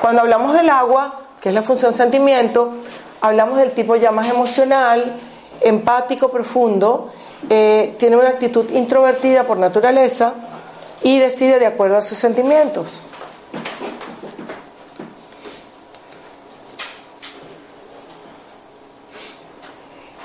Cuando 0.00 0.22
hablamos 0.22 0.54
del 0.54 0.70
agua, 0.70 1.20
que 1.40 1.48
es 1.48 1.54
la 1.54 1.62
función 1.62 1.92
sentimiento, 1.92 2.72
hablamos 3.20 3.58
del 3.58 3.72
tipo 3.72 3.96
ya 3.96 4.12
más 4.12 4.28
emocional, 4.28 5.18
empático, 5.60 6.30
profundo, 6.30 7.10
eh, 7.50 7.96
tiene 7.98 8.16
una 8.16 8.28
actitud 8.28 8.70
introvertida 8.70 9.44
por 9.44 9.58
naturaleza 9.58 10.34
y 11.02 11.18
decide 11.18 11.58
de 11.58 11.66
acuerdo 11.66 11.96
a 11.96 12.02
sus 12.02 12.18
sentimientos. 12.18 13.00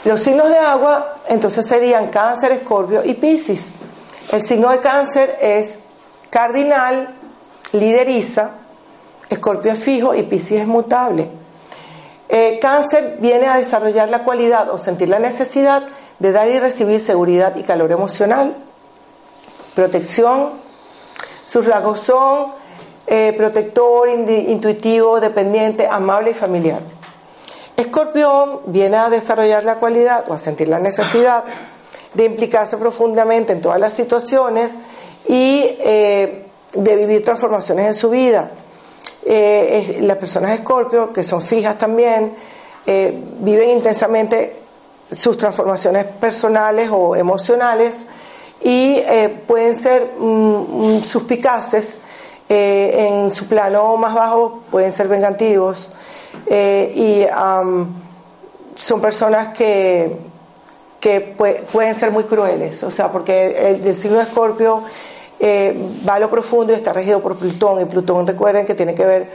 Los 0.05 0.19
signos 0.19 0.49
de 0.49 0.57
agua 0.57 1.15
entonces 1.29 1.65
serían 1.65 2.09
cáncer, 2.09 2.51
escorpio 2.51 3.03
y 3.05 3.13
piscis. 3.13 3.71
El 4.31 4.43
signo 4.43 4.69
de 4.69 4.79
cáncer 4.79 5.37
es 5.41 5.79
cardinal, 6.29 7.15
lideriza, 7.71 8.51
escorpio 9.33 9.73
es 9.73 9.79
fijo 9.79 10.15
y 10.15 10.23
piscis 10.23 10.61
es 10.61 10.67
mutable. 10.67 11.29
Eh, 12.29 12.57
cáncer 12.59 13.17
viene 13.19 13.47
a 13.47 13.57
desarrollar 13.57 14.09
la 14.09 14.23
cualidad 14.23 14.69
o 14.69 14.77
sentir 14.77 15.09
la 15.09 15.19
necesidad 15.19 15.83
de 16.19 16.31
dar 16.31 16.47
y 16.49 16.59
recibir 16.59 16.99
seguridad 16.99 17.55
y 17.55 17.63
calor 17.63 17.91
emocional, 17.91 18.55
protección. 19.75 20.51
Sus 21.45 21.65
rasgos 21.65 21.99
son 21.99 22.53
eh, 23.05 23.33
protector, 23.37 24.09
intuitivo, 24.09 25.19
dependiente, 25.19 25.87
amable 25.87 26.31
y 26.31 26.33
familiar. 26.33 26.79
Escorpión 27.75 28.61
viene 28.67 28.97
a 28.97 29.09
desarrollar 29.09 29.63
la 29.63 29.75
cualidad 29.75 30.25
o 30.27 30.33
a 30.33 30.39
sentir 30.39 30.69
la 30.69 30.79
necesidad 30.79 31.43
de 32.13 32.25
implicarse 32.25 32.77
profundamente 32.77 33.53
en 33.53 33.61
todas 33.61 33.79
las 33.79 33.93
situaciones 33.93 34.75
y 35.27 35.75
eh, 35.79 36.45
de 36.73 36.95
vivir 36.95 37.23
transformaciones 37.23 37.87
en 37.87 37.93
su 37.93 38.09
vida. 38.09 38.51
Eh, 39.25 39.99
las 40.01 40.17
personas 40.17 40.51
Escorpio, 40.51 41.11
que 41.11 41.23
son 41.23 41.41
fijas 41.41 41.77
también, 41.77 42.33
eh, 42.85 43.17
viven 43.39 43.69
intensamente 43.69 44.61
sus 45.11 45.37
transformaciones 45.37 46.05
personales 46.05 46.89
o 46.91 47.15
emocionales 47.15 48.05
y 48.61 49.01
pueden 49.45 49.75
ser 49.75 50.13
mm, 50.17 50.97
mm, 50.97 51.03
suspicaces 51.03 51.99
en 52.49 53.31
su 53.31 53.47
plano 53.47 53.97
más 53.97 54.13
bajo, 54.13 54.63
pueden 54.69 54.91
ser 54.91 55.07
vengativos 55.07 55.89
eh, 56.45 56.91
y 56.95 57.25
son 58.75 59.01
personas 59.01 59.49
que, 59.49 60.15
que 60.99 61.21
pueden 61.71 61.95
ser 61.95 62.11
muy 62.11 62.23
crueles, 62.25 62.83
o 62.83 62.91
sea, 62.91 63.11
porque 63.11 63.79
el, 63.83 63.95
signo 63.95 64.17
de 64.17 64.23
Escorpio 64.23 64.83
eh, 65.45 65.75
va 66.07 66.13
a 66.13 66.19
lo 66.19 66.29
profundo 66.29 66.71
y 66.71 66.77
está 66.77 66.93
regido 66.93 67.21
por 67.21 67.35
Plutón, 67.35 67.81
y 67.81 67.83
Plutón 67.83 68.25
recuerden 68.25 68.65
que 68.65 68.75
tiene 68.75 68.95
que 68.95 69.05
ver 69.05 69.29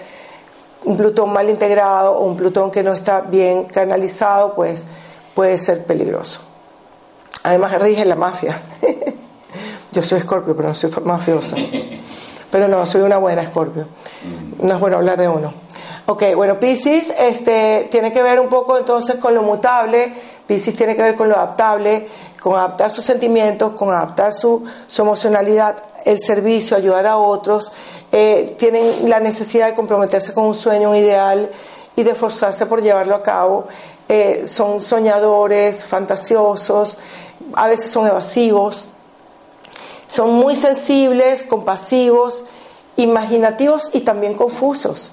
un 0.87 0.97
Plutón 0.97 1.31
mal 1.35 1.51
integrado 1.51 2.13
o 2.13 2.25
un 2.25 2.35
Plutón 2.35 2.71
que 2.71 2.83
no 2.83 2.95
está 2.95 3.21
bien 3.21 3.65
canalizado, 3.65 4.55
pues 4.55 4.87
puede 5.35 5.59
ser 5.59 5.85
peligroso. 5.85 6.41
Además 7.43 7.79
rige 7.79 8.07
la 8.07 8.15
mafia. 8.15 8.59
Yo 9.93 10.03
soy 10.03 10.21
Escorpio, 10.21 10.57
pero 10.57 10.69
no 10.69 10.75
soy 10.75 10.91
mafiosa. 11.05 11.57
Pero 12.51 12.67
no, 12.67 12.87
soy 12.87 13.03
una 13.03 13.19
buena 13.19 13.43
Escorpio. 13.43 13.87
No 14.63 14.73
es 14.73 14.81
bueno 14.81 14.97
hablar 14.97 15.19
de 15.19 15.29
uno. 15.29 15.53
Ok, 16.07 16.23
bueno, 16.35 16.59
Pisces 16.59 17.13
este, 17.19 17.87
tiene 17.91 18.11
que 18.11 18.23
ver 18.23 18.41
un 18.41 18.49
poco 18.49 18.79
entonces 18.79 19.17
con 19.17 19.35
lo 19.35 19.43
mutable, 19.43 20.11
Pisces 20.47 20.75
tiene 20.75 20.97
que 20.97 21.03
ver 21.03 21.15
con 21.15 21.29
lo 21.29 21.37
adaptable, 21.37 22.07
con 22.41 22.55
adaptar 22.55 22.91
sus 22.91 23.05
sentimientos, 23.05 23.75
con 23.75 23.91
adaptar 23.91 24.33
su, 24.33 24.65
emocionalidad, 24.97 25.77
el 26.05 26.21
servicio, 26.21 26.77
ayudar 26.77 27.07
a 27.07 27.19
otros, 27.19 27.71
eh, 28.13 28.55
tienen 28.59 29.09
la 29.09 29.21
necesidad 29.21 29.67
de 29.67 29.75
comprometerse 29.75 30.33
con 30.33 30.45
un 30.45 30.55
sueño, 30.55 30.91
un 30.91 30.97
ideal 30.97 31.51
y 31.97 32.03
de 32.03 32.13
esforzarse 32.13 32.67
por 32.67 32.83
llevarlo 32.83 33.15
a 33.15 33.23
cabo. 33.23 33.67
Eh, 34.09 34.45
son 34.47 34.81
soñadores, 34.81 35.85
fantasiosos, 35.85 36.97
a 37.55 37.69
veces 37.69 37.91
son 37.91 38.07
evasivos, 38.07 38.87
son 40.07 40.33
muy 40.33 40.57
sensibles, 40.57 41.43
compasivos, 41.43 42.45
imaginativos 42.97 43.91
y 43.93 44.01
también 44.01 44.35
confusos. 44.35 45.13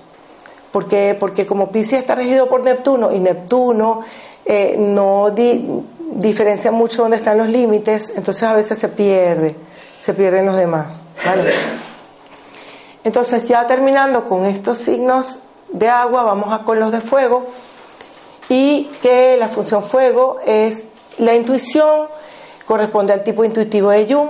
Porque, 0.72 1.16
porque 1.20 1.46
como 1.46 1.72
Pisces 1.72 2.00
está 2.00 2.16
regido 2.16 2.48
por 2.48 2.64
Neptuno 2.64 3.12
y 3.12 3.20
Neptuno 3.20 4.02
eh, 4.46 4.76
no 4.78 5.34
diferencia 6.12 6.72
mucho 6.72 7.02
dónde 7.02 7.18
están 7.18 7.38
los 7.38 7.50
límites, 7.50 8.12
entonces 8.16 8.44
a 8.44 8.54
veces 8.54 8.78
se 8.78 8.90
pierde, 8.90 9.56
se 10.06 10.14
pierden 10.14 10.45
los 10.45 10.56
demás. 10.56 11.01
Entonces 13.03 13.45
ya 13.45 13.66
terminando 13.66 14.26
con 14.26 14.45
estos 14.45 14.78
signos 14.78 15.38
de 15.70 15.89
agua, 15.89 16.22
vamos 16.22 16.53
a 16.53 16.64
con 16.64 16.80
los 16.80 16.91
de 16.91 17.01
fuego 17.01 17.47
y 18.47 18.84
que 19.01 19.36
la 19.38 19.49
función 19.49 19.82
fuego 19.82 20.38
es 20.45 20.86
la 21.18 21.34
intuición, 21.34 22.08
corresponde 22.68 23.14
al 23.14 23.24
tipo 23.24 23.43
intuitivo 23.43 23.89
de 23.89 24.14
Jung 24.14 24.30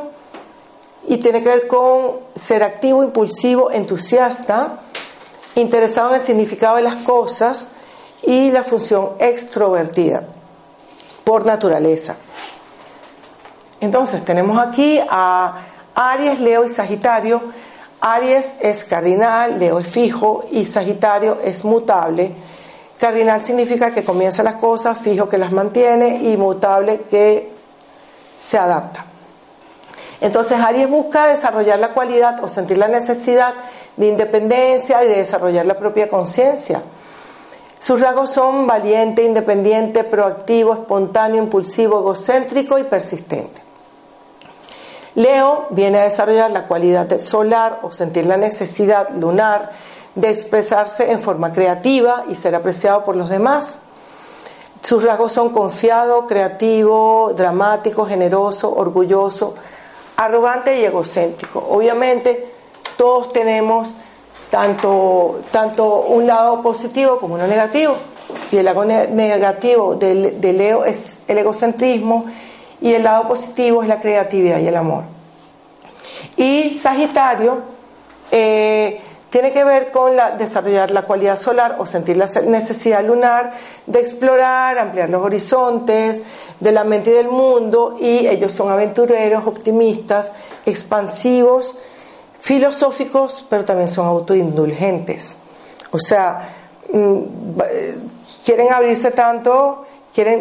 y 1.09 1.17
tiene 1.17 1.41
que 1.41 1.49
ver 1.49 1.67
con 1.67 2.19
ser 2.35 2.63
activo, 2.63 3.03
impulsivo, 3.03 3.69
entusiasta, 3.69 4.79
interesado 5.55 6.11
en 6.11 6.15
el 6.15 6.21
significado 6.21 6.77
de 6.77 6.83
las 6.83 6.95
cosas 6.95 7.67
y 8.23 8.49
la 8.49 8.63
función 8.63 9.11
extrovertida 9.19 10.23
por 11.25 11.45
naturaleza. 11.45 12.15
Entonces 13.85 14.25
tenemos 14.25 14.57
aquí 14.59 14.99
a 15.07 15.57
Aries, 15.93 16.39
Leo 16.39 16.65
y 16.65 16.69
Sagitario. 16.69 17.39
Aries 18.01 18.55
es 18.59 18.83
cardinal, 18.83 19.59
Leo 19.59 19.79
es 19.79 19.87
fijo 19.87 20.43
y 20.49 20.65
Sagitario 20.65 21.37
es 21.43 21.63
mutable. 21.63 22.33
Cardinal 22.99 23.45
significa 23.45 23.93
que 23.93 24.03
comienza 24.03 24.41
las 24.41 24.55
cosas, 24.55 24.97
fijo 24.97 25.29
que 25.29 25.37
las 25.37 25.51
mantiene 25.51 26.17
y 26.23 26.35
mutable 26.35 27.01
que 27.01 27.51
se 28.35 28.57
adapta. 28.57 29.05
Entonces 30.19 30.59
Aries 30.59 30.89
busca 30.89 31.27
desarrollar 31.27 31.77
la 31.77 31.89
cualidad 31.89 32.43
o 32.43 32.47
sentir 32.47 32.79
la 32.79 32.87
necesidad 32.87 33.53
de 33.97 34.07
independencia 34.07 35.03
y 35.03 35.07
de 35.09 35.17
desarrollar 35.17 35.67
la 35.67 35.77
propia 35.77 36.07
conciencia. 36.07 36.81
Sus 37.79 38.01
rasgos 38.01 38.31
son 38.31 38.65
valiente, 38.65 39.21
independiente, 39.21 40.03
proactivo, 40.03 40.73
espontáneo, 40.73 41.43
impulsivo, 41.43 41.99
egocéntrico 41.99 42.79
y 42.79 42.83
persistente. 42.85 43.64
Leo 45.15 45.67
viene 45.69 45.99
a 45.99 46.03
desarrollar 46.03 46.51
la 46.51 46.67
cualidad 46.67 47.19
solar 47.19 47.79
o 47.83 47.91
sentir 47.91 48.25
la 48.25 48.37
necesidad 48.37 49.09
lunar 49.09 49.71
de 50.13 50.29
expresarse 50.29 51.11
en 51.11 51.19
forma 51.19 51.51
creativa 51.51 52.25
y 52.29 52.35
ser 52.35 52.55
apreciado 52.55 53.03
por 53.03 53.15
los 53.15 53.29
demás. 53.29 53.79
Sus 54.81 55.03
rasgos 55.03 55.31
son 55.31 55.49
confiado, 55.49 56.27
creativo, 56.27 57.33
dramático, 57.35 58.05
generoso, 58.05 58.73
orgulloso, 58.75 59.55
arrogante 60.17 60.79
y 60.79 60.85
egocéntrico. 60.85 61.65
Obviamente 61.69 62.53
todos 62.97 63.33
tenemos 63.33 63.89
tanto, 64.51 65.39
tanto 65.51 66.01
un 66.01 66.27
lado 66.27 66.61
positivo 66.61 67.17
como 67.17 67.35
uno 67.35 67.47
negativo. 67.47 67.95
Y 68.51 68.57
el 68.57 68.65
lado 68.65 68.85
negativo 68.85 69.95
de, 69.95 70.53
Leo 70.53 70.85
es 70.85 71.17
el 71.27 71.37
egocentrismo 71.39 72.25
y 72.81 72.93
el 72.93 73.03
lado 73.03 73.27
positivo 73.27 73.83
es 73.83 73.89
la 73.89 73.99
creatividad 73.99 74.59
y 74.59 74.67
el 74.67 74.75
amor. 74.75 75.03
Y 76.37 76.77
Sagitario 76.77 77.59
eh, 78.31 79.01
tiene 79.29 79.51
que 79.51 79.63
ver 79.63 79.91
con 79.91 80.15
la, 80.15 80.31
desarrollar 80.31 80.91
la 80.91 81.01
cualidad 81.01 81.35
solar 81.35 81.75
o 81.79 81.85
sentir 81.85 82.17
la 82.17 82.25
necesidad 82.47 83.03
lunar 83.03 83.51
de 83.85 83.99
explorar, 83.99 84.79
ampliar 84.79 85.09
los 85.09 85.21
horizontes 85.21 86.21
de 86.59 86.71
la 86.71 86.83
mente 86.83 87.09
y 87.09 87.13
del 87.13 87.27
mundo 87.27 87.97
y 87.99 88.27
ellos 88.27 88.53
son 88.53 88.71
aventureros, 88.71 89.45
optimistas, 89.45 90.33
expansivos, 90.65 91.75
filosóficos, 92.39 93.45
pero 93.49 93.65
también 93.65 93.89
son 93.89 94.07
autoindulgentes. 94.07 95.35
O 95.91 95.99
sea, 95.99 96.49
mm, 96.93 97.19
quieren 98.45 98.71
abrirse 98.71 99.11
tanto, 99.11 99.85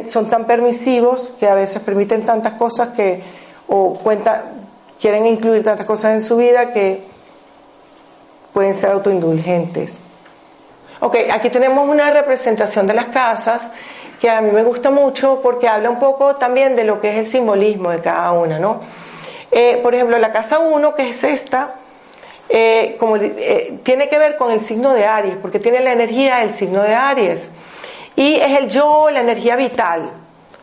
son 0.06 0.30
tan 0.30 0.46
permisivos 0.46 1.32
que 1.38 1.46
a 1.46 1.54
veces 1.54 1.82
permiten 1.82 2.24
tantas 2.24 2.54
cosas 2.54 2.90
que, 2.90 3.22
o 3.66 3.94
cuenta, 3.94 4.44
quieren 5.00 5.26
incluir 5.26 5.62
tantas 5.62 5.86
cosas 5.86 6.14
en 6.14 6.22
su 6.22 6.36
vida 6.36 6.72
que 6.72 7.02
pueden 8.52 8.74
ser 8.74 8.92
autoindulgentes. 8.92 9.98
Ok, 11.00 11.16
aquí 11.32 11.50
tenemos 11.50 11.88
una 11.88 12.10
representación 12.10 12.86
de 12.86 12.94
las 12.94 13.08
casas 13.08 13.70
que 14.20 14.30
a 14.30 14.40
mí 14.40 14.50
me 14.52 14.62
gusta 14.62 14.90
mucho 14.90 15.40
porque 15.42 15.68
habla 15.68 15.90
un 15.90 15.98
poco 15.98 16.36
también 16.36 16.76
de 16.76 16.84
lo 16.84 17.00
que 17.00 17.10
es 17.10 17.16
el 17.16 17.26
simbolismo 17.26 17.90
de 17.90 18.00
cada 18.00 18.32
una, 18.32 18.58
¿no? 18.58 18.80
Eh, 19.50 19.80
por 19.82 19.94
ejemplo, 19.94 20.16
la 20.18 20.32
casa 20.32 20.60
1, 20.60 20.94
que 20.94 21.10
es 21.10 21.22
esta, 21.24 21.74
eh, 22.48 22.96
como, 22.98 23.16
eh, 23.16 23.80
tiene 23.82 24.08
que 24.08 24.18
ver 24.18 24.36
con 24.36 24.50
el 24.50 24.64
signo 24.64 24.92
de 24.94 25.04
Aries, 25.06 25.36
porque 25.42 25.58
tiene 25.58 25.80
la 25.80 25.92
energía 25.92 26.38
del 26.38 26.52
signo 26.52 26.82
de 26.82 26.94
Aries. 26.94 27.40
Y 28.16 28.34
es 28.36 28.58
el 28.58 28.70
yo, 28.70 29.10
la 29.10 29.20
energía 29.20 29.56
vital. 29.56 30.02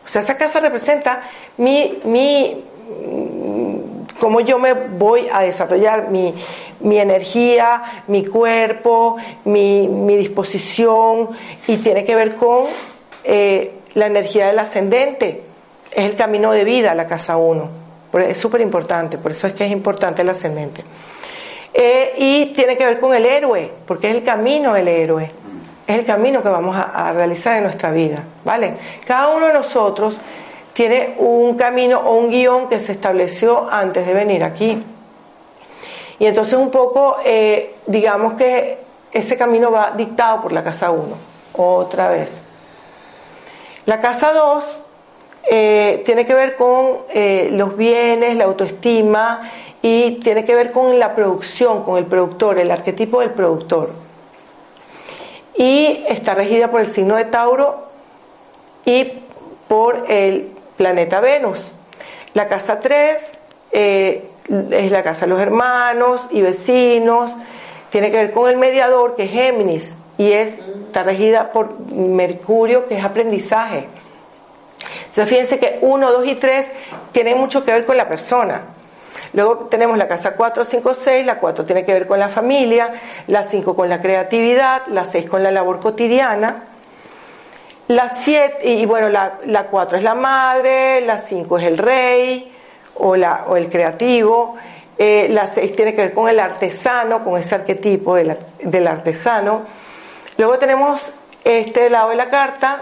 O 0.04 0.08
sea, 0.08 0.20
esta 0.20 0.36
casa 0.36 0.60
representa 0.60 1.22
mi, 1.58 1.98
mi 2.04 2.64
cómo 4.22 4.40
yo 4.40 4.56
me 4.60 4.72
voy 4.72 5.28
a 5.32 5.40
desarrollar 5.40 6.08
mi, 6.10 6.32
energía, 6.80 8.04
mi 8.06 8.24
cuerpo, 8.24 9.16
mi, 9.46 10.16
disposición, 10.16 11.30
y 11.66 11.78
tiene 11.78 12.04
que 12.04 12.14
ver 12.14 12.36
con 12.36 12.66
eh, 13.24 13.72
la 13.94 14.06
energía 14.06 14.46
del 14.46 14.60
ascendente. 14.60 15.42
Es 15.90 16.04
el 16.04 16.14
camino 16.14 16.52
de 16.52 16.62
vida, 16.62 16.94
la 16.94 17.08
casa 17.08 17.36
1. 17.36 17.68
Es 18.28 18.38
súper 18.38 18.60
importante, 18.60 19.18
por 19.18 19.32
eso 19.32 19.48
es 19.48 19.54
que 19.54 19.64
es 19.64 19.72
importante 19.72 20.22
el 20.22 20.28
ascendente. 20.28 20.84
Eh, 21.74 22.12
y 22.18 22.46
tiene 22.54 22.76
que 22.76 22.86
ver 22.86 23.00
con 23.00 23.14
el 23.14 23.26
héroe, 23.26 23.72
porque 23.86 24.08
es 24.08 24.14
el 24.14 24.22
camino 24.22 24.74
del 24.74 24.86
héroe. 24.86 25.28
Es 25.86 25.98
el 25.98 26.04
camino 26.04 26.42
que 26.42 26.48
vamos 26.48 26.76
a, 26.76 27.12
realizar 27.12 27.56
en 27.56 27.64
nuestra 27.64 27.90
vida, 27.90 28.22
¿vale? 28.44 28.74
Cada 29.06 29.28
uno 29.28 29.46
de 29.48 29.52
nosotros 29.52 30.16
tiene 30.72 31.16
un 31.18 31.56
camino 31.56 31.98
o 31.98 32.16
un 32.16 32.30
guion 32.30 32.68
que 32.68 32.78
se 32.80 32.92
estableció 32.92 33.68
antes 33.70 34.06
de 34.06 34.14
venir 34.14 34.44
aquí. 34.44 34.82
Y 36.18 36.26
entonces 36.26 36.54
un 36.54 36.70
poco, 36.70 37.16
eh, 37.24 37.74
digamos 37.86 38.34
que 38.34 38.78
ese 39.12 39.36
camino 39.36 39.70
va 39.70 39.92
dictado 39.96 40.42
por 40.42 40.52
la 40.52 40.62
casa 40.62 40.90
1, 40.90 41.16
otra 41.54 42.08
vez. 42.08 42.40
La 43.84 44.00
casa 44.00 44.32
2 44.32 44.80
eh, 45.50 46.02
tiene 46.06 46.24
que 46.24 46.34
ver 46.34 46.54
con 46.54 46.98
eh, 47.12 47.48
los 47.52 47.76
bienes, 47.76 48.36
la 48.36 48.44
autoestima 48.44 49.50
y 49.82 50.12
tiene 50.20 50.44
que 50.44 50.54
ver 50.54 50.70
con 50.70 50.98
la 50.98 51.16
producción, 51.16 51.82
con 51.82 51.98
el 51.98 52.06
productor, 52.06 52.58
el 52.58 52.70
arquetipo 52.70 53.20
del 53.20 53.30
productor. 53.30 53.90
Y 55.56 56.04
está 56.08 56.34
regida 56.34 56.70
por 56.70 56.80
el 56.80 56.90
signo 56.90 57.16
de 57.16 57.24
Tauro 57.26 57.88
y 58.84 59.12
por 59.68 60.06
el 60.08 60.50
planeta 60.76 61.20
Venus. 61.20 61.70
La 62.34 62.48
casa 62.48 62.80
3 62.80 63.32
eh, 63.72 64.28
es 64.70 64.90
la 64.90 65.02
casa 65.02 65.26
de 65.26 65.30
los 65.30 65.40
hermanos 65.40 66.26
y 66.30 66.42
vecinos, 66.42 67.30
tiene 67.90 68.10
que 68.10 68.16
ver 68.16 68.32
con 68.32 68.50
el 68.50 68.56
mediador 68.56 69.14
que 69.14 69.24
es 69.24 69.30
Géminis 69.30 69.92
y 70.18 70.32
es, 70.32 70.58
está 70.86 71.02
regida 71.02 71.52
por 71.52 71.78
Mercurio 71.90 72.86
que 72.86 72.96
es 72.98 73.04
aprendizaje. 73.04 73.86
Entonces 75.08 75.28
fíjense 75.28 75.58
que 75.58 75.78
1, 75.82 76.12
2 76.12 76.26
y 76.26 76.34
3 76.36 76.66
tienen 77.12 77.38
mucho 77.38 77.64
que 77.64 77.72
ver 77.72 77.84
con 77.84 77.96
la 77.96 78.08
persona. 78.08 78.62
Luego 79.32 79.66
tenemos 79.70 79.96
la 79.98 80.08
casa 80.08 80.34
4, 80.34 80.64
5, 80.64 80.94
6, 80.94 81.26
la 81.26 81.38
4 81.38 81.64
tiene 81.64 81.84
que 81.84 81.92
ver 81.92 82.06
con 82.06 82.18
la 82.18 82.28
familia, 82.28 82.92
la 83.26 83.42
5 83.42 83.74
con 83.74 83.88
la 83.88 84.00
creatividad, 84.00 84.82
la 84.88 85.04
6 85.04 85.28
con 85.28 85.42
la 85.42 85.50
labor 85.50 85.80
cotidiana, 85.80 86.64
la 87.88 88.08
7, 88.08 88.66
y 88.68 88.86
bueno, 88.86 89.08
la, 89.08 89.38
la 89.46 89.64
4 89.64 89.98
es 89.98 90.04
la 90.04 90.14
madre, 90.14 91.00
la 91.02 91.18
5 91.18 91.58
es 91.58 91.66
el 91.66 91.78
rey 91.78 92.52
o, 92.96 93.16
la, 93.16 93.44
o 93.48 93.56
el 93.56 93.68
creativo, 93.68 94.56
eh, 94.98 95.28
la 95.30 95.46
6 95.46 95.74
tiene 95.74 95.94
que 95.94 96.02
ver 96.02 96.12
con 96.12 96.28
el 96.28 96.38
artesano, 96.38 97.24
con 97.24 97.40
ese 97.40 97.54
arquetipo 97.54 98.14
del, 98.14 98.36
del 98.62 98.86
artesano. 98.86 99.62
Luego 100.36 100.58
tenemos 100.58 101.12
este 101.44 101.90
lado 101.90 102.10
de 102.10 102.16
la 102.16 102.28
carta, 102.28 102.80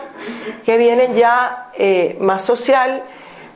que 0.64 0.76
viene 0.76 1.14
ya 1.14 1.70
eh, 1.74 2.16
más 2.20 2.44
social. 2.44 3.02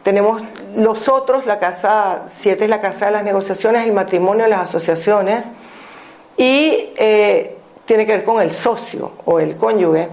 Tenemos 0.04 0.42
los 0.76 1.08
otros, 1.08 1.46
la 1.46 1.58
casa 1.58 2.26
7 2.28 2.62
es 2.62 2.70
la 2.70 2.80
casa 2.80 3.06
de 3.06 3.12
las 3.12 3.24
negociaciones, 3.24 3.84
el 3.84 3.92
matrimonio, 3.92 4.46
las 4.46 4.68
asociaciones, 4.68 5.44
y 6.36 6.90
eh, 6.96 7.56
tiene 7.84 8.06
que 8.06 8.12
ver 8.12 8.24
con 8.24 8.40
el 8.40 8.52
socio 8.52 9.12
o 9.24 9.40
el 9.40 9.56
cónyuge. 9.56 10.08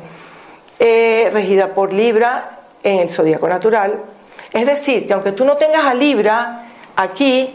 Eh, 0.83 1.29
regida 1.31 1.75
por 1.75 1.93
Libra 1.93 2.57
en 2.81 3.01
el 3.01 3.11
zodíaco 3.11 3.47
natural. 3.47 3.99
Es 4.51 4.65
decir, 4.65 5.05
que 5.05 5.13
aunque 5.13 5.31
tú 5.31 5.45
no 5.45 5.55
tengas 5.55 5.85
a 5.85 5.93
Libra 5.93 6.63
aquí, 6.95 7.53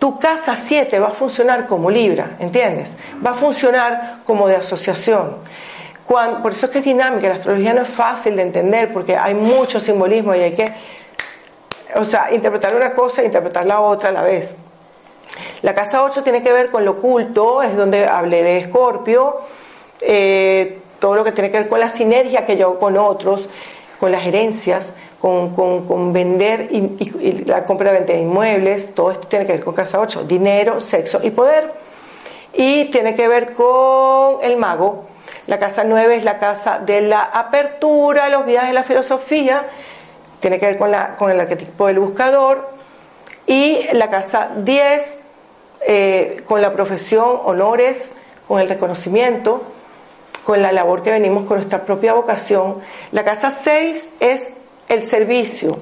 tu 0.00 0.18
casa 0.18 0.56
7 0.56 0.98
va 0.98 1.06
a 1.06 1.10
funcionar 1.12 1.68
como 1.68 1.92
Libra, 1.92 2.30
¿entiendes? 2.40 2.88
Va 3.24 3.30
a 3.30 3.34
funcionar 3.34 4.16
como 4.26 4.48
de 4.48 4.56
asociación. 4.56 5.36
por 6.08 6.52
eso 6.52 6.66
es 6.66 6.72
que 6.72 6.80
es 6.80 6.84
dinámica, 6.84 7.28
la 7.28 7.34
astrología 7.34 7.72
no 7.72 7.82
es 7.82 7.88
fácil 7.88 8.34
de 8.34 8.42
entender 8.42 8.92
porque 8.92 9.16
hay 9.16 9.34
mucho 9.34 9.78
simbolismo 9.78 10.34
y 10.34 10.40
hay 10.40 10.54
que, 10.56 10.72
o 11.96 12.04
sea, 12.04 12.32
interpretar 12.32 12.74
una 12.74 12.92
cosa 12.92 13.22
e 13.22 13.26
interpretar 13.26 13.66
la 13.66 13.80
otra 13.80 14.10
a 14.10 14.12
la 14.12 14.22
vez. 14.22 14.54
La 15.62 15.74
casa 15.74 16.02
8 16.02 16.22
tiene 16.22 16.42
que 16.42 16.52
ver 16.52 16.70
con 16.70 16.84
lo 16.84 16.92
oculto, 16.92 17.62
es 17.62 17.76
donde 17.76 18.06
hablé 18.06 18.42
de 18.42 18.58
Escorpio. 18.58 19.40
Eh, 20.00 20.78
todo 20.98 21.16
lo 21.16 21.24
que 21.24 21.32
tiene 21.32 21.50
que 21.50 21.58
ver 21.58 21.68
con 21.68 21.80
la 21.80 21.88
sinergia 21.88 22.44
que 22.44 22.56
yo 22.56 22.78
con 22.78 22.96
otros, 22.96 23.48
con 23.98 24.12
las 24.12 24.24
herencias, 24.24 24.92
con, 25.20 26.12
vender 26.12 26.68
y, 26.70 27.44
la 27.46 27.64
compra-venta 27.64 28.12
de 28.12 28.20
inmuebles, 28.20 28.94
todo 28.94 29.10
esto 29.10 29.26
tiene 29.26 29.46
que 29.46 29.52
ver 29.52 29.64
con 29.64 29.74
casa 29.74 29.98
8, 29.98 30.24
dinero, 30.24 30.80
sexo 30.80 31.20
y 31.22 31.30
poder. 31.30 31.72
y 32.52 32.86
tiene 32.86 33.14
que 33.14 33.28
ver 33.28 33.52
con 33.52 34.38
el 34.42 34.56
mago. 34.56 35.04
La 35.46 35.58
casa 35.58 35.84
9 35.84 36.16
es 36.16 36.24
la 36.24 36.38
casa 36.38 36.78
de 36.78 37.02
la 37.02 37.22
apertura, 37.22 38.28
los 38.28 38.46
viajes, 38.46 38.72
la 38.72 38.82
filosofía, 38.82 39.62
tiene 40.40 40.58
que 40.58 40.66
ver 40.66 40.78
con, 40.78 41.30
el 41.30 41.40
arquetipo 41.40 41.86
del 41.86 41.98
buscador. 41.98 42.68
Y 43.46 43.86
la 43.92 44.10
casa 44.10 44.50
10 44.56 45.18
eh, 45.86 46.42
con 46.46 46.60
la 46.60 46.72
profesión, 46.72 47.40
honores, 47.44 48.12
con 48.48 48.60
el 48.60 48.68
reconocimiento, 48.68 49.62
con 50.44 50.62
la 50.62 50.72
labor 50.72 51.02
que 51.02 51.10
venimos 51.10 51.46
con 51.46 51.56
nuestra 51.58 51.84
propia 51.84 52.14
vocación. 52.14 52.76
La 53.12 53.24
casa 53.24 53.50
6 53.50 54.10
es 54.20 54.48
el 54.88 55.08
servicio. 55.08 55.78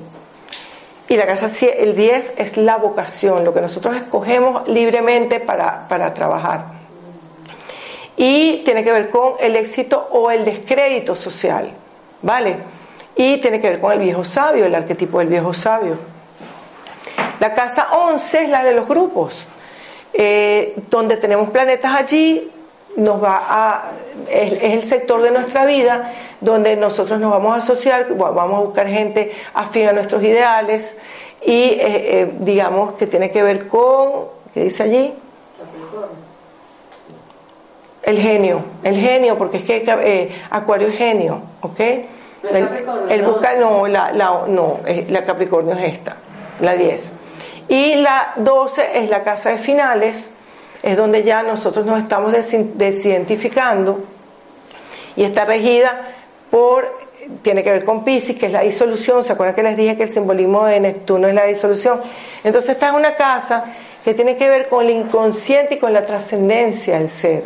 Y 1.09 1.17
la 1.17 1.27
casa 1.27 1.51
el 1.67 1.95
10 1.95 2.33
es 2.39 2.57
la 2.57 2.77
vocación, 2.77 3.45
lo 3.45 3.53
que 3.53 3.61
nosotros 3.61 3.95
escogemos 3.97 4.67
libremente 4.69 5.39
para, 5.39 5.87
para 5.87 6.15
trabajar. 6.15 6.65
Y 8.17 8.63
tiene 8.65 8.83
que 8.83 8.93
ver 8.93 9.11
con 9.11 9.35
el 9.41 9.57
éxito 9.57 10.09
o 10.13 10.31
el 10.31 10.45
descrédito 10.45 11.15
social, 11.15 11.73
¿vale? 12.23 12.57
Y 13.17 13.39
tiene 13.39 13.61
que 13.61 13.69
ver 13.69 13.81
con 13.81 13.93
el 13.93 14.01
viejo 14.01 14.25
sabio, 14.25 14.67
el 14.67 14.75
arquetipo 14.75 15.21
del 15.21 15.29
viejo 15.29 15.55
sabio. 15.55 15.97
La 17.41 17.53
casa 17.53 17.89
11 17.93 18.45
es 18.45 18.49
la 18.49 18.65
de 18.65 18.75
los 18.75 18.89
grupos, 18.89 19.45
eh, 20.12 20.75
donde 20.89 21.17
tenemos 21.17 21.51
planetas 21.51 21.95
allí, 21.95 22.51
nos 22.97 23.23
va 23.23 23.43
a, 23.49 23.91
es, 24.31 24.62
el 24.62 24.83
sector 24.85 25.21
de 25.21 25.33
nuestra 25.33 25.67
vida 25.67 26.12
donde 26.41 26.77
nosotros 26.77 27.19
nos 27.19 27.33
vamos 27.33 27.55
a 27.55 27.59
asociar, 27.59 28.07
vamos 28.15 28.59
a 28.59 28.62
buscar 28.62 28.87
gente 28.87 29.33
afín 29.53 29.89
a 29.89 29.93
nuestros 29.93 30.23
ideales 30.23 30.97
y 31.45 31.53
eh, 31.53 31.81
eh, 31.81 32.33
digamos 32.39 32.95
que 32.95 33.07
tiene 33.07 33.31
que 33.31 33.43
ver 33.43 33.67
con, 33.67 34.27
¿qué 34.53 34.65
dice 34.65 34.85
allí? 34.85 35.12
El 38.03 38.19
genio, 38.19 38.61
el 38.85 38.97
genio, 38.97 39.37
porque 39.37 39.57
es 39.57 39.65
que 39.65 40.31
Acuario 40.51 40.89
es 40.89 40.97
genio, 40.97 41.43
¿ok? 41.62 41.81
El, 42.53 43.22
busca, 43.22 43.55
no, 43.57 43.86
la, 43.86 44.12
la, 44.12 44.45
no, 44.49 44.80
la 45.09 45.24
Capricornio 45.24 45.74
es 45.74 45.95
esta, 45.95 46.16
la 46.61 46.74
10. 46.74 47.12
Y 47.68 47.95
la 47.97 48.34
12 48.36 48.99
es 48.99 49.11
la 49.11 49.22
casa 49.22 49.51
de 49.51 49.59
finales, 49.59 50.30
es 50.82 50.97
donde 50.97 51.22
ya 51.22 51.42
nosotros 51.42 51.86
nos 51.86 52.03
estamos 52.03 52.32
desidentificando 52.32 54.01
y 55.16 55.24
está 55.24 55.45
regida 55.45 55.92
por, 56.51 56.99
tiene 57.42 57.62
que 57.62 57.72
ver 57.72 57.84
con 57.84 58.05
Pisces, 58.05 58.36
que 58.36 58.47
es 58.47 58.53
la 58.53 58.61
disolución, 58.61 59.24
¿se 59.24 59.32
acuerdan 59.32 59.55
que 59.55 59.62
les 59.62 59.76
dije 59.76 59.97
que 59.97 60.05
el 60.05 60.12
simbolismo 60.12 60.66
de 60.66 60.80
Neptuno 60.80 61.26
es 61.28 61.34
la 61.34 61.47
disolución? 61.47 62.01
Entonces 62.42 62.70
esta 62.70 62.88
es 62.88 62.95
una 62.95 63.14
casa 63.14 63.64
que 64.05 64.12
tiene 64.12 64.36
que 64.36 64.49
ver 64.49 64.68
con 64.68 64.84
el 64.84 64.90
inconsciente 64.90 65.76
y 65.76 65.78
con 65.78 65.92
la 65.92 66.05
trascendencia 66.05 66.99
del 66.99 67.09
ser. 67.09 67.45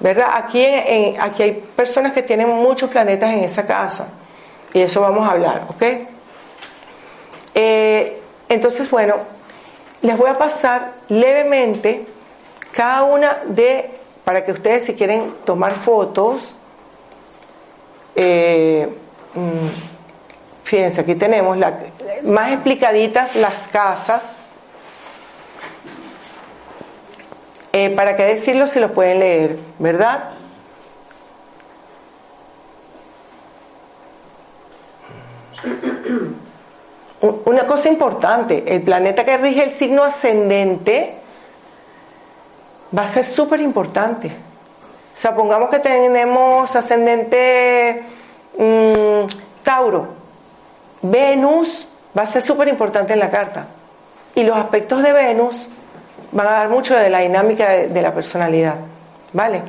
¿Verdad? 0.00 0.30
Aquí, 0.34 0.62
en, 0.64 1.20
aquí 1.20 1.42
hay 1.42 1.52
personas 1.76 2.12
que 2.12 2.22
tienen 2.22 2.48
muchos 2.48 2.90
planetas 2.90 3.32
en 3.32 3.44
esa 3.44 3.64
casa 3.64 4.08
y 4.72 4.80
eso 4.80 5.00
vamos 5.00 5.26
a 5.26 5.30
hablar, 5.30 5.62
¿ok? 5.68 5.82
Eh, 7.54 8.20
entonces, 8.48 8.90
bueno, 8.90 9.14
les 10.02 10.18
voy 10.18 10.28
a 10.28 10.34
pasar 10.34 10.92
levemente 11.08 12.04
cada 12.72 13.04
una 13.04 13.38
de, 13.46 13.90
para 14.24 14.44
que 14.44 14.52
ustedes 14.52 14.84
si 14.86 14.94
quieren 14.94 15.32
tomar 15.44 15.76
fotos, 15.76 16.54
eh, 18.16 18.88
mm, 19.34 20.64
fíjense, 20.64 21.00
aquí 21.00 21.14
tenemos 21.14 21.56
la, 21.56 21.78
más 22.24 22.52
explicaditas 22.52 23.36
las 23.36 23.68
casas. 23.68 24.36
Eh, 27.76 27.90
¿Para 27.90 28.14
qué 28.14 28.22
decirlo 28.22 28.68
si 28.68 28.78
lo 28.78 28.92
pueden 28.92 29.18
leer, 29.18 29.58
verdad? 29.80 30.30
Una 37.46 37.66
cosa 37.66 37.88
importante, 37.88 38.62
el 38.72 38.82
planeta 38.82 39.24
que 39.24 39.36
rige 39.38 39.64
el 39.64 39.72
signo 39.72 40.04
ascendente 40.04 41.16
va 42.96 43.02
a 43.02 43.08
ser 43.08 43.24
súper 43.24 43.58
importante. 43.60 44.28
O 44.28 45.20
sea, 45.20 45.34
pongamos 45.34 45.68
que 45.68 45.80
tenemos 45.80 46.76
ascendente 46.76 48.04
mm, 48.56 49.24
Tauro. 49.64 50.10
Venus 51.02 51.88
va 52.16 52.22
a 52.22 52.26
ser 52.26 52.42
súper 52.42 52.68
importante 52.68 53.14
en 53.14 53.18
la 53.18 53.30
carta. 53.30 53.66
Y 54.36 54.44
los 54.44 54.56
aspectos 54.56 55.02
de 55.02 55.12
Venus 55.12 55.66
van 56.34 56.46
a 56.48 56.50
dar 56.50 56.68
mucho 56.68 56.96
de 56.96 57.08
la 57.08 57.20
dinámica 57.20 57.70
de, 57.70 58.02
la 58.02 58.12
personalidad. 58.12 58.74
¿Vale? 59.32 59.62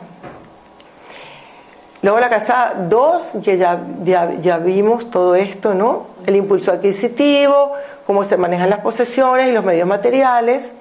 Luego 2.01 2.20
la 2.20 2.30
casa 2.30 2.74
2, 2.78 3.34
que 3.43 3.57
ya, 3.57 3.80
ya, 4.03 4.34
ya, 4.34 4.57
vimos 4.57 5.09
todo 5.09 5.36
esto, 5.36 5.74
¿no? 5.74 6.07
El 6.26 6.36
impulso 6.36 6.72
adquisitivo, 6.72 7.72
cómo 8.05 8.24
se 8.24 8.38
manejan 8.38 8.70
las 8.70 8.80
posesiones 8.80 9.47
y 9.47 9.51
los 9.51 9.63
medios 9.63 9.88
materiales 9.88 10.72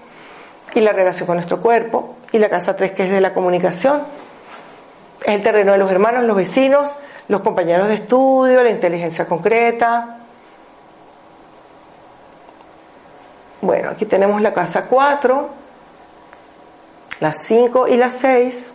y 0.74 0.80
la 0.80 0.92
relación 0.92 1.26
con 1.26 1.36
nuestro 1.36 1.60
cuerpo 1.60 2.16
y 2.32 2.38
la 2.38 2.48
casa 2.48 2.74
3 2.76 2.92
que 2.92 3.04
es 3.04 3.10
de 3.10 3.20
la 3.20 3.32
comunicación. 3.32 4.02
Es 5.22 5.34
el 5.34 5.42
terreno 5.42 5.72
de 5.72 5.78
los 5.78 5.90
hermanos, 5.90 6.24
los 6.24 6.36
vecinos, 6.36 6.94
los 7.28 7.40
compañeros 7.40 7.88
de 7.88 7.94
estudio, 7.94 8.62
la 8.62 8.70
inteligencia 8.70 9.26
concreta. 9.26 10.18
Bueno, 13.62 13.90
aquí 13.90 14.04
tenemos 14.04 14.42
la 14.42 14.52
casa 14.52 14.86
4, 14.86 15.63
la 17.24 17.34
5 17.34 17.88
y 17.88 17.96
la 17.96 18.10
6. 18.10 18.72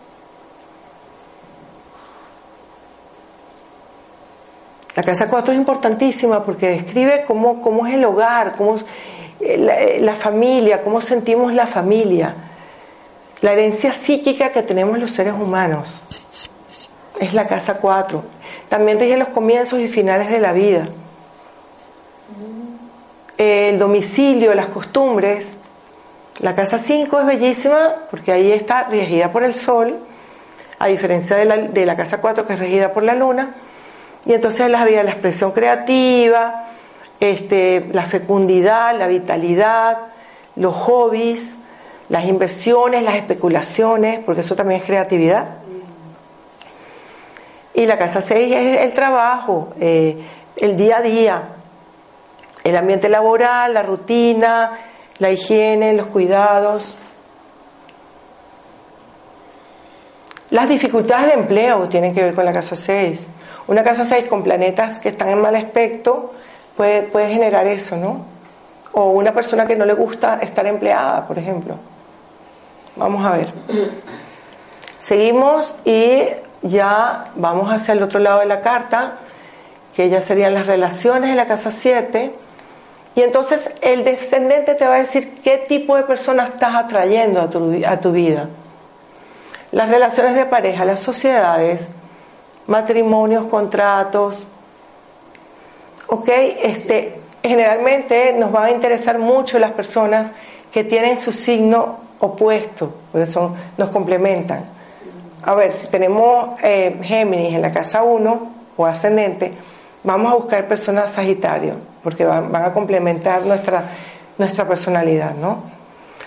La 4.96 5.02
casa 5.02 5.28
4 5.28 5.52
es 5.54 5.58
importantísima 5.58 6.42
porque 6.42 6.68
describe 6.68 7.24
cómo, 7.26 7.62
cómo 7.62 7.86
es 7.86 7.94
el 7.94 8.04
hogar, 8.04 8.56
cómo 8.56 8.76
es 8.76 9.58
la, 9.58 9.74
la 10.00 10.14
familia, 10.14 10.82
cómo 10.82 11.00
sentimos 11.00 11.54
la 11.54 11.66
familia 11.66 12.34
la 13.40 13.52
herencia 13.52 13.94
psíquica 13.94 14.50
que 14.50 14.62
tenemos 14.62 14.98
los 14.98 15.12
seres 15.12 15.32
humanos 15.32 15.88
es 17.18 17.32
la 17.32 17.46
casa 17.46 17.78
4. 17.78 18.22
También 18.68 19.00
rige 19.00 19.16
los 19.16 19.28
comienzos 19.28 19.80
y 19.80 19.88
finales 19.88 20.30
de 20.30 20.40
la 20.40 20.52
vida. 20.52 20.84
El 23.38 23.78
domicilio, 23.78 24.54
las 24.54 24.68
costumbres. 24.68 25.46
La 26.42 26.54
casa 26.54 26.78
5 26.78 27.20
es 27.20 27.26
bellísima 27.26 27.94
porque 28.10 28.32
ahí 28.32 28.50
está 28.50 28.84
regida 28.84 29.30
por 29.30 29.44
el 29.44 29.54
sol, 29.54 29.98
a 30.78 30.86
diferencia 30.86 31.36
de 31.36 31.44
la, 31.44 31.56
de 31.58 31.84
la 31.84 31.96
casa 31.96 32.22
4 32.22 32.46
que 32.46 32.54
es 32.54 32.58
regida 32.58 32.94
por 32.94 33.02
la 33.02 33.14
luna. 33.14 33.54
Y 34.24 34.32
entonces 34.32 34.70
la, 34.70 34.84
la 34.86 35.10
expresión 35.10 35.52
creativa, 35.52 36.64
este, 37.20 37.86
la 37.92 38.06
fecundidad, 38.06 38.98
la 38.98 39.06
vitalidad, 39.06 39.98
los 40.56 40.74
hobbies, 40.74 41.56
las 42.08 42.24
inversiones, 42.24 43.02
las 43.02 43.16
especulaciones, 43.16 44.20
porque 44.24 44.40
eso 44.40 44.56
también 44.56 44.80
es 44.80 44.86
creatividad. 44.86 45.44
Y 47.74 47.84
la 47.84 47.98
casa 47.98 48.22
6 48.22 48.52
es 48.52 48.80
el 48.80 48.92
trabajo, 48.94 49.74
eh, 49.78 50.16
el 50.56 50.76
día 50.78 50.98
a 50.98 51.02
día, 51.02 51.42
el 52.64 52.76
ambiente 52.76 53.10
laboral, 53.10 53.74
la 53.74 53.82
rutina, 53.82 54.72
la 55.20 55.30
higiene, 55.30 55.92
los 55.92 56.08
cuidados. 56.08 56.94
Las 60.50 60.68
dificultades 60.68 61.28
de 61.28 61.34
empleo 61.34 61.88
tienen 61.88 62.12
que 62.12 62.24
ver 62.24 62.34
con 62.34 62.44
la 62.44 62.52
casa 62.52 62.74
6. 62.74 63.20
Una 63.68 63.84
casa 63.84 64.04
6 64.04 64.24
con 64.24 64.42
planetas 64.42 64.98
que 64.98 65.10
están 65.10 65.28
en 65.28 65.40
mal 65.40 65.54
aspecto 65.54 66.32
puede, 66.76 67.02
puede 67.02 67.28
generar 67.28 67.66
eso, 67.68 67.96
¿no? 67.96 68.24
O 68.92 69.10
una 69.10 69.32
persona 69.32 69.66
que 69.66 69.76
no 69.76 69.84
le 69.84 69.92
gusta 69.92 70.40
estar 70.42 70.66
empleada, 70.66 71.26
por 71.28 71.38
ejemplo. 71.38 71.76
Vamos 72.96 73.24
a 73.24 73.36
ver. 73.36 73.48
Seguimos 75.00 75.74
y 75.84 76.24
ya 76.62 77.26
vamos 77.36 77.72
hacia 77.72 77.92
el 77.92 78.02
otro 78.02 78.18
lado 78.18 78.40
de 78.40 78.46
la 78.46 78.60
carta, 78.60 79.18
que 79.94 80.08
ya 80.08 80.22
serían 80.22 80.54
las 80.54 80.66
relaciones 80.66 81.30
en 81.30 81.36
la 81.36 81.46
casa 81.46 81.70
7. 81.70 82.34
Y 83.14 83.22
entonces 83.22 83.70
el 83.80 84.04
descendente 84.04 84.74
te 84.74 84.86
va 84.86 84.96
a 84.96 84.98
decir 85.00 85.40
qué 85.42 85.58
tipo 85.58 85.96
de 85.96 86.04
persona 86.04 86.44
estás 86.44 86.74
atrayendo 86.74 87.40
a 87.40 87.50
tu, 87.50 87.80
a 87.86 88.00
tu 88.00 88.12
vida. 88.12 88.48
Las 89.72 89.88
relaciones 89.88 90.34
de 90.34 90.46
pareja, 90.46 90.84
las 90.84 91.00
sociedades, 91.00 91.88
matrimonios, 92.66 93.46
contratos. 93.46 94.44
Ok, 96.06 96.28
este, 96.62 97.20
generalmente 97.42 98.32
nos 98.32 98.52
van 98.52 98.64
a 98.64 98.70
interesar 98.70 99.18
mucho 99.18 99.58
las 99.58 99.72
personas 99.72 100.28
que 100.72 100.84
tienen 100.84 101.18
su 101.18 101.32
signo 101.32 101.98
opuestos, 102.20 102.90
porque 103.10 103.26
son, 103.26 103.54
nos 103.76 103.90
complementan. 103.90 104.64
A 105.42 105.54
ver, 105.54 105.72
si 105.72 105.86
tenemos 105.88 106.60
eh, 106.62 106.98
Géminis 107.02 107.54
en 107.54 107.62
la 107.62 107.72
casa 107.72 108.02
1 108.02 108.50
o 108.76 108.86
ascendente, 108.86 109.52
vamos 110.02 110.32
a 110.32 110.36
buscar 110.36 110.68
personas 110.68 111.12
Sagitario, 111.12 111.74
porque 112.02 112.24
van, 112.24 112.54
a 112.54 112.72
complementar 112.72 113.42
nuestra, 113.42 113.84
nuestra 114.38 114.66
personalidad, 114.66 115.34
¿no? 115.34 115.62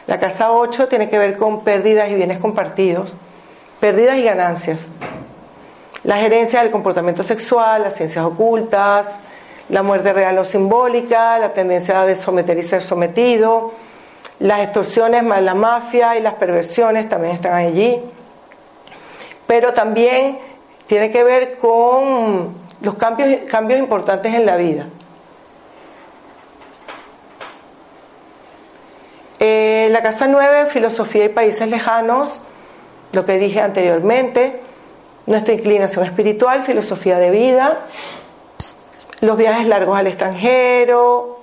La 0.07 0.19
casa 0.19 0.51
8 0.51 0.87
tiene 0.87 1.09
que 1.09 1.17
ver 1.17 1.37
con 1.37 1.63
pérdidas 1.63 2.09
y 2.09 2.15
bienes 2.15 2.39
compartidos, 2.39 3.13
pérdidas 3.79 4.17
y 4.17 4.23
ganancias. 4.23 4.79
La 6.03 6.17
gerencia 6.17 6.61
del 6.61 6.71
comportamiento 6.71 7.23
sexual, 7.23 7.83
las 7.83 7.95
ciencias 7.95 8.25
ocultas, 8.25 9.07
la 9.69 9.81
muerte 9.81 10.11
real 10.11 10.37
o 10.39 10.45
simbólica, 10.45 11.39
la 11.39 11.53
tendencia 11.53 12.03
de 12.03 12.17
someter 12.17 12.57
y 12.57 12.63
ser 12.63 12.83
sometido, 12.83 13.71
las 14.39 14.59
extorsiones, 14.59 15.23
la 15.23 15.53
mafia 15.53 16.17
y 16.17 16.21
las 16.21 16.33
perversiones 16.33 17.07
también 17.07 17.35
están 17.35 17.53
allí. 17.53 18.01
Pero 19.47 19.73
también 19.73 20.37
tiene 20.87 21.09
que 21.11 21.23
ver 21.23 21.55
con 21.55 22.62
los 22.83 22.95
cambios, 22.95 23.49
cambios 23.49 23.79
importantes 23.79 24.33
en 24.33 24.45
la 24.45 24.57
vida. 24.57 24.85
Eh, 29.39 29.89
la 29.91 30.01
casa 30.01 30.27
9, 30.27 30.67
filosofía 30.69 31.25
y 31.25 31.29
países 31.29 31.67
lejanos, 31.67 32.37
lo 33.11 33.25
que 33.25 33.37
dije 33.37 33.61
anteriormente, 33.61 34.61
nuestra 35.25 35.53
inclinación 35.53 36.05
espiritual, 36.05 36.63
filosofía 36.63 37.17
de 37.17 37.31
vida, 37.31 37.79
los 39.21 39.37
viajes 39.37 39.67
largos 39.67 39.97
al 39.97 40.07
extranjero, 40.07 41.39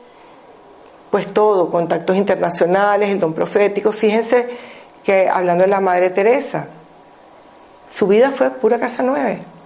pues 1.10 1.26
todo, 1.26 1.70
contactos 1.70 2.16
internacionales, 2.16 3.10
el 3.10 3.18
don 3.18 3.32
profético. 3.32 3.92
Fíjense 3.92 4.48
que 5.04 5.28
hablando 5.28 5.64
de 5.64 5.68
la 5.68 5.80
Madre 5.80 6.10
Teresa, 6.10 6.66
su 7.90 8.06
vida 8.06 8.30
fue 8.30 8.50
pura 8.50 8.78
casa 8.78 9.02
9. 9.02 9.59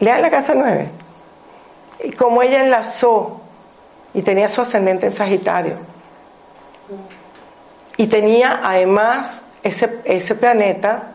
Lean 0.00 0.22
la 0.22 0.30
casa 0.30 0.54
9. 0.54 0.88
Y 2.04 2.12
como 2.12 2.42
ella 2.42 2.64
enlazó 2.64 3.40
y 4.14 4.22
tenía 4.22 4.48
su 4.48 4.60
ascendente 4.60 5.06
en 5.06 5.12
Sagitario 5.12 5.76
y 7.96 8.06
tenía 8.06 8.60
además 8.62 9.42
ese, 9.62 10.00
ese 10.04 10.34
planeta, 10.36 11.14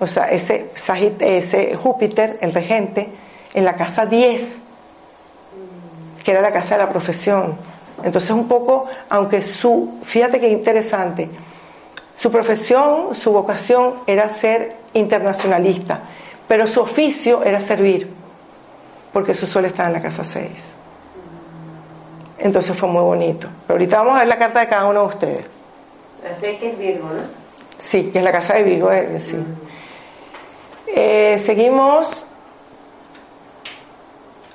o 0.00 0.06
sea, 0.06 0.24
ese, 0.30 0.70
ese 1.20 1.76
Júpiter, 1.76 2.38
el 2.40 2.52
regente, 2.54 3.08
en 3.54 3.64
la 3.64 3.74
casa 3.76 4.06
10, 4.06 4.56
que 6.24 6.30
era 6.30 6.40
la 6.40 6.50
casa 6.50 6.76
de 6.76 6.84
la 6.84 6.90
profesión. 6.90 7.56
Entonces 8.02 8.30
un 8.30 8.48
poco, 8.48 8.88
aunque 9.10 9.42
su, 9.42 9.98
fíjate 10.04 10.40
qué 10.40 10.48
interesante, 10.48 11.28
su 12.16 12.32
profesión, 12.32 13.14
su 13.14 13.32
vocación 13.32 13.94
era 14.06 14.28
ser 14.30 14.76
internacionalista, 14.94 16.00
pero 16.48 16.66
su 16.66 16.80
oficio 16.80 17.44
era 17.44 17.60
servir, 17.60 18.08
porque 19.12 19.34
su 19.34 19.46
sol 19.46 19.66
estaba 19.66 19.88
en 19.88 19.92
la 19.92 20.00
casa 20.00 20.24
6. 20.24 20.48
Entonces 22.38 22.76
fue 22.76 22.88
muy 22.88 23.02
bonito. 23.02 23.48
Pero 23.66 23.78
ahorita 23.78 23.98
vamos 23.98 24.16
a 24.16 24.20
ver 24.20 24.28
la 24.28 24.38
carta 24.38 24.60
de 24.60 24.68
cada 24.68 24.86
uno 24.86 25.02
de 25.02 25.06
ustedes. 25.06 25.46
La 26.24 26.58
que 26.58 26.70
es 26.70 26.78
Virgo, 26.78 27.08
¿no? 27.08 27.22
Sí, 27.84 28.10
que 28.10 28.18
es 28.18 28.24
la 28.24 28.32
casa 28.32 28.54
de 28.54 28.62
Virgo, 28.62 28.90
eh, 28.90 29.20
sí. 29.20 29.36
Eh, 30.86 31.38
seguimos 31.44 32.24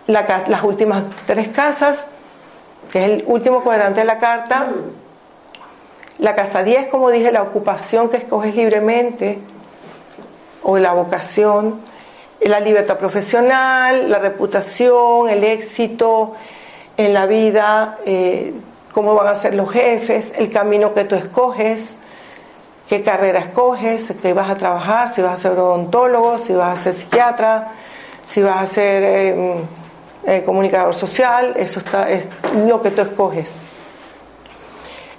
las 0.08 0.64
últimas 0.64 1.04
tres 1.26 1.50
casas, 1.50 2.08
que 2.92 3.00
es 3.00 3.06
el 3.06 3.24
último 3.28 3.64
cuadrante 3.64 4.02
de 4.02 4.06
la 4.06 4.18
carta. 4.18 4.68
La 6.20 6.36
casa 6.36 6.64
10, 6.64 6.88
como 6.88 7.10
dije, 7.10 7.32
la 7.32 7.44
ocupación 7.44 8.10
que 8.10 8.18
escoges 8.18 8.56
libremente 8.56 9.40
o 10.64 10.78
la 10.78 10.94
vocación, 10.94 11.82
la 12.42 12.60
libertad 12.60 12.98
profesional, 12.98 14.10
la 14.10 14.20
reputación, 14.20 15.30
el 15.30 15.44
éxito 15.44 16.34
en 16.98 17.14
la 17.14 17.26
vida, 17.26 17.98
eh, 18.06 18.54
cómo 18.92 19.16
van 19.16 19.28
a 19.28 19.36
ser 19.36 19.56
los 19.56 19.72
jefes, 19.72 20.34
el 20.38 20.52
camino 20.52 20.94
que 20.94 21.04
tú 21.06 21.16
escoges, 21.16 21.96
qué 22.88 23.02
carrera 23.02 23.40
escoges, 23.40 24.14
qué 24.22 24.34
vas 24.34 24.50
a 24.50 24.56
trabajar, 24.56 25.14
si 25.14 25.22
vas 25.22 25.40
a 25.40 25.42
ser 25.42 25.52
odontólogo, 25.52 26.38
si 26.38 26.54
vas 26.54 26.80
a 26.80 26.84
ser 26.84 26.94
psiquiatra, 26.94 27.70
si 28.28 28.42
vas 28.42 28.62
a 28.62 28.68
ser 28.68 29.04
eh, 29.04 29.56
eh, 30.26 30.44
comunicador 30.46 30.94
social, 30.94 31.54
eso 31.56 31.80
está, 31.80 32.10
es 32.10 32.26
lo 32.68 32.82
que 32.82 32.92
tú 32.92 33.02
escoges. 33.02 33.50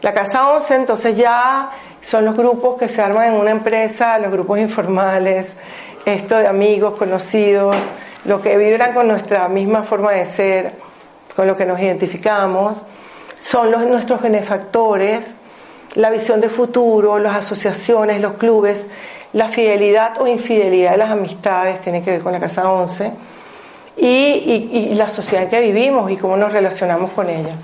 La 0.03 0.13
casa 0.13 0.51
11 0.51 0.75
entonces 0.75 1.17
ya 1.17 1.71
son 2.05 2.25
los 2.25 2.37
grupos 2.37 2.77
que 2.77 2.89
se 2.89 3.01
arman 3.01 3.35
en 3.35 3.41
una 3.41 3.51
empresa, 3.51 4.19
los 4.19 4.31
grupos 4.31 4.59
informales, 4.59 5.55
esto 6.05 6.37
de 6.37 6.47
amigos, 6.47 6.97
conocidos, 6.97 7.75
los 8.27 8.41
que 8.41 8.57
vibran 8.59 8.93
con 8.93 9.09
nuestra 9.09 9.49
misma 9.49 9.83
forma 9.83 10.13
de 10.13 10.27
ser, 10.27 10.73
con 11.35 11.47
lo 11.47 11.57
que 11.57 11.65
nos 11.65 11.81
identificamos, 11.81 12.77
son 13.41 13.71
los, 13.71 13.87
nuestros 13.87 14.21
benefactores, 14.21 15.35
la 15.95 16.11
visión 16.11 16.41
de 16.41 16.49
futuro, 16.49 17.19
las 17.19 17.37
asociaciones, 17.37 18.21
los 18.21 18.35
clubes, 18.35 18.87
la 19.33 19.49
fidelidad 19.49 20.21
o 20.21 20.27
infidelidad 20.27 20.93
de 20.93 20.97
las 20.99 21.11
amistades, 21.11 21.81
tiene 21.81 22.03
que 22.03 22.11
ver 22.13 22.21
con 22.21 22.33
la 22.33 22.41
casa 22.41 22.71
11, 22.71 23.11
y, 23.97 24.93
la 24.95 25.09
sociedad 25.09 25.45
en 25.45 25.51
que 25.51 25.61
vivimos 25.61 26.11
y 26.11 26.17
cómo 26.17 26.37
nos 26.37 26.53
relacionamos 26.53 27.13
con 27.13 27.31
ella. 27.31 27.55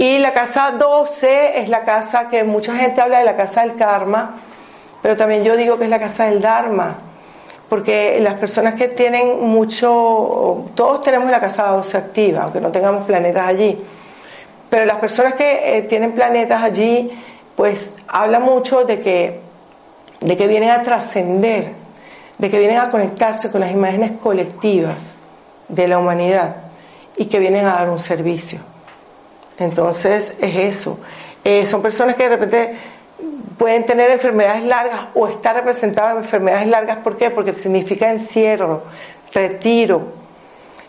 Y 0.00 0.16
la 0.16 0.32
casa 0.32 0.70
12 0.70 1.60
es 1.60 1.68
la 1.68 1.82
casa 1.82 2.26
que 2.30 2.42
mucha 2.42 2.74
gente 2.74 3.02
habla 3.02 3.18
de 3.18 3.26
la 3.26 3.36
casa 3.36 3.60
del 3.60 3.76
karma, 3.76 4.34
pero 5.02 5.14
también 5.14 5.44
yo 5.44 5.58
digo 5.58 5.76
que 5.76 5.84
es 5.84 5.90
la 5.90 5.98
casa 5.98 6.24
del 6.24 6.40
dharma, 6.40 6.96
porque 7.68 8.18
las 8.22 8.32
personas 8.36 8.76
que 8.76 8.88
tienen 8.88 9.46
mucho, 9.46 10.70
todos 10.74 11.02
tenemos 11.02 11.30
la 11.30 11.38
casa 11.38 11.66
12 11.66 11.98
activa, 11.98 12.44
aunque 12.44 12.62
no 12.62 12.72
tengamos 12.72 13.04
planetas 13.04 13.46
allí, 13.46 13.78
pero 14.70 14.86
las 14.86 14.96
personas 14.96 15.34
que 15.34 15.76
eh, 15.76 15.82
tienen 15.82 16.12
planetas 16.12 16.62
allí, 16.62 17.10
pues 17.54 17.90
habla 18.08 18.40
mucho 18.40 18.86
de 18.86 19.00
que, 19.00 19.40
de 20.20 20.34
que 20.34 20.46
vienen 20.46 20.70
a 20.70 20.80
trascender, 20.80 21.72
de 22.38 22.48
que 22.48 22.58
vienen 22.58 22.78
a 22.78 22.88
conectarse 22.88 23.50
con 23.50 23.60
las 23.60 23.70
imágenes 23.70 24.12
colectivas 24.12 25.12
de 25.68 25.88
la 25.88 25.98
humanidad 25.98 26.56
y 27.18 27.26
que 27.26 27.38
vienen 27.38 27.66
a 27.66 27.74
dar 27.74 27.90
un 27.90 27.98
servicio. 27.98 28.60
Entonces 29.60 30.32
es 30.40 30.56
eso. 30.56 30.98
Eh, 31.44 31.66
son 31.66 31.80
personas 31.80 32.16
que 32.16 32.24
de 32.24 32.28
repente 32.28 32.76
pueden 33.60 33.84
tener 33.84 34.10
enfermedades 34.10 34.64
largas 34.64 35.08
o 35.12 35.28
estar 35.28 35.54
representadas 35.54 36.16
en 36.16 36.22
enfermedades 36.22 36.66
largas. 36.66 36.96
¿Por 36.98 37.18
qué? 37.18 37.30
Porque 37.30 37.52
significa 37.52 38.10
encierro, 38.10 38.82
retiro. 39.34 40.14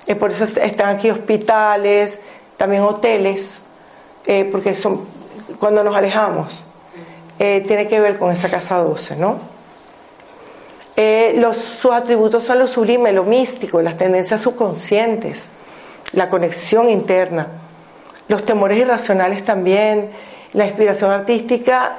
Eh, 0.08 0.16
por 0.16 0.32
eso 0.32 0.46
están 0.46 0.96
aquí 0.96 1.10
hospitales, 1.10 2.22
también 2.56 2.84
hoteles, 2.84 3.62
eh, 4.26 4.48
porque 4.50 4.74
son 4.74 5.06
cuando 5.60 5.84
nos 5.84 5.94
alejamos, 5.96 6.64
eh, 7.40 7.62
tiene 7.68 7.88
que 7.88 8.00
ver 8.00 8.18
con 8.18 8.32
esa 8.32 8.50
casa 8.50 8.78
12, 8.78 9.18
¿no? 9.18 9.38
Los, 11.36 11.58
sus 11.58 11.92
atributos 11.92 12.44
son 12.44 12.60
lo 12.60 12.68
sublime, 12.68 13.12
lo 13.12 13.24
místico, 13.24 13.82
las 13.82 13.98
tendencias 13.98 14.40
subconscientes, 14.40 15.46
la 16.14 16.30
conexión 16.30 16.90
interna, 16.90 17.48
los 18.32 18.46
temores 18.46 18.78
irracionales 18.78 19.44
también, 19.44 20.10
la 20.54 20.66
inspiración 20.66 21.12
artística, 21.12 21.98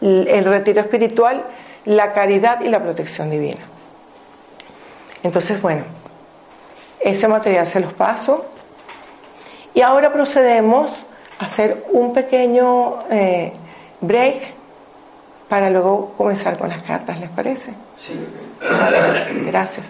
el 0.00 0.44
retiro 0.44 0.80
espiritual, 0.80 1.42
la 1.84 2.12
caridad 2.12 2.60
y 2.60 2.68
la 2.68 2.80
protección 2.80 3.28
divina. 3.28 3.60
Entonces, 5.24 5.60
bueno, 5.60 5.82
ese 7.00 7.26
material 7.26 7.66
se 7.66 7.80
los 7.80 7.92
paso. 7.92 8.46
Y 9.74 9.80
ahora 9.80 10.12
procedemos 10.12 10.92
hacer 11.40 11.84
un 11.90 12.14
pequeño 12.14 13.00
eh, 13.10 13.52
break 14.00 14.54
para 15.48 15.70
luego 15.70 16.14
comenzar 16.16 16.56
con 16.56 16.68
las 16.68 16.82
cartas, 16.82 17.18
¿les 17.18 17.30
parece? 17.30 17.72
Sí. 17.96 18.14
Gracias. 19.46 19.86